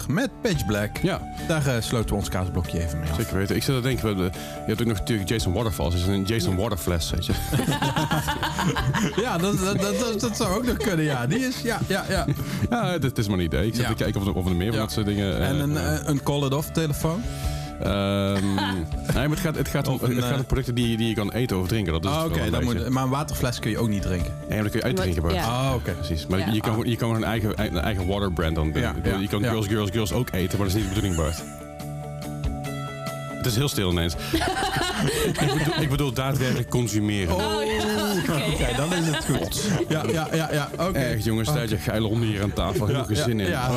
Met 0.08 0.30
Pitch 0.40 0.66
Black. 0.66 0.96
Ja. 1.02 1.20
Daar 1.48 1.66
eh, 1.66 1.74
sloten 1.82 2.08
we 2.08 2.14
ons 2.14 2.28
kaasblokje 2.28 2.82
even 2.84 2.98
mee 3.00 3.10
af. 3.10 3.16
Zeker 3.16 3.36
weten. 3.36 3.56
Ik 3.56 3.62
zit 3.62 3.74
te 3.74 3.80
denken, 3.80 4.02
we 4.02 4.08
hebben- 4.08 4.40
je 4.40 4.66
hebt 4.66 4.80
ook 4.80 4.86
nog 4.86 4.98
natuurlijk 4.98 5.28
Jason 5.28 5.52
Waterfalls. 5.52 5.94
Is 5.94 6.06
een 6.06 6.24
Jason 6.24 6.56
Waterfles, 6.56 7.10
weet 7.10 7.26
je. 7.26 7.32
Ja, 9.22 9.38
dat, 9.38 9.58
dat, 9.80 10.20
dat, 10.20 10.36
zou 10.36 10.56
ook 10.56 10.64
nog 10.66 10.76
kunnen, 10.76 11.04
ja. 11.04 11.26
Die 11.26 11.38
is, 11.46 11.60
ja, 11.62 11.78
ja, 11.88 12.04
ja. 12.08 12.26
Ja, 12.70 12.98
het, 13.00 13.18
is 13.18 13.28
maar 13.28 13.38
een 13.38 13.44
idee. 13.44 13.66
Ik 13.66 13.74
zit 13.74 13.82
Ja. 13.82 13.88
te 13.88 13.94
kijken 13.94 14.20
of 14.20 14.26
er, 14.26 14.34
of 14.34 14.46
er 14.46 14.56
meer 14.56 14.70
van 14.70 14.78
dat 14.80 14.92
soort 14.92 15.06
dingen... 15.06 15.38
eh, 15.40 15.48
En 15.48 15.60
een, 15.60 15.76
eh, 15.76 15.98
een 16.04 16.22
call-it-off 16.22 16.70
telefoon. 16.70 17.22
Ehm, 17.82 18.54
nee, 18.54 18.74
maar 19.14 19.28
het 19.30 19.38
gaat, 19.38 19.56
het 19.56 19.68
gaat 19.68 19.88
om, 19.88 19.98
het 20.02 20.12
gaat 20.24 20.30
eh, 20.32 20.36
om 20.38 20.44
producten 20.44 20.74
die, 20.74 20.96
die 20.96 21.08
je 21.08 21.14
kan 21.14 21.32
eten 21.32 21.60
of 21.60 21.68
drinken. 21.68 21.92
Dat 21.92 22.04
is 22.04 22.10
Ah, 22.10 22.50
dan 22.50 22.64
moet- 22.64 22.88
maar 22.88 23.02
een 23.04 23.10
waterfles 23.10 23.58
kun 23.58 23.70
je 23.70 23.78
ook 23.78 23.88
niet 23.88 24.02
drinken. 24.02 24.32
Nee, 24.38 24.48
maar 24.48 24.58
dan 24.62 24.70
kun 24.70 24.78
je 24.80 24.84
uitdrinken. 24.86 25.22
Bart. 25.22 25.34
Ja. 25.34 25.44
Ah, 25.44 25.74
oké. 25.74 25.90
Precies. 25.92 26.26
Maar 26.26 26.38
Ja. 26.38 26.46
je, 26.52 26.60
kan, 26.60 26.70
gewoon- 26.70 26.88
je 26.88 26.96
kan 26.96 27.08
gewoon 27.08 27.22
een 27.22 27.28
eigen, 27.28 27.62
een 27.64 27.78
eigen 27.78 28.06
waterbrand 28.06 28.54
dan. 28.54 28.70
Ja, 28.74 28.94
ja, 29.04 29.16
je 29.18 29.28
kan 29.28 29.40
ja. 29.40 29.50
Girls, 29.50 29.66
Girls, 29.66 29.90
Girls 29.90 30.12
ook 30.12 30.28
eten, 30.32 30.58
maar 30.58 30.66
dat 30.66 30.76
is 30.76 30.82
niet 30.82 30.94
de 30.94 31.00
bedoeling, 31.00 31.16
Bart. 31.16 31.42
Het 33.36 33.46
is 33.52 33.58
heel 33.58 33.68
stil 33.68 33.90
ineens. 33.90 34.14
ik, 35.26 35.36
bedoel, 35.40 35.80
ik 35.82 35.88
bedoel 35.90 36.12
daadwerkelijk 36.12 36.68
consumeren. 36.70 37.34
Oh, 37.34 37.63
oké, 38.54 38.76
dan 38.76 38.92
is 38.92 39.06
het 39.06 39.24
goed. 39.24 39.62
Ja, 39.88 40.02
ja, 40.12 40.28
ja, 40.32 40.48
ja. 40.52 40.68
Oké. 40.78 40.98
Echt 40.98 41.24
jongens, 41.24 41.48
tijd 41.52 41.70
je 41.70 41.76
geile 41.78 42.06
honden 42.06 42.28
hier 42.28 42.42
aan 42.42 42.52
tafel. 42.52 42.86
Heel 42.86 42.96
Ja, 42.96 43.04
veel 43.06 43.16
zin 43.16 43.40
in. 43.40 43.48
ja. 43.48 43.70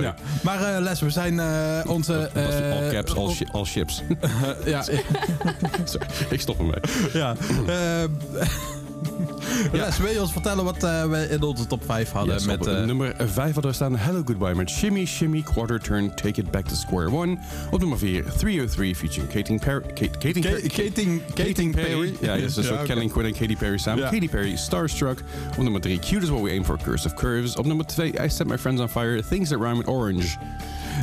Ja. 0.00 0.14
Maar 0.42 0.74
eh, 0.74 0.80
Les, 0.82 1.00
we 1.00 1.10
zijn 1.10 1.40
eh, 1.40 1.78
onze... 1.86 2.30
All 2.34 2.42
eh, 2.42 2.88
caps, 2.90 3.14
all, 3.16 3.28
shi- 3.34 3.48
all 3.52 3.64
chips. 3.64 4.02
ja, 4.64 4.82
Sorry, 5.84 6.06
ik 6.30 6.40
stop 6.40 6.58
ermee. 6.58 6.80
ja. 7.12 7.34
Les, 9.72 9.98
wil 9.98 10.10
je 10.12 10.20
ons 10.20 10.32
vertellen 10.32 10.64
wat 10.64 10.82
eh, 10.82 11.04
we 11.04 11.28
in 11.30 11.42
onze 11.42 11.66
top 11.66 11.84
5 11.84 12.10
hadden? 12.12 12.34
Yes, 12.34 12.44
met, 12.44 12.60
op 12.60 12.66
eh, 12.66 12.84
nummer 12.84 13.14
5 13.18 13.36
hadden 13.36 13.62
we 13.62 13.72
staan 13.72 13.96
Hello 13.96 14.22
Goodbye 14.24 14.54
met 14.54 14.70
Shimmy 14.70 15.04
Shimmy 15.06 15.42
Quarter 15.42 15.80
Turn 15.80 16.14
Take 16.14 16.40
It 16.40 16.50
Back 16.50 16.66
to 16.66 16.74
Square 16.74 17.10
One. 17.10 17.38
Op 17.70 17.80
nummer 17.80 17.98
4 17.98 18.24
303 18.36 18.96
featuring 18.96 19.32
Katy 19.32 19.58
Perry. 19.58 19.82
Kate, 19.94 20.18
Katy 20.18 20.40
Ka- 20.40 20.48
Perry. 20.48 20.68
Kating, 20.68 21.22
Kating 21.34 21.74
Perry. 21.74 22.16
Ja, 22.20 22.34
yes, 22.36 22.54
dus 22.54 22.66
Ja, 22.66 22.72
ook 22.72 22.78
oké. 22.78 22.86
Kelly 22.86 23.08
Quinn 23.08 23.26
en 23.26 23.32
Katy 23.32 23.56
Perry 23.56 23.78
samen. 23.78 24.02
Ja. 24.04 24.10
Katy 24.10 24.28
Perry, 24.28 24.56
Starstruck. 24.56 25.22
Op 25.56 25.62
nummer 25.62 25.80
3, 25.80 25.98
Cute 25.98 26.22
is 26.22 26.28
What 26.28 26.42
We 26.42 26.50
Aim 26.50 26.64
For, 26.64 26.78
Curse 26.82 27.06
of 27.06 27.14
Curves. 27.14 27.56
Op 27.56 27.66
nummer 27.66 27.86
2, 27.86 28.12
I 28.24 28.28
Set 28.28 28.46
My 28.46 28.58
Friends 28.58 28.80
on 28.80 28.88
Fire, 28.88 29.22
Things 29.28 29.48
That 29.48 29.58
Rhyme 29.58 29.76
with 29.76 29.86
Orange. 29.86 30.36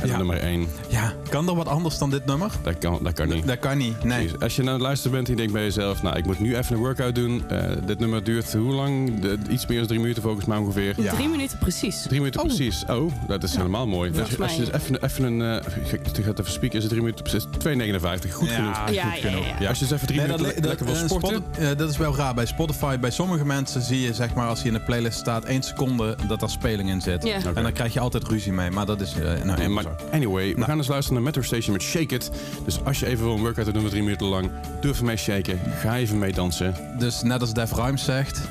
En 0.02 0.08
Ja. 0.08 0.18
nummer 0.18 0.38
1, 0.44 0.68
Ja, 0.88 1.14
kan 1.30 1.48
er 1.50 1.56
wat 1.56 1.68
anders 1.68 1.98
dan 1.98 2.10
dit 2.10 2.26
nummer? 2.26 2.52
dat 2.64 2.78
kan, 2.78 3.00
dat 3.04 3.14
kan 3.14 3.28
niet. 3.28 3.48
Dat 3.48 3.60
kan 3.60 3.78
niet, 3.78 4.04
nee. 4.04 4.20
Precies. 4.20 4.40
Als 4.40 4.56
je 4.56 4.62
nou 4.62 4.74
aan 4.74 4.80
het 4.80 4.88
luisteren 4.88 5.12
bent 5.16 5.26
en 5.28 5.32
je 5.34 5.38
denkt 5.40 5.54
bij 5.54 5.64
jezelf... 5.64 6.02
nou, 6.02 6.18
ik 6.18 6.26
moet 6.26 6.40
nu 6.40 6.56
even 6.58 6.76
een 6.76 6.82
workout 6.82 7.16
doen. 7.16 7.44
Eh, 7.50 7.60
dit 7.86 8.00
nummer 8.00 8.24
duurt 8.24 8.54
hoe 8.54 8.74
lang? 8.74 9.20
De- 9.20 9.38
iets 9.50 9.66
meer 9.68 9.78
dan 9.78 9.88
drie 9.88 10.00
minuten 10.00 10.22
volgens 10.24 10.46
mij 10.46 10.58
ongeveer. 10.58 10.94
Ja. 11.02 11.14
Drie 11.14 11.28
minuten 11.30 11.58
precies. 11.58 12.02
Drie 12.02 12.20
minuten 12.20 12.40
Oh. 12.42 12.46
precies. 12.48 12.84
Oh, 12.88 13.12
dat 13.28 13.44
is 13.44 13.56
helemaal 13.56 13.88
mooi. 13.88 14.12
Dus 14.12 14.40
als 14.42 14.54
je 14.56 14.60
dus 14.66 14.72
even, 14.72 15.04
even 15.04 15.24
een... 15.24 15.42
eh, 15.42 15.74
ik 15.94 16.08
ik 16.18 16.24
ga 16.24 16.30
het 16.30 16.40
even 16.40 16.52
spieken. 16.52 16.78
Is 16.78 16.84
het 16.84 16.92
drie 16.92 17.04
minuten 17.04 17.24
precies? 17.24 17.46
2,59. 17.46 18.34
Goed 18.34 18.50
genoeg. 18.50 18.76
Ja, 18.76 18.90
Ja, 18.92 19.04
goed 19.10 19.22
ja, 19.22 19.30
genoeg. 19.30 19.46
ja, 19.48 19.56
ja. 19.60 19.70
Als 19.70 19.80
je 19.80 19.86
dus 19.86 19.94
even 19.94 20.08
drie 20.08 20.20
Nee, 20.20 20.28
minuten 20.30 20.56
dat, 20.56 20.66
lekker 20.66 20.86
wil 20.86 20.96
eh, 20.96 21.02
sporten... 21.06 21.30
Spot- 21.30 21.58
eh, 21.58 21.78
dat 21.78 21.90
is 21.90 21.98
wel 21.98 22.16
raar. 22.16 22.34
Bij 22.34 22.46
Spotify, 22.46 23.00
bij 23.00 23.12
sommige 23.12 23.46
mensen 23.46 23.82
zie 23.82 24.02
je, 24.02 24.14
zeg 24.14 24.34
maar, 24.34 24.48
als 24.48 24.62
je 24.62 24.68
in 24.68 24.74
de 24.74 24.82
playlist 24.82 25.20
staat, 25.20 25.44
één 25.46 25.64
seconde 25.64 26.16
dat 26.28 26.40
daar 26.40 26.50
speling 26.50 26.90
in 26.90 27.02
zit. 27.02 27.24
Ja. 27.24 27.38
En 27.54 27.64
dan 27.64 27.72
krijg 27.74 27.94
je 27.94 28.00
altijd 28.00 28.24
ruzie 28.28 28.52
mee. 28.54 28.72
Maar 28.72 28.86
dat 28.86 29.02
is 29.02 29.14
eh 29.14 29.44
nou 29.44 29.60
maar 29.84 29.96
anyway, 30.12 30.48
we 30.50 30.54
Nou. 30.54 30.66
gaan 30.66 30.78
dus 30.78 30.88
luisteren 30.88 31.14
naar 31.14 31.24
Metro 31.32 31.42
Station 31.42 31.74
met 31.74 31.82
Shake 31.82 32.16
It. 32.16 32.32
Dus 32.66 32.80
als 32.84 33.00
je 33.00 33.06
even 33.06 33.24
wil 33.26 33.34
een 33.34 33.40
workout 33.42 33.74
doen 33.74 33.82
met 33.82 33.92
drie 33.92 34.04
minuten 34.04 34.28
lang, 34.28 34.52
doe 34.82 34.92
even 34.92 35.06
mee 35.06 35.18
shaken. 35.18 35.60
Ga 35.82 35.98
even 35.98 36.20
mee 36.20 36.34
dansen. 36.34 36.76
Dus 36.98 37.22
net 37.22 37.42
als 37.42 37.54
Def 37.54 37.72
Rhymes 37.72 38.04
zegt... 38.04 38.42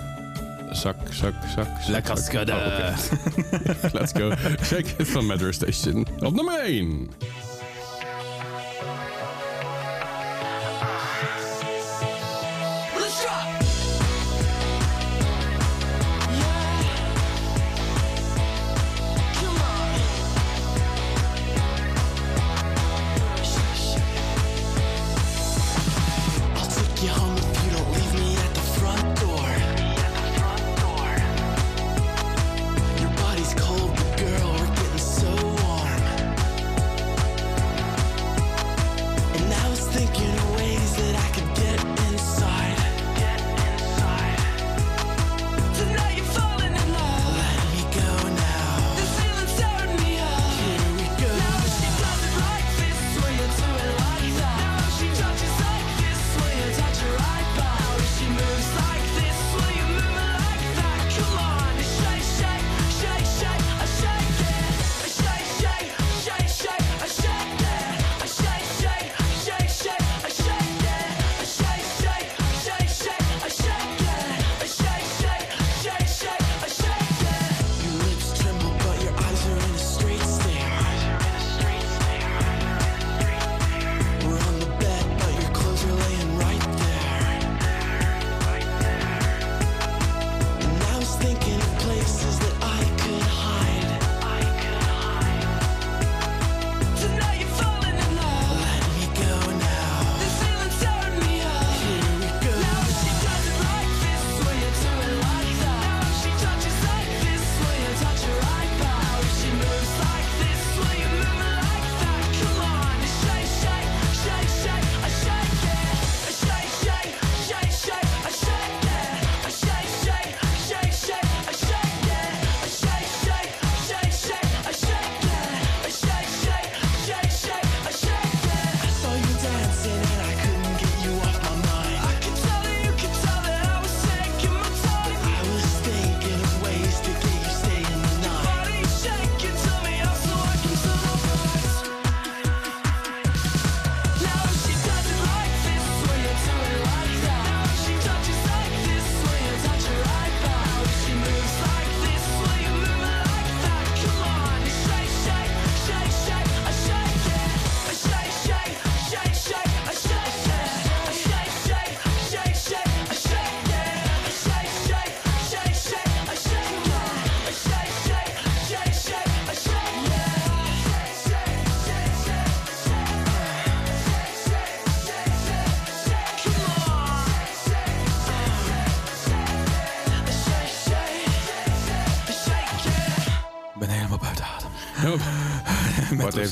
Zak, 0.72 0.96
zak, 1.10 1.34
zak. 1.54 1.66
zak, 1.80 1.88
Lekker 1.88 2.16
zak. 2.16 2.26
schudden. 2.26 2.54
Oh. 2.54 3.92
Let's 4.00 4.12
go. 4.12 4.30
Shake 4.62 4.88
It 4.98 5.08
van 5.08 5.26
Metro 5.26 5.50
Station. 5.52 6.06
Op 6.20 6.34
nummer 6.34 6.60
1. 6.60 7.10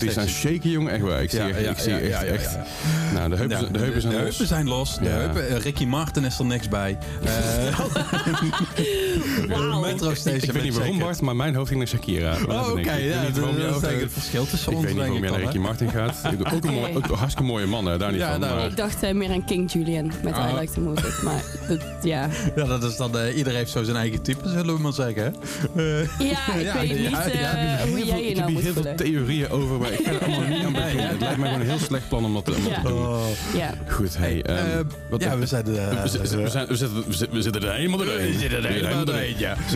Heeft 0.00 0.14
hij 0.16 0.24
staan 0.26 0.34
shaken, 0.52 0.70
jongen? 0.70 0.92
Echt 0.92 1.02
waar. 1.02 1.22
Ik 1.22 1.30
zie, 1.30 1.38
Ja, 1.38 1.46
echt- 1.48 1.68
ik 1.70 1.78
zie 1.78 1.92
ja, 1.92 1.98
echt... 2.24 2.24
echt. 2.26 2.56
Nou, 3.14 3.30
de 3.30 3.36
heupen, 3.36 3.58
zijn- 3.58 3.72
de 3.72 3.78
heupen 3.78 4.00
zijn 4.00 4.12
de 4.14 4.18
los. 4.22 4.28
heupen 4.28 4.46
zijn 4.46 4.68
los. 4.68 4.98
De 4.98 5.08
heupen, 5.08 5.48
eh, 5.48 5.56
Ricky 5.56 5.84
Martin 5.84 6.24
is 6.24 6.38
er 6.38 6.44
niks 6.44 6.68
bij. 6.68 6.98
Wauw. 9.48 9.80
Metro 9.80 10.14
Station. 10.14 10.42
Ik 10.42 10.52
weet 10.52 10.62
niet 10.62 10.76
waarom, 10.76 10.98
Bart, 10.98 11.20
maar 11.20 11.36
mijn 11.36 11.54
hoofd 11.54 11.68
ging 11.68 11.78
naar 11.78 11.88
Shakira. 11.88 12.36
Oh, 12.48 12.68
oké. 12.70 12.80
ik. 12.80 12.86
Ik 12.86 12.92
ja, 13.12 13.22
niet 13.22 13.34
dat 13.34 13.44
waarom 13.44 13.56
je 13.60 13.96
is 13.96 14.02
het 14.02 14.12
verschil 14.12 14.46
tussen 14.46 14.70
Ik 14.72 14.76
ons, 14.78 14.86
weet 14.86 14.94
niet 14.94 15.02
waarom 15.02 15.16
ik 15.16 15.22
jij 15.22 15.30
naar 15.32 15.40
Ricky? 15.40 15.58
Martin 15.58 15.90
gaat. 15.90 16.14
Ik 16.32 16.52
ook, 16.54 16.64
een 16.64 16.74
mooi, 16.74 16.96
ook 16.96 17.08
een 17.08 17.14
hartstikke 17.14 17.50
mooie 17.50 17.66
man, 17.66 17.86
hè, 17.86 17.98
daar 17.98 18.10
niet 18.10 18.20
Ja, 18.20 18.38
van. 18.38 18.64
Ik 18.64 18.76
dacht 18.76 19.02
eh, 19.02 19.14
meer 19.14 19.30
aan 19.30 19.44
King 19.44 19.72
Julian 19.72 20.12
met 20.22 20.34
Ah. 20.34 20.50
I 20.52 20.58
Like 20.60 20.72
to 20.72 20.80
Move 20.80 21.06
It. 21.06 21.22
Maar 21.22 21.42
dat, 21.68 21.80
ja. 22.02 22.28
Ja, 22.56 22.64
dat 22.64 22.82
is 22.84 22.96
dan... 22.96 23.18
eh, 23.18 23.36
iedereen 23.36 23.58
heeft 23.58 23.70
zo 23.70 23.82
zijn 23.84 23.96
eigen 23.96 24.22
type, 24.22 24.48
zullen 24.48 24.74
we 24.74 24.80
maar 24.80 24.92
zeggen. 24.92 25.34
hè? 25.74 26.00
Eh, 26.00 26.08
Ja, 26.18 26.54
ik 26.54 26.62
Ja, 26.62 26.80
weet 26.80 26.88
ja, 26.88 26.94
niet 26.94 27.32
eh, 27.32 27.82
hoe 27.82 27.96
Heel 27.96 27.96
jij 27.96 28.06
veel- 28.06 28.16
je 28.16 28.28
ik 28.28 28.36
nou 28.36 28.36
heb 28.36 28.48
moet 28.48 28.48
hier 28.48 28.62
heel 28.62 28.72
veel 28.72 28.72
voelen. 28.72 28.96
theorieën 28.96 29.50
over, 29.50 29.78
maar 29.78 29.92
ik 29.92 30.00
ga 30.06 30.10
er 30.12 30.20
allemaal 30.24 30.48
niet 30.48 30.64
aan 30.64 30.72
beginnen. 30.72 31.08
Het 31.16 31.20
lijkt 31.20 31.36
me 31.38 31.44
gewoon 31.44 31.60
een 31.60 31.66
heel 31.66 31.78
slecht 31.78 32.08
plan 32.08 32.24
om 32.24 32.34
dat, 32.34 32.44
te 32.44 32.50
doen. 32.50 32.92
Ja. 33.60 33.74
Goed, 33.88 34.16
hey. 34.18 34.44
wat- 35.10 35.20
ja, 35.22 35.38
we 35.38 35.46
zijn... 35.46 35.64
we 37.30 37.42
zitten 37.42 37.62
er 37.62 37.74
helemaal 37.74 37.98
doorheen. 37.98 38.32
We 38.32 38.38
zitten 38.38 38.64
er 38.64 38.70
helemaal 38.70 39.04
doorheen, 39.04 39.25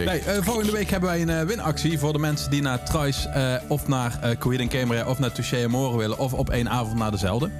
Nee, 0.04 0.20
eh, 0.20 0.42
volgende 0.42 0.72
week 0.72 0.90
hebben 0.90 1.08
wij 1.08 1.20
een 1.20 1.28
eh, 1.28 1.42
winactie 1.42 1.98
voor 1.98 2.12
de 2.12 2.18
mensen 2.18 2.50
die 2.50 2.62
naar 2.62 2.82
Trice 2.82 3.28
eh, 3.28 3.54
of 3.68 3.88
naar 3.88 4.18
uh, 4.24 4.68
Camera 4.68 5.06
of 5.06 5.18
naar 5.18 5.32
Touché 5.32 5.64
Amore 5.64 5.98
willen. 5.98 6.18
Of 6.18 6.32
op 6.32 6.50
één 6.50 6.68
avond 6.70 6.98
naar 6.98 7.10
dezelfde. 7.10 7.50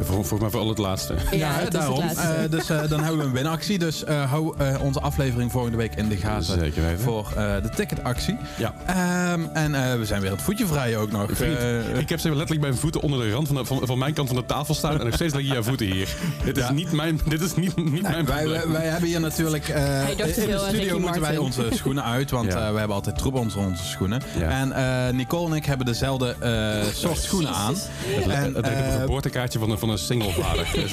Vol- 0.00 0.04
Volgens 0.14 0.40
mij 0.40 0.50
voor 0.50 0.60
al 0.60 0.68
het 0.68 0.78
laatste. 0.78 1.14
Ja, 1.32 1.52
het 1.52 1.62
het 1.62 1.72
daarom. 1.72 1.98
laatste. 1.98 2.20
Eh, 2.22 2.50
dus 2.50 2.70
eh, 2.70 2.88
dan 2.88 3.00
hebben 3.00 3.18
we 3.18 3.24
een 3.24 3.32
winactie. 3.32 3.78
Dus 3.78 4.04
eh, 4.04 4.30
hou 4.30 4.54
eh, 4.58 4.74
onze 4.82 5.00
aflevering 5.00 5.52
volgende 5.52 5.76
week 5.76 5.94
in 5.94 6.08
de 6.08 6.16
gaten. 6.16 6.58
Zeker 6.58 6.82
weten. 6.82 7.00
Voor 7.00 7.32
eh, 7.36 7.54
de 7.62 7.68
ticketactie. 7.68 8.36
Ja. 8.56 8.74
Ehm, 8.86 9.40
en 9.52 9.74
eh, 9.74 9.98
we 9.98 10.04
zijn 10.04 10.20
weer 10.20 10.30
het 10.30 10.42
voetje 10.42 10.66
vrij 10.66 10.96
ook 10.96 11.10
nog. 11.10 11.30
Vriend, 11.32 11.58
ik 11.98 12.08
heb 12.08 12.18
ze 12.20 12.28
letterlijk 12.28 12.60
bij 12.60 12.68
mijn 12.68 12.76
voeten 12.80 13.00
onder 13.00 13.18
de 13.20 13.30
rand 13.32 13.46
van, 13.46 13.56
de- 13.56 13.64
van, 13.64 13.80
van 13.84 13.98
mijn 13.98 14.14
kant 14.14 14.28
van 14.28 14.36
de 14.36 14.44
tafel 14.46 14.74
staan. 14.74 14.98
En 14.98 15.04
nog 15.04 15.14
steeds 15.14 15.34
liggen 15.34 15.52
jouw 15.54 15.62
voeten 15.62 15.86
hier. 15.86 16.08
Dit 16.44 16.56
is 16.56 16.62
Ja. 16.62 16.72
niet 16.72 16.92
mijn, 16.92 17.20
dit 17.28 17.40
is 17.40 17.54
niet, 17.54 17.76
niet 17.76 17.90
Nee, 17.92 18.02
mijn 18.02 18.24
wij, 18.26 18.48
wij, 18.48 18.58
probleem. 18.60 18.72
wij 18.72 18.86
hebben 18.90 19.08
hier 19.08 19.20
natuurlijk... 19.20 19.68
eh, 19.68 20.10
in 20.10 20.16
de 20.16 20.28
studio 20.32 20.60
Ricky 20.70 20.94
moeten 20.94 21.20
wij 21.20 21.36
onze 21.36 21.66
schoenen 21.70 22.04
uit. 22.04 22.30
Want 22.30 22.52
Ja. 22.52 22.66
eh, 22.66 22.72
we 22.72 22.78
hebben 22.78 22.96
altijd 22.96 23.18
troep 23.18 23.34
onder 23.34 23.58
onze 23.58 23.84
schoenen. 23.84 24.22
Ja. 24.38 24.48
En 24.48 24.72
eh, 24.72 25.14
Nicole 25.14 25.50
en 25.50 25.56
ik 25.56 25.64
hebben 25.64 25.86
dezelfde 25.86 26.36
eh, 26.40 26.92
soort 26.94 27.18
schoenen 27.18 27.50
aan. 27.54 27.74
Het 27.76 28.26
lijkt 28.26 28.48
op 28.56 28.64
een 28.64 28.70
eh, 28.72 29.00
geboortekaartje 29.00 29.58
van 29.58 29.70
een, 29.70 29.78
van 29.86 29.94
een 29.94 29.98
single 30.00 30.32
vader. 30.42 30.66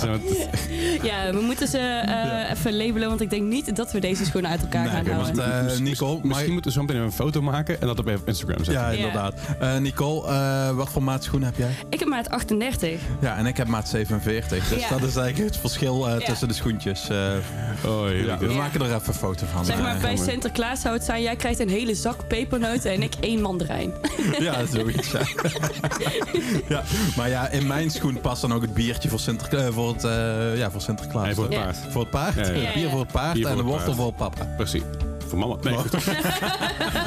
Zo- 0.00 0.18
Ja, 1.02 1.32
we 1.32 1.40
moeten 1.40 1.68
ze 1.68 1.78
eh, 1.78 2.50
even 2.50 2.76
labelen, 2.76 3.08
want 3.08 3.20
ik 3.20 3.30
denk 3.30 3.42
niet 3.42 3.76
dat 3.76 3.92
we 3.92 4.00
deze 4.00 4.24
schoenen 4.24 4.50
uit 4.50 4.60
elkaar 4.60 4.86
gaan 4.88 5.04
Nee, 5.04 5.12
houden. 5.12 5.36
want, 5.36 5.70
eh, 5.72 5.78
Nicole, 5.78 6.12
Misschien 6.12 6.28
maar- 6.28 6.52
moeten 6.52 6.70
we 6.70 6.70
zo 6.70 6.80
meteen 6.80 6.96
even 6.96 7.06
een 7.06 7.12
foto 7.12 7.42
maken 7.42 7.80
en 7.80 7.86
dat 7.86 7.98
op 7.98 8.08
Instagram 8.24 8.64
zetten. 8.64 8.72
Ja, 8.84 8.90
Ja. 8.90 8.96
inderdaad. 8.96 9.34
Eh, 9.60 9.76
Nicole, 9.76 10.26
eh, 10.28 10.70
wat 10.70 10.88
voor 10.90 11.02
maat 11.02 11.24
schoenen 11.24 11.48
heb 11.48 11.58
jij? 11.58 11.70
Ik 11.90 11.98
heb 11.98 12.08
maat 12.08 12.30
38. 12.30 13.00
Ja, 13.20 13.36
en 13.36 13.46
ik 13.46 13.56
heb 13.56 13.66
maat 13.66 13.88
47. 13.88 14.68
Dus 14.68 14.80
Ja. 14.80 14.88
dat 14.88 15.02
is 15.02 15.16
eigenlijk 15.16 15.50
het 15.52 15.60
verschil 15.60 16.08
eh, 16.08 16.18
Ja. 16.18 16.26
tussen 16.26 16.48
de 16.48 16.54
schoentjes. 16.54 17.08
Eh, 17.08 17.16
Oh, 17.86 18.08
ja, 18.24 18.38
we 18.38 18.52
maken 18.52 18.80
er 18.80 18.86
even 18.86 19.00
een 19.06 19.14
foto 19.14 19.46
van. 19.52 19.64
Zeg 19.64 19.80
maar, 19.80 19.98
bij. 20.00 20.16
Sinterklaas 20.16 20.80
zou 20.80 20.94
het 20.94 21.04
zijn, 21.04 21.22
jij 21.22 21.36
krijgt 21.36 21.58
een 21.60 21.68
hele 21.68 21.94
zak 21.94 22.26
pepernoten 22.28 22.92
en 22.92 23.02
ik 23.02 23.12
één 23.20 23.40
mandarijn. 23.40 23.92
ja, 24.38 24.66
zoiets. 24.72 25.10
Ja. 25.10 25.20
ja. 26.68 26.82
Maar 27.16 27.28
ja, 27.28 27.48
in 27.48 27.65
mijn 27.66 27.90
schoen 27.90 28.20
past 28.20 28.40
dan 28.40 28.52
ook 28.54 28.62
het 28.62 28.74
biertje 28.74 29.08
voor, 29.08 29.18
Sinter, 29.18 29.58
eh, 29.58 29.66
voor, 29.72 29.92
het, 29.92 30.04
eh, 30.04 30.56
ja, 30.56 30.70
voor 30.70 30.80
Sinterklaas. 30.80 31.24
Nee, 31.24 31.34
voor 31.34 31.44
het 31.44 31.54
paard. 31.54 31.76
Voor 31.90 32.00
het 32.00 32.10
paard? 32.10 32.34
Het 32.34 32.74
bier 32.74 32.90
voor 32.90 33.00
het 33.00 33.12
paard 33.12 33.44
en 33.44 33.56
de 33.56 33.62
wortel 33.62 33.94
voor 33.94 34.12
papa. 34.12 34.44
Precies. 34.56 34.82
Voor 35.28 35.38
mama. 35.38 35.56
Nee, 35.62 35.74
goed. 35.74 35.90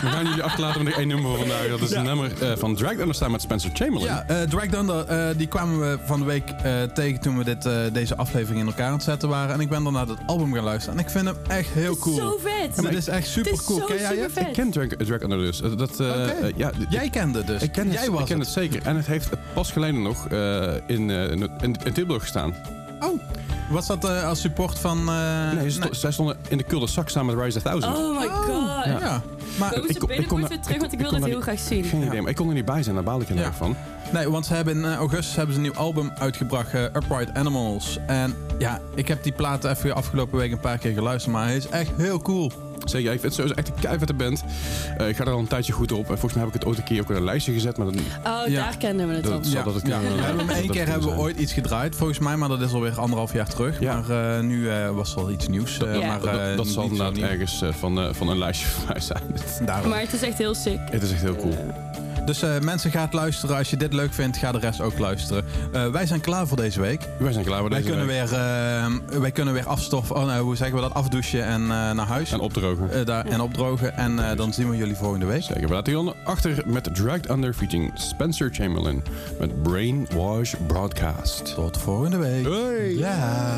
We 0.01 0.07
gaan 0.07 0.25
jullie 0.25 0.43
achterlaten 0.43 0.83
met 0.83 0.93
één 0.93 1.07
nummer 1.07 1.25
voor 1.29 1.37
vandaag. 1.37 1.67
Dat 1.67 1.79
is 1.81 1.89
Ja. 1.89 1.97
een 1.99 2.03
nummer 2.05 2.41
eh, 2.41 2.57
van 2.57 2.75
Drag 2.75 2.91
Under 2.91 3.15
staan 3.15 3.31
met 3.31 3.41
Spencer 3.41 3.69
Chamberlain. 3.73 4.13
Ja, 4.13 4.25
eh 4.27 4.41
Drag 4.49 4.65
Thunder, 4.65 5.05
eh, 5.05 5.27
die 5.37 5.47
kwamen 5.47 5.79
we 5.79 5.97
van 6.05 6.19
de 6.19 6.25
week 6.25 6.49
eh, 6.49 6.81
tegen 6.83 7.19
toen 7.21 7.37
we 7.37 7.43
dit, 7.43 7.65
eh, 7.65 7.73
deze 7.93 8.15
aflevering 8.15 8.59
in 8.61 8.67
elkaar 8.67 8.87
aan 8.87 8.93
het 8.93 9.03
zetten 9.03 9.29
waren. 9.29 9.53
En 9.53 9.59
ik 9.59 9.69
ben 9.69 9.83
dan 9.83 9.93
naar 9.93 10.07
het 10.07 10.17
album 10.25 10.53
gaan 10.53 10.63
luisteren. 10.63 10.97
En 10.99 11.03
ik 11.05 11.09
vind 11.11 11.25
hem 11.25 11.35
echt 11.47 11.69
heel 11.69 11.97
cool. 11.97 12.15
Zo 12.15 12.37
vet! 12.43 12.75
Ja, 12.75 12.81
maar 12.81 12.91
dit 12.91 12.99
is 12.99 13.07
echt 13.07 13.27
super 13.27 13.51
Het 13.51 13.59
is 13.59 13.65
cool. 13.65 13.79
zo 13.79 13.85
Ken 13.85 13.95
jij 13.97 14.05
het? 14.05 14.15
supervet. 14.17 14.47
Ik 14.47 14.53
ken 14.53 14.71
Drag, 14.71 14.87
Drag 14.87 15.21
Under 15.21 15.37
dus. 15.37 15.61
Eh, 15.61 15.77
Dat, 15.77 15.99
eh, 15.99 16.07
Oké. 16.07 16.21
eh, 16.41 16.53
ja, 16.55 16.69
d- 16.69 16.73
Jij 16.89 17.09
kende 17.09 17.43
dus. 17.43 17.61
Ik 17.61 17.71
ken 17.71 17.85
het, 17.89 17.93
Jij 17.99 18.09
was 18.09 18.19
ik 18.21 18.25
ken 18.25 18.37
het. 18.39 18.45
het 18.45 18.55
zeker. 18.55 18.81
En 18.87 18.95
het 18.95 19.05
heeft 19.05 19.29
pas 19.53 19.71
geleden 19.71 20.01
nog 20.01 20.27
eh, 20.27 20.61
in, 20.87 21.09
eh, 21.09 21.31
in, 21.31 21.49
in, 21.61 21.75
in 21.83 21.93
Tilburg 21.93 22.21
gestaan. 22.21 22.53
Oh, 22.99 23.19
was 23.69 23.87
dat 23.87 24.05
eh, 24.05 24.27
als 24.27 24.41
support 24.41 24.79
van... 24.79 25.09
eh, 25.09 25.51
nee, 25.51 25.69
zij 25.91 26.11
stonden 26.11 26.37
in 26.47 26.57
de 26.57 26.63
Kulde 26.63 26.87
Sak 26.87 27.09
samen 27.09 27.35
met 27.35 27.45
Rise 27.45 27.57
of 27.57 27.63
Thousand. 27.63 27.97
Oh 27.97 28.19
my 28.19 28.27
god. 28.27 28.85
Ja. 28.85 29.21
Maar 29.59 29.73
ik 29.75 29.99
kon- 29.99 30.09
ik 30.09 30.29
weer 30.29 30.59
terug, 30.59 30.79
want 30.79 30.93
ik 30.93 30.99
ik 30.99 30.99
wil 30.99 31.09
kon 31.09 31.11
dit 31.11 31.19
daar 31.19 31.29
heel 31.29 31.41
graag 31.41 31.59
zien. 31.59 31.83
Geen 31.83 32.03
idee, 32.03 32.21
maar 32.21 32.29
ik 32.29 32.35
kon 32.35 32.47
er 32.47 32.53
niet 32.53 32.65
bij 32.65 32.83
zijn, 32.83 32.95
daar 32.95 33.03
baal 33.03 33.21
ik 33.21 33.27
heel 33.27 33.37
erg 33.37 33.55
van. 33.55 33.75
Nee, 34.13 34.29
want 34.29 34.45
ze 34.45 34.53
hebben 34.53 34.75
in 34.77 34.85
eh, 34.85 34.95
augustus 34.95 35.35
hebben 35.35 35.55
ze 35.55 35.61
een 35.61 35.67
nieuw 35.71 35.75
album 35.81 36.11
uitgebracht, 36.19 36.73
Upright 36.73 37.33
Animals. 37.37 37.97
En 38.07 38.35
ja, 38.57 38.79
ik 38.95 39.07
heb 39.07 39.23
die 39.23 39.31
plaat 39.31 39.63
even 39.65 39.95
afgelopen 39.95 40.37
week 40.37 40.51
een 40.51 40.59
paar 40.59 40.77
keer 40.77 40.93
geluisterd, 40.93 41.33
maar 41.35 41.43
hij 41.45 41.55
is 41.55 41.67
echt 41.67 41.91
heel 41.97 42.21
cool. 42.21 42.51
Zeker, 42.85 43.13
ik 43.13 43.19
vind 43.19 43.23
het 43.23 43.33
sowieso 43.33 43.55
echt 43.55 43.67
een 43.67 43.73
keivette 43.81 44.13
band. 44.13 44.43
Eh, 44.97 45.07
ik 45.09 45.15
ga 45.15 45.25
er 45.25 45.31
al 45.31 45.39
een 45.39 45.47
tijdje 45.47 45.73
goed 45.73 45.91
op. 45.91 45.99
En 45.99 46.05
volgens 46.07 46.33
mij 46.33 46.43
heb 46.43 46.53
ik 46.53 46.59
het 46.59 46.69
ooit 46.69 46.77
een 46.77 46.83
keer 46.83 47.01
ook 47.01 47.09
op 47.09 47.15
een 47.15 47.23
lijstje 47.23 47.53
gezet. 47.53 47.77
Maar 47.77 47.85
dat, 47.85 47.95
Oh, 47.95 48.47
Ja. 48.47 48.63
daar 48.63 48.77
kennen 48.77 49.07
we 49.07 49.13
het 49.13 49.23
dat 49.23 49.31
dan. 49.31 49.43
zal 49.51 49.63
dat 49.63 49.73
het 49.73 49.87
ja. 49.87 49.99
We 49.99 50.05
hebben 50.07 50.49
één 50.49 50.63
het 50.63 50.71
keer 50.71 50.87
hebben 50.87 51.09
we 51.09 51.15
ooit 51.15 51.37
iets 51.39 51.53
gedraaid, 51.53 51.95
volgens 51.95 52.19
mij, 52.19 52.35
maar 52.35 52.49
dat 52.49 52.61
is 52.61 52.73
alweer 52.73 52.99
anderhalf 52.99 53.33
jaar 53.33 53.47
terug. 53.47 53.79
Ja. 53.79 54.01
Maar 54.01 54.35
eh, 54.37 54.43
nu 54.43 54.69
eh, 54.69 54.89
was 54.89 55.15
er 55.15 55.21
wel 55.21 55.31
iets 55.31 55.47
nieuws. 55.47 55.79
eh, 55.79 55.99
Ja. 55.99 56.07
maar, 56.07 56.19
Dat, 56.19 56.39
eh, 56.39 56.55
dat 56.57 56.67
zal 56.67 56.83
inderdaad 56.83 57.17
ergens 57.17 57.61
eh, 57.61 57.69
van, 57.73 57.99
eh, 57.99 58.07
van 58.13 58.29
een 58.29 58.37
lijstje 58.37 58.67
van 58.75 58.83
mij 58.87 58.99
zijn. 59.01 59.23
Daarom. 59.65 59.89
Maar 59.89 59.99
het 59.99 60.13
is 60.13 60.21
echt 60.21 60.37
heel 60.37 60.53
sick. 60.55 60.79
Het 60.91 61.03
is 61.03 61.11
echt 61.11 61.21
heel 61.21 61.35
cool. 61.35 61.57
Dus 62.29 62.41
eh, 62.41 62.59
mensen, 62.59 62.91
gaat 62.91 63.13
luisteren. 63.13 63.57
Als 63.57 63.69
je 63.69 63.77
dit 63.77 63.93
leuk 63.93 64.13
vindt, 64.13 64.37
ga 64.37 64.51
de 64.51 64.59
rest 64.59 64.81
ook 64.81 64.99
luisteren. 64.99 65.45
Eh, 65.71 65.87
wij 65.87 66.05
zijn 66.05 66.21
klaar 66.21 66.47
voor 66.47 66.57
deze 66.57 66.81
week. 66.81 67.01
Wij 67.19 67.31
zijn 67.31 67.45
klaar 67.45 67.59
voor 67.59 67.69
Wij 67.69 67.77
deze 67.77 67.89
kunnen, 67.89 68.07
week. 68.07 68.29
weer, 68.29 68.39
eh, 68.39 69.19
wij 69.19 69.31
kunnen 69.31 69.53
weer 69.53 69.67
afstoffen. 69.67 70.15
Oh, 70.15 70.25
nou, 70.25 70.43
hoe 70.43 70.55
zeggen 70.55 70.75
we 70.75 70.81
dat? 70.81 70.93
Afdouchen 70.93 71.45
en 71.45 71.67
naar 71.67 72.07
huis. 72.07 72.31
En 72.31 72.39
opdrogen. 72.39 73.05
Daar, 73.05 73.25
en 73.25 73.41
opdrogen. 73.41 73.97
En 73.97 74.35
dan 74.35 74.53
zien 74.53 74.69
we 74.69 74.77
jullie 74.77 74.95
volgende 74.95 75.25
week. 75.25 75.43
Zeker. 75.43 75.67
We 75.67 75.73
laten 75.73 75.93
jullie 75.93 76.13
achter 76.23 76.63
met 76.65 76.95
Dragged 76.95 77.29
Under 77.29 77.53
featuring 77.53 77.91
Spencer 77.95 78.49
Chamberlain. 78.51 79.03
Met 79.39 79.63
Brainwash 79.63 80.53
Broadcast. 80.67 81.53
Tot 81.55 81.77
volgende 81.77 82.17
week. 82.17 82.45
Hoi. 82.45 82.97
Ja. 82.97 83.57